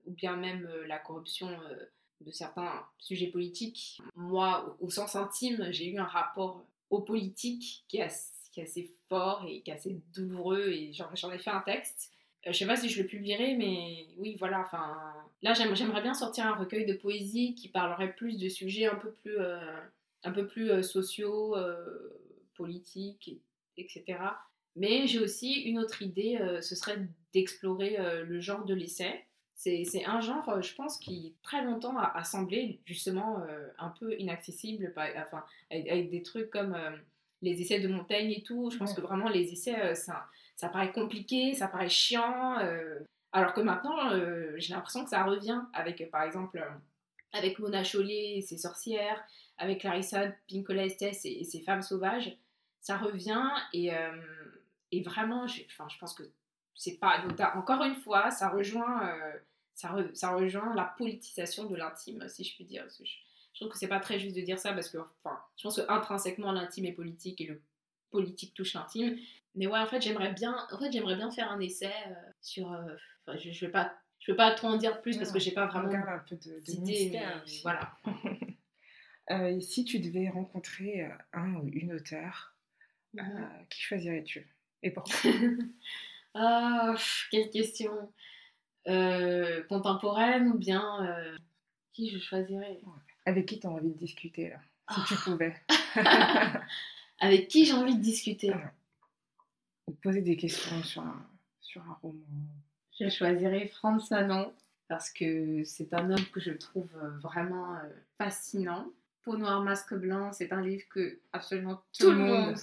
ou 0.05 0.11
bien 0.11 0.35
même 0.35 0.69
la 0.85 0.99
corruption 0.99 1.49
de 2.19 2.31
certains 2.31 2.85
sujets 2.97 3.27
politiques. 3.27 4.01
Moi, 4.13 4.75
au, 4.81 4.87
au 4.87 4.89
sens 4.89 5.15
intime, 5.15 5.67
j'ai 5.71 5.89
eu 5.89 5.99
un 5.99 6.03
rapport 6.03 6.65
aux 6.89 6.99
politiques 6.99 7.85
qui 7.87 7.99
est 7.99 8.03
assez 8.03 8.38
assez 8.61 8.91
fort 9.07 9.45
et 9.47 9.61
qui 9.61 9.71
est 9.71 9.73
assez 9.73 9.95
douloureux 10.13 10.69
et 10.69 10.91
j'en 10.93 11.31
ai 11.31 11.37
fait 11.39 11.49
un 11.49 11.61
texte. 11.61 12.11
Euh, 12.47 12.53
je 12.53 12.57
sais 12.57 12.65
pas 12.65 12.77
si 12.77 12.89
je 12.89 13.01
le 13.01 13.07
publierai, 13.07 13.55
mais 13.55 14.07
oui, 14.17 14.35
voilà. 14.39 14.61
Enfin, 14.61 15.13
là, 15.41 15.53
j'aimerais 15.53 16.01
bien 16.01 16.13
sortir 16.13 16.45
un 16.45 16.55
recueil 16.55 16.85
de 16.85 16.93
poésie 16.93 17.55
qui 17.55 17.67
parlerait 17.67 18.13
plus 18.13 18.37
de 18.37 18.49
sujets 18.49 18.85
un 18.85 18.95
peu 18.95 19.11
plus, 19.11 19.37
euh, 19.37 19.59
un 20.23 20.31
peu 20.31 20.47
plus 20.47 20.71
euh, 20.71 20.81
sociaux, 20.81 21.55
politiques, 22.55 23.41
etc. 23.77 24.19
Mais 24.75 25.07
j'ai 25.07 25.19
aussi 25.19 25.61
une 25.61 25.79
autre 25.79 26.01
idée, 26.01 26.37
ce 26.61 26.75
serait 26.75 27.07
d'explorer 27.33 27.97
le 28.25 28.39
genre 28.39 28.65
de 28.65 28.73
l'essai. 28.73 29.25
C'est 29.55 30.05
un 30.05 30.19
genre, 30.19 30.61
je 30.61 30.73
pense, 30.75 30.97
qui 30.97 31.35
très 31.41 31.63
longtemps 31.63 31.97
a, 31.97 32.23
semblé 32.25 32.81
justement 32.85 33.41
un 33.77 33.89
peu 33.89 34.17
inaccessible, 34.19 34.93
enfin, 34.97 35.43
avec 35.71 36.09
des 36.09 36.21
trucs 36.21 36.49
comme 36.49 36.77
les 37.41 37.61
essais 37.61 37.79
de 37.79 37.87
montagne 37.87 38.31
et 38.31 38.43
tout. 38.43 38.69
Je 38.69 38.77
pense 38.77 38.93
que 38.93 39.01
vraiment 39.01 39.29
les 39.29 39.51
essais, 39.51 39.79
euh, 39.79 39.95
ça, 39.95 40.27
ça 40.55 40.69
paraît 40.69 40.91
compliqué, 40.91 41.53
ça 41.53 41.67
paraît 41.67 41.89
chiant. 41.89 42.57
Euh. 42.59 42.99
alors 43.31 43.53
que 43.53 43.61
maintenant, 43.61 44.11
euh, 44.11 44.53
j'ai 44.57 44.73
l'impression 44.73 45.03
que 45.03 45.09
ça 45.09 45.23
revient 45.23 45.61
avec, 45.73 46.09
par 46.11 46.23
exemple, 46.23 46.65
avec 47.33 47.59
Mona 47.59 47.83
Chollet 47.83 48.37
et 48.37 48.41
ses 48.41 48.57
sorcières, 48.57 49.23
avec 49.57 49.81
Clarissa 49.81 50.27
Pinkola 50.49 50.85
Estes 50.85 51.25
et, 51.25 51.43
ses 51.43 51.61
femmes 51.61 51.81
sauvages. 51.81 52.37
Ça 52.81 52.97
revient 52.97 53.49
et, 53.73 53.91
et 54.91 55.01
vraiment, 55.03 55.45
je, 55.47 55.61
je 55.67 55.97
pense 55.99 56.13
que 56.13 56.23
c'est 56.75 56.97
pas 56.97 57.21
Encore 57.55 57.83
une 57.83 57.97
fois, 57.97 58.31
ça 58.31 58.47
rejoint, 58.47 59.13
ça, 59.75 59.93
ça, 60.13 60.31
rejoint 60.31 60.73
la 60.75 60.85
politisation 60.85 61.65
de 61.65 61.75
l'intime, 61.75 62.27
si 62.29 62.45
je 62.45 62.55
puis 62.55 62.63
dire. 62.63 62.85
Je 62.97 63.03
trouve 63.59 63.73
que 63.73 63.77
c'est 63.77 63.87
pas 63.87 63.99
très 63.99 64.19
juste 64.19 64.35
de 64.35 64.41
dire 64.41 64.57
ça 64.57 64.73
parce 64.73 64.89
que, 64.89 64.97
enfin, 65.23 65.37
je 65.57 65.63
pense 65.63 65.75
que 65.75 65.91
intrinsèquement 65.91 66.51
l'intime 66.51 66.85
est 66.85 66.93
politique 66.93 67.41
et 67.41 67.45
le 67.45 67.61
politique 68.09 68.53
touche 68.53 68.73
l'intime. 68.73 69.17
Mais 69.55 69.67
ouais, 69.67 69.79
en 69.79 69.85
fait, 69.85 70.01
j'aimerais 70.01 70.33
bien, 70.33 70.55
en 70.71 70.77
fait, 70.77 70.91
j'aimerais 70.91 71.15
bien 71.15 71.31
faire 71.31 71.51
un 71.51 71.59
essai 71.59 71.87
euh, 71.87 72.13
sur. 72.41 72.71
Euh, 72.71 72.95
enfin, 73.25 73.37
je, 73.37 73.51
je 73.51 73.65
vais 73.65 73.71
pas, 73.71 73.93
je 74.19 74.31
vais 74.31 74.35
pas 74.35 74.51
trop 74.51 74.67
en 74.67 74.77
dire 74.77 75.01
plus 75.01 75.17
parce 75.17 75.31
que 75.31 75.39
j'ai 75.39 75.51
pas 75.51 75.65
vraiment 75.65 75.89
un 75.89 76.19
peu 76.19 76.35
de, 76.35 76.59
de 76.59 77.61
voilà. 77.63 77.91
euh, 79.31 79.59
si 79.59 79.85
tu 79.85 79.99
devais 79.99 80.29
rencontrer 80.29 81.03
euh, 81.03 81.09
un 81.33 81.55
ou 81.55 81.67
une 81.67 81.93
auteur, 81.93 82.55
mhm. 83.13 83.49
qui 83.69 83.81
choisirais-tu? 83.81 84.47
Et 84.83 84.91
pourquoi? 84.91 85.13
Ah, 86.35 86.93
quelle 87.31 87.49
question. 87.49 87.91
contemporaine 89.67 90.49
ou 90.49 90.59
bien 90.59 91.27
qui 91.91 92.07
je 92.11 92.19
choisirais? 92.19 92.79
Avec 93.29 93.45
qui 93.45 93.59
tu 93.59 93.67
as 93.67 93.69
envie 93.69 93.89
de 93.89 93.97
discuter, 93.97 94.49
là, 94.49 94.59
si 94.93 95.01
tu 95.07 95.13
ah. 95.17 95.21
pouvais? 95.23 95.55
Avec 97.21 97.47
qui 97.49 97.65
j'ai 97.65 97.73
envie 97.73 97.95
de 97.95 98.01
discuter? 98.01 98.53
Ou 99.87 99.91
poser 99.91 100.21
des 100.21 100.37
questions 100.37 100.81
sur 100.83 101.01
un, 101.01 101.25
sur 101.59 101.81
un 101.81 101.97
roman. 102.01 102.23
Je 102.97 103.09
choisirais 103.09 103.67
Franz 103.67 104.07
Manon 104.11 104.53
parce 104.87 105.11
que 105.11 105.63
c'est 105.65 105.93
un 105.93 106.09
homme 106.09 106.25
que 106.33 106.39
je 106.39 106.51
trouve 106.51 106.89
euh, 106.95 107.09
vraiment 107.19 107.75
euh, 107.75 107.89
fascinant. 108.17 108.87
Peau 109.23 109.37
noire, 109.37 109.61
masque 109.61 109.93
blanc, 109.93 110.31
c'est 110.31 110.51
un 110.53 110.61
livre 110.61 110.83
que 110.89 111.19
absolument 111.33 111.81
tout, 111.97 112.09
le 112.09 112.17
monde, 112.17 112.55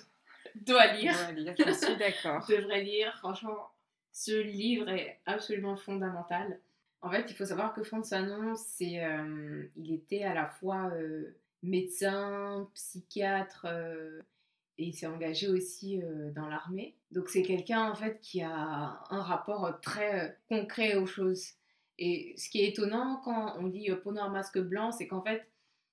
doit 0.54 0.92
lire. 0.94 1.14
Je 1.36 1.72
suis 1.72 1.96
d'accord. 1.98 2.46
Devrait 2.48 2.82
lire. 2.82 3.14
Franchement, 3.18 3.70
ce 4.12 4.40
livre 4.40 4.88
est 4.88 5.20
absolument 5.26 5.76
fondamental. 5.76 6.58
En 7.06 7.10
fait, 7.10 7.30
il 7.30 7.36
faut 7.36 7.44
savoir 7.44 7.72
que 7.72 7.84
Franz 7.84 8.08
Fanon, 8.08 8.56
c'est, 8.56 9.04
euh, 9.04 9.62
il 9.76 9.92
était 9.92 10.24
à 10.24 10.34
la 10.34 10.48
fois 10.48 10.90
euh, 10.92 11.36
médecin, 11.62 12.68
psychiatre 12.74 13.64
euh, 13.70 14.22
et 14.76 14.86
il 14.86 14.92
s'est 14.92 15.06
engagé 15.06 15.46
aussi 15.46 16.02
dans 16.34 16.48
l'armée. 16.48 16.96
Donc 17.12 17.28
c'est 17.28 17.42
quelqu'un 17.42 17.88
en 17.88 17.94
fait 17.94 18.18
qui 18.20 18.42
a 18.42 18.50
un 19.08 19.22
rapport 19.22 19.78
très 19.80 20.36
concret 20.48 20.96
aux 20.96 21.06
choses. 21.06 21.52
Et 22.00 22.34
ce 22.36 22.50
qui 22.50 22.60
est 22.60 22.70
étonnant 22.70 23.20
quand 23.24 23.54
on 23.60 23.68
dit 23.68 23.88
peau 24.02 24.10
noire 24.10 24.30
masque 24.30 24.58
blanc, 24.58 24.90
c'est 24.90 25.06
qu'en 25.06 25.22
fait 25.22 25.46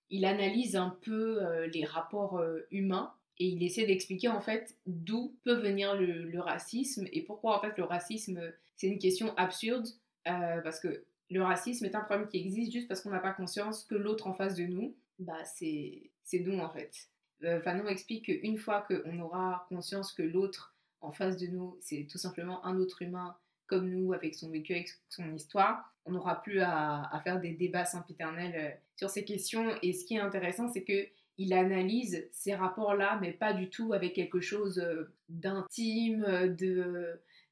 il 0.10 0.26
analyse 0.26 0.76
un 0.76 0.98
peu 1.04 1.42
les 1.68 1.86
rapports 1.86 2.44
humains 2.72 3.14
et 3.38 3.46
il 3.46 3.64
essaie 3.64 3.86
d'expliquer 3.86 4.30
en 4.30 4.42
fait 4.42 4.76
d'où 4.88 5.38
peut 5.44 5.62
venir 5.62 5.96
le, 5.96 6.24
le, 6.24 6.40
racisme 6.42 7.06
et 7.14 7.22
pourquoi 7.22 7.58
en 7.58 7.62
fait 7.62 7.78
le 7.78 7.84
racisme 7.84 8.42
c'est 8.76 8.88
une 8.88 9.00
question 9.00 9.34
absurde 9.38 9.88
euh, 10.28 10.62
parce 10.62 10.80
que 10.80 11.04
le 11.30 11.42
racisme 11.42 11.86
est 11.86 11.96
un 11.96 12.02
problème 12.02 12.28
qui 12.28 12.40
existe 12.40 12.72
juste 12.72 12.88
parce 12.88 13.02
qu'on 13.02 13.10
n'a 13.10 13.20
pas 13.20 13.34
conscience 13.34 13.84
que 13.84 13.96
l'autre 13.96 14.28
en 14.28 14.34
face 14.34 14.56
de 14.56 14.64
nous, 14.64 14.96
bah 15.20 15.44
c'est 15.46 16.12
nous 16.34 16.60
en 16.60 16.70
fait. 16.70 17.10
Euh, 17.44 17.62
Fanon 17.62 17.88
explique 17.88 18.26
qu'une 18.26 18.58
fois 18.58 18.86
qu'on 18.88 19.20
aura 19.20 19.66
conscience 19.70 20.14
que 20.14 20.24
l'autre 20.24 20.76
en 21.02 21.12
face 21.12 21.38
de 21.38 21.48
nous, 21.48 21.78
c'est 21.82 22.08
tout 22.10 22.18
simplement 22.18 22.66
un 22.66 22.78
autre 22.80 23.02
humain 23.02 23.36
comme 23.68 23.90
nous, 23.90 24.14
avec 24.14 24.36
son 24.36 24.50
vécu, 24.50 24.74
avec 24.74 24.90
son 25.10 25.34
histoire, 25.34 25.94
on 26.06 26.12
n'aura 26.12 26.42
plus 26.42 26.60
à, 26.60 27.10
à, 27.12 27.20
faire 27.22 27.40
des 27.40 27.52
débats 27.54 27.86
sempiternels 27.86 28.54
euh, 28.56 28.76
sur 28.96 29.10
ces 29.10 29.26
questions. 29.26 29.70
Et 29.82 29.94
ce 29.94 30.06
qui 30.06 30.16
est 30.16 30.20
intéressant, 30.20 30.70
c'est 30.70 30.84
que 30.84 31.08
il 31.38 31.54
analyse 31.54 32.28
ces 32.32 32.54
rapports-là, 32.54 33.18
mais 33.20 33.32
pas 33.32 33.54
du 33.54 33.70
tout 33.70 33.94
avec 33.94 34.14
quelque 34.14 34.40
chose 34.40 34.80
euh, 34.80 35.12
d'intime, 35.30 36.56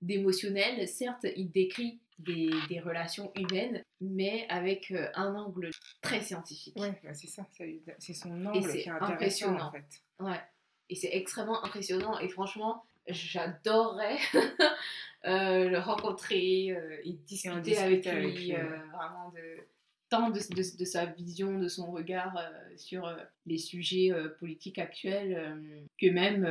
d'émotionnel. 0.01 0.87
Certes, 0.87 1.25
il 1.35 1.51
décrit 1.51 1.99
des, 2.19 2.79
relations 2.83 3.31
humaines, 3.35 3.83
mais 3.99 4.45
avec 4.49 4.91
euh, 4.91 5.07
un 5.15 5.35
angle 5.35 5.69
très 6.01 6.21
scientifique. 6.21 6.75
Oui, 6.77 6.89
bah, 7.03 7.13
c'est 7.13 7.27
ça, 7.27 7.47
c'est 7.97 8.13
son 8.13 8.45
angle 8.45 8.71
qui 8.71 8.77
est 8.79 8.89
impressionnant 8.89 9.67
en 9.67 9.71
fait. 9.71 10.03
Ouais. 10.19 10.39
Et 10.89 10.95
c'est 10.95 11.09
extrêmement 11.13 11.63
impressionnant. 11.63 12.19
Et 12.19 12.29
franchement, 12.29 12.83
j'adorerais 13.07 14.17
le 15.23 15.77
rencontrer 15.79 16.67
et 17.03 17.13
discuter, 17.25 17.77
avec 17.77 18.05
lui, 18.05 18.51
vraiment 18.51 19.31
de 19.31 19.65
tant 20.11 20.29
de, 20.29 20.39
sa 20.85 21.05
vision, 21.05 21.57
de 21.57 21.67
son 21.67 21.89
regard 21.89 22.37
sur 22.75 23.09
les 23.47 23.57
sujets 23.57 24.11
politiques 24.39 24.77
actuels, 24.77 25.57
que 25.99 26.07
même, 26.07 26.47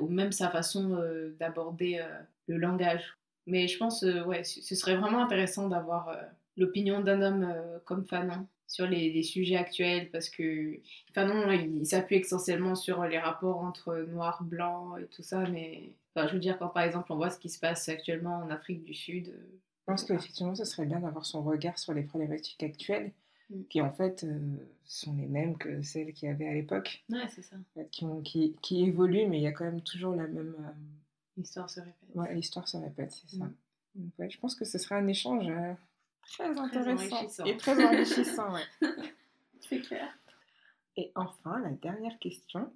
ou 0.00 0.08
même 0.08 0.32
sa 0.32 0.50
façon 0.50 1.00
d'aborder 1.38 2.04
le 2.48 2.58
langage. 2.58 3.16
Mais 3.46 3.68
je 3.68 3.78
pense, 3.78 4.02
ouais, 4.02 4.42
ce 4.42 4.74
serait 4.74 4.96
vraiment 4.96 5.22
intéressant 5.22 5.68
d'avoir 5.68 6.14
l'opinion 6.56 7.00
d'un 7.00 7.22
homme 7.22 7.54
comme 7.84 8.04
Fanon 8.04 8.48
sur 8.66 8.86
les, 8.86 9.22
sujets 9.22 9.56
actuels 9.56 10.10
parce 10.10 10.28
que 10.28 10.80
Fanon 11.14 11.50
il, 11.52 11.86
s'appuie 11.86 12.16
essentiellement 12.16 12.74
sur 12.74 13.04
les 13.04 13.18
rapports 13.18 13.60
entre 13.60 13.94
noir, 14.08 14.42
blanc 14.42 14.96
et 14.96 15.06
tout 15.06 15.22
ça, 15.22 15.44
mais 15.50 15.92
je 16.16 16.32
veux 16.32 16.40
dire, 16.40 16.58
quand 16.58 16.68
par 16.68 16.82
exemple 16.82 17.12
on 17.12 17.16
voit 17.16 17.30
ce 17.30 17.38
qui 17.38 17.48
se 17.48 17.58
passe 17.58 17.88
actuellement 17.88 18.38
en 18.38 18.50
Afrique 18.50 18.84
du 18.84 18.94
Sud. 18.94 19.32
Je 19.86 19.92
pense 19.92 20.04
qu'effectivement, 20.04 20.54
ce 20.54 20.64
serait 20.64 20.86
bien 20.86 21.00
d'avoir 21.00 21.26
son 21.26 21.42
regard 21.42 21.78
sur 21.78 21.92
les 21.92 22.02
problématiques 22.02 22.62
actuelles 22.62 23.12
Mm. 23.50 23.62
qui 23.68 23.80
en 23.80 23.90
fait 23.90 24.24
euh, 24.24 24.38
sont 24.84 25.14
les 25.16 25.26
mêmes 25.26 25.56
que 25.58 25.82
celles 25.82 26.12
qu'il 26.12 26.28
y 26.28 26.32
avait 26.32 26.48
à 26.48 26.54
l'époque. 26.54 27.04
Ouais, 27.10 27.28
c'est 27.34 27.42
ça. 27.42 27.56
Qui, 27.90 28.06
qui, 28.24 28.56
qui, 28.62 28.84
évoluent, 28.84 29.26
mais 29.26 29.38
il 29.38 29.42
y 29.42 29.46
a 29.46 29.52
quand 29.52 29.64
même 29.64 29.82
toujours 29.82 30.14
la 30.14 30.26
même. 30.26 30.54
Euh, 30.58 30.70
l'histoire 31.36 31.68
se 31.68 31.80
répète. 31.80 32.08
Ouais, 32.14 32.34
l'histoire 32.34 32.66
se 32.66 32.76
répète, 32.76 33.12
c'est 33.12 33.36
ça. 33.36 33.44
Mm. 33.94 34.08
ouais, 34.18 34.30
je 34.30 34.38
pense 34.38 34.54
que 34.54 34.64
ce 34.64 34.78
sera 34.78 34.96
un 34.96 35.06
échange 35.06 35.48
euh, 35.48 35.74
très 36.22 36.58
intéressant 36.58 37.44
et 37.44 37.56
très 37.56 37.84
enrichissant. 37.84 38.54
ouais. 38.54 38.62
c'est 39.60 39.80
clair. 39.80 40.08
Et 40.96 41.12
enfin, 41.14 41.60
la 41.60 41.70
dernière 41.70 42.18
question. 42.18 42.72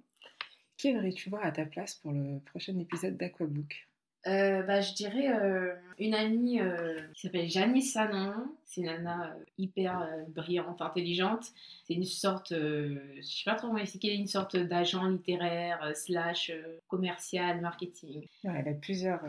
Qui 0.77 0.89
aimerais-tu 0.89 1.29
voir 1.29 1.43
à 1.43 1.51
ta 1.51 1.65
place 1.65 1.95
pour 1.95 2.13
le 2.13 2.39
prochain 2.39 2.77
épisode 2.79 3.17
d'Aquabook? 3.17 3.88
Euh, 4.27 4.63
bah, 4.63 4.81
je 4.81 4.93
dirais 4.93 5.29
euh, 5.29 5.73
une 5.97 6.13
amie 6.13 6.59
euh, 6.59 6.99
qui 7.13 7.21
s'appelle 7.21 7.49
Janice 7.49 7.93
Sanon. 7.93 8.33
C'est 8.65 8.81
une 8.81 8.87
nana 8.87 9.33
hyper 9.57 10.07
brillante, 10.29 10.81
intelligente. 10.81 11.45
C'est 11.87 11.93
une 11.93 12.03
sorte, 12.03 12.53
je 12.53 13.21
sais 13.21 13.43
pas 13.45 13.55
trop 13.55 13.67
comment 13.67 13.79
expliquer, 13.79 14.13
une 14.13 14.27
sorte 14.27 14.57
d'agent 14.57 15.05
littéraire 15.07 15.91
slash 15.95 16.51
commercial, 16.87 17.61
marketing. 17.61 18.27
elle 18.43 18.67
a 18.67 18.73
plusieurs 18.73 19.23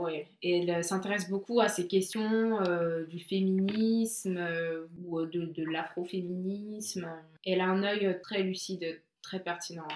ouais, 0.00 0.28
Et 0.42 0.64
elle 0.64 0.84
s'intéresse 0.84 1.28
beaucoup 1.28 1.60
à 1.60 1.68
ces 1.68 1.88
questions 1.88 2.60
du 3.08 3.18
féminisme 3.18 4.38
ou 5.04 5.24
de, 5.26 5.46
de 5.46 5.64
l'afroféminisme. 5.64 7.08
Elle 7.44 7.60
a 7.60 7.66
un 7.66 7.82
œil 7.82 8.16
très 8.22 8.44
lucide, 8.44 9.00
très 9.22 9.40
pertinent, 9.40 9.88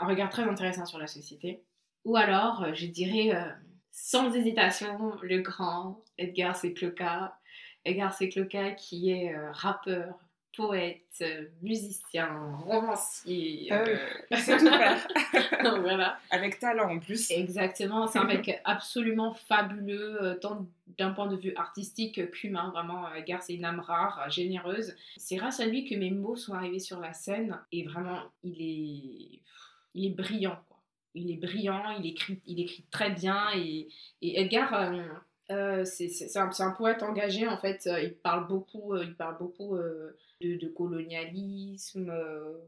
un 0.00 0.06
regard 0.06 0.30
très 0.30 0.42
intéressant 0.42 0.84
sur 0.84 0.98
la 0.98 1.06
société. 1.06 1.62
Ou 2.06 2.16
alors, 2.16 2.62
euh, 2.62 2.72
je 2.72 2.86
dirais 2.86 3.34
euh, 3.34 3.50
sans 3.90 4.32
hésitation, 4.32 5.16
le 5.22 5.38
grand 5.40 6.00
Edgar 6.18 6.56
Secloca. 6.56 7.36
Edgar 7.84 8.14
Secloca 8.14 8.70
qui 8.70 9.10
est 9.10 9.34
euh, 9.34 9.50
rappeur, 9.50 10.14
poète, 10.56 11.24
musicien, 11.62 12.28
romancier. 12.64 13.68
Ah 13.72 14.36
c'est 14.36 14.56
tout 14.56 14.68
faire. 14.68 15.08
voilà. 15.80 16.20
Avec 16.30 16.60
talent 16.60 16.94
en 16.94 17.00
plus. 17.00 17.28
Exactement, 17.32 18.06
c'est 18.06 18.20
un 18.20 18.24
mec 18.32 18.60
absolument 18.64 19.34
fabuleux, 19.34 20.38
tant 20.40 20.64
d'un 20.98 21.10
point 21.10 21.26
de 21.26 21.36
vue 21.36 21.54
artistique 21.56 22.30
qu'humain. 22.30 22.70
Vraiment, 22.70 23.12
Edgar, 23.14 23.42
c'est 23.42 23.54
une 23.54 23.64
âme 23.64 23.80
rare, 23.80 24.30
généreuse. 24.30 24.94
C'est 25.16 25.36
grâce 25.36 25.58
à 25.58 25.66
lui 25.66 25.84
que 25.84 25.96
mes 25.96 26.12
mots 26.12 26.36
sont 26.36 26.54
arrivés 26.54 26.78
sur 26.78 27.00
la 27.00 27.12
scène 27.12 27.58
et 27.72 27.82
vraiment, 27.82 28.20
il 28.44 28.62
est, 28.62 29.40
il 29.94 30.06
est 30.06 30.14
brillant 30.14 30.62
il 31.16 31.30
est 31.30 31.36
brillant, 31.36 31.96
il 31.98 32.06
écrit, 32.06 32.40
il 32.46 32.60
écrit 32.60 32.84
très 32.90 33.10
bien. 33.10 33.48
Et, 33.56 33.88
Edgar, 34.22 34.74
euh, 34.74 35.02
euh, 35.50 35.84
c'est 35.84 36.36
un, 36.36 36.70
poète 36.70 37.02
engagé 37.02 37.48
en 37.48 37.56
fait. 37.56 37.88
Il 38.02 38.14
parle 38.14 38.46
beaucoup, 38.46 38.94
euh, 38.94 39.04
il 39.04 39.14
parle 39.14 39.38
beaucoup 39.38 39.76
de, 39.76 40.68
colonialisme, 40.76 42.12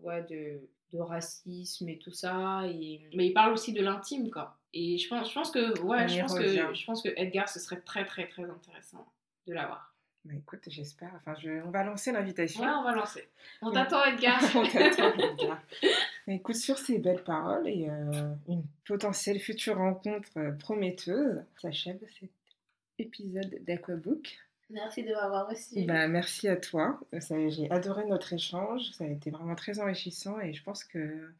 ouais, 0.02 0.22
de, 0.22 0.98
racisme 0.98 1.88
et 1.88 1.98
tout 1.98 2.12
ça. 2.12 2.62
Et, 2.66 3.02
mais 3.14 3.26
il 3.26 3.32
parle 3.32 3.52
aussi 3.52 3.72
de 3.72 3.82
l'intime, 3.82 4.30
quoi. 4.30 4.56
Et 4.74 4.98
je 4.98 5.08
pense, 5.08 5.28
je 5.28 5.34
pense 5.34 5.50
que, 5.50 5.80
ouais, 5.80 6.08
je 6.08 6.20
pense 6.20 6.38
que, 6.38 6.74
je 6.74 6.84
pense 6.84 7.02
que 7.02 7.08
Edgar, 7.16 7.48
ce 7.48 7.58
serait 7.58 7.80
très, 7.80 8.04
très, 8.04 8.28
très 8.28 8.44
intéressant 8.44 9.06
de 9.46 9.54
l'avoir. 9.54 9.94
Bah 10.24 10.34
écoute, 10.36 10.60
j'espère. 10.66 11.12
Enfin, 11.14 11.34
je... 11.40 11.62
on 11.64 11.70
va 11.70 11.84
lancer 11.84 12.12
l'invitation. 12.12 12.62
Ouais, 12.62 12.68
on 12.68 12.82
va 12.82 12.92
lancer. 12.92 13.28
On 13.62 13.70
t'attend, 13.70 14.04
Edgar. 14.04 14.42
on 14.54 14.66
t'attend, 14.66 15.14
Edgar. 15.14 15.62
écoute, 16.32 16.56
sur 16.56 16.78
ces 16.78 16.98
belles 16.98 17.22
paroles 17.22 17.68
et 17.68 17.88
euh, 17.88 18.34
une 18.48 18.64
potentielle 18.86 19.40
future 19.40 19.76
rencontre 19.76 20.28
euh, 20.36 20.52
prometteuse, 20.52 21.42
s'achève 21.60 21.98
cet 22.20 22.30
épisode 22.98 23.58
d'Aquabook. 23.64 24.38
Merci 24.70 25.02
de 25.02 25.12
m'avoir 25.12 25.48
reçu. 25.48 25.84
Bah, 25.86 26.08
merci 26.08 26.46
à 26.48 26.56
toi. 26.56 27.00
J'ai 27.12 27.70
adoré 27.70 28.04
notre 28.04 28.34
échange. 28.34 28.90
Ça 28.92 29.04
a 29.04 29.08
été 29.08 29.30
vraiment 29.30 29.54
très 29.54 29.80
enrichissant 29.80 30.38
et 30.40 30.52
je 30.52 30.62
pense 30.62 30.84
que 30.84 31.32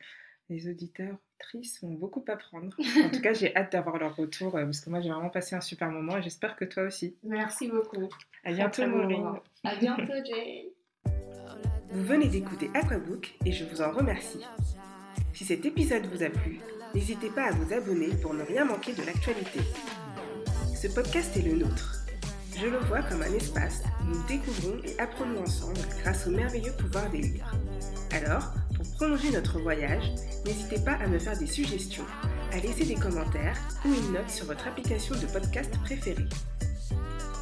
les 0.48 0.68
auditeurs 0.68 1.16
tristes 1.38 1.82
vont 1.82 1.92
beaucoup 1.92 2.24
apprendre. 2.26 2.74
En 3.04 3.10
tout 3.10 3.20
cas, 3.20 3.34
j'ai 3.34 3.54
hâte 3.54 3.72
d'avoir 3.72 3.98
leur 3.98 4.16
retour 4.16 4.56
euh, 4.56 4.64
parce 4.64 4.80
que 4.80 4.90
moi, 4.90 5.00
j'ai 5.00 5.10
vraiment 5.10 5.30
passé 5.30 5.54
un 5.54 5.60
super 5.60 5.90
moment 5.90 6.16
et 6.16 6.22
j'espère 6.22 6.56
que 6.56 6.64
toi 6.64 6.84
aussi. 6.84 7.16
Merci 7.22 7.68
beaucoup. 7.68 8.08
À 8.44 8.52
bientôt, 8.52 8.86
Maureen. 8.86 9.40
À 9.64 9.76
bientôt, 9.76 10.14
Jay. 10.24 10.72
Vous 11.90 12.04
venez 12.04 12.28
d'écouter 12.28 12.70
Aquabook 12.74 13.34
et 13.46 13.52
je 13.52 13.64
vous 13.64 13.80
en 13.80 13.90
remercie. 13.92 14.44
Si 15.32 15.46
cet 15.46 15.64
épisode 15.64 16.04
vous 16.12 16.22
a 16.22 16.28
plu, 16.28 16.60
n'hésitez 16.94 17.30
pas 17.30 17.44
à 17.44 17.52
vous 17.52 17.72
abonner 17.72 18.08
pour 18.20 18.34
ne 18.34 18.42
rien 18.42 18.66
manquer 18.66 18.92
de 18.92 19.02
l'actualité. 19.02 19.60
Ce 20.74 20.86
podcast 20.88 21.34
est 21.36 21.42
le 21.42 21.56
nôtre. 21.56 22.04
Je 22.60 22.66
le 22.66 22.78
vois 22.78 23.02
comme 23.02 23.22
un 23.22 23.32
espace 23.32 23.82
où 24.02 24.08
nous 24.08 24.26
découvrons 24.26 24.76
et 24.84 25.00
apprenons 25.00 25.40
ensemble 25.40 25.80
grâce 26.02 26.26
au 26.26 26.30
merveilleux 26.30 26.72
pouvoir 26.72 27.08
des 27.10 27.22
livres. 27.22 27.52
Alors, 28.12 28.52
pour 28.76 28.84
prolonger 28.96 29.30
notre 29.30 29.58
voyage, 29.58 30.12
n'hésitez 30.44 30.84
pas 30.84 30.94
à 30.94 31.06
me 31.06 31.18
faire 31.18 31.38
des 31.38 31.46
suggestions, 31.46 32.06
à 32.52 32.58
laisser 32.58 32.84
des 32.84 32.96
commentaires 32.96 33.56
ou 33.86 33.88
une 33.88 34.12
note 34.12 34.28
sur 34.28 34.44
votre 34.44 34.66
application 34.68 35.14
de 35.14 35.26
podcast 35.32 35.72
préférée. 35.84 36.28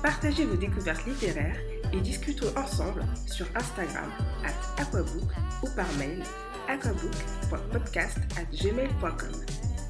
Partagez 0.07 0.45
vos 0.45 0.55
découvertes 0.55 1.05
littéraires 1.05 1.59
et 1.93 2.01
discutons 2.01 2.57
ensemble 2.57 3.05
sur 3.27 3.45
Instagram 3.57 4.09
at 4.45 4.55
aquabook 4.81 5.33
ou 5.65 5.71
par 5.75 5.93
mail 5.99 6.23
aquabook.podcast@gmail.com. 6.69 9.33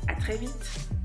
À 0.08 0.14
très 0.14 0.38
vite. 0.38 0.95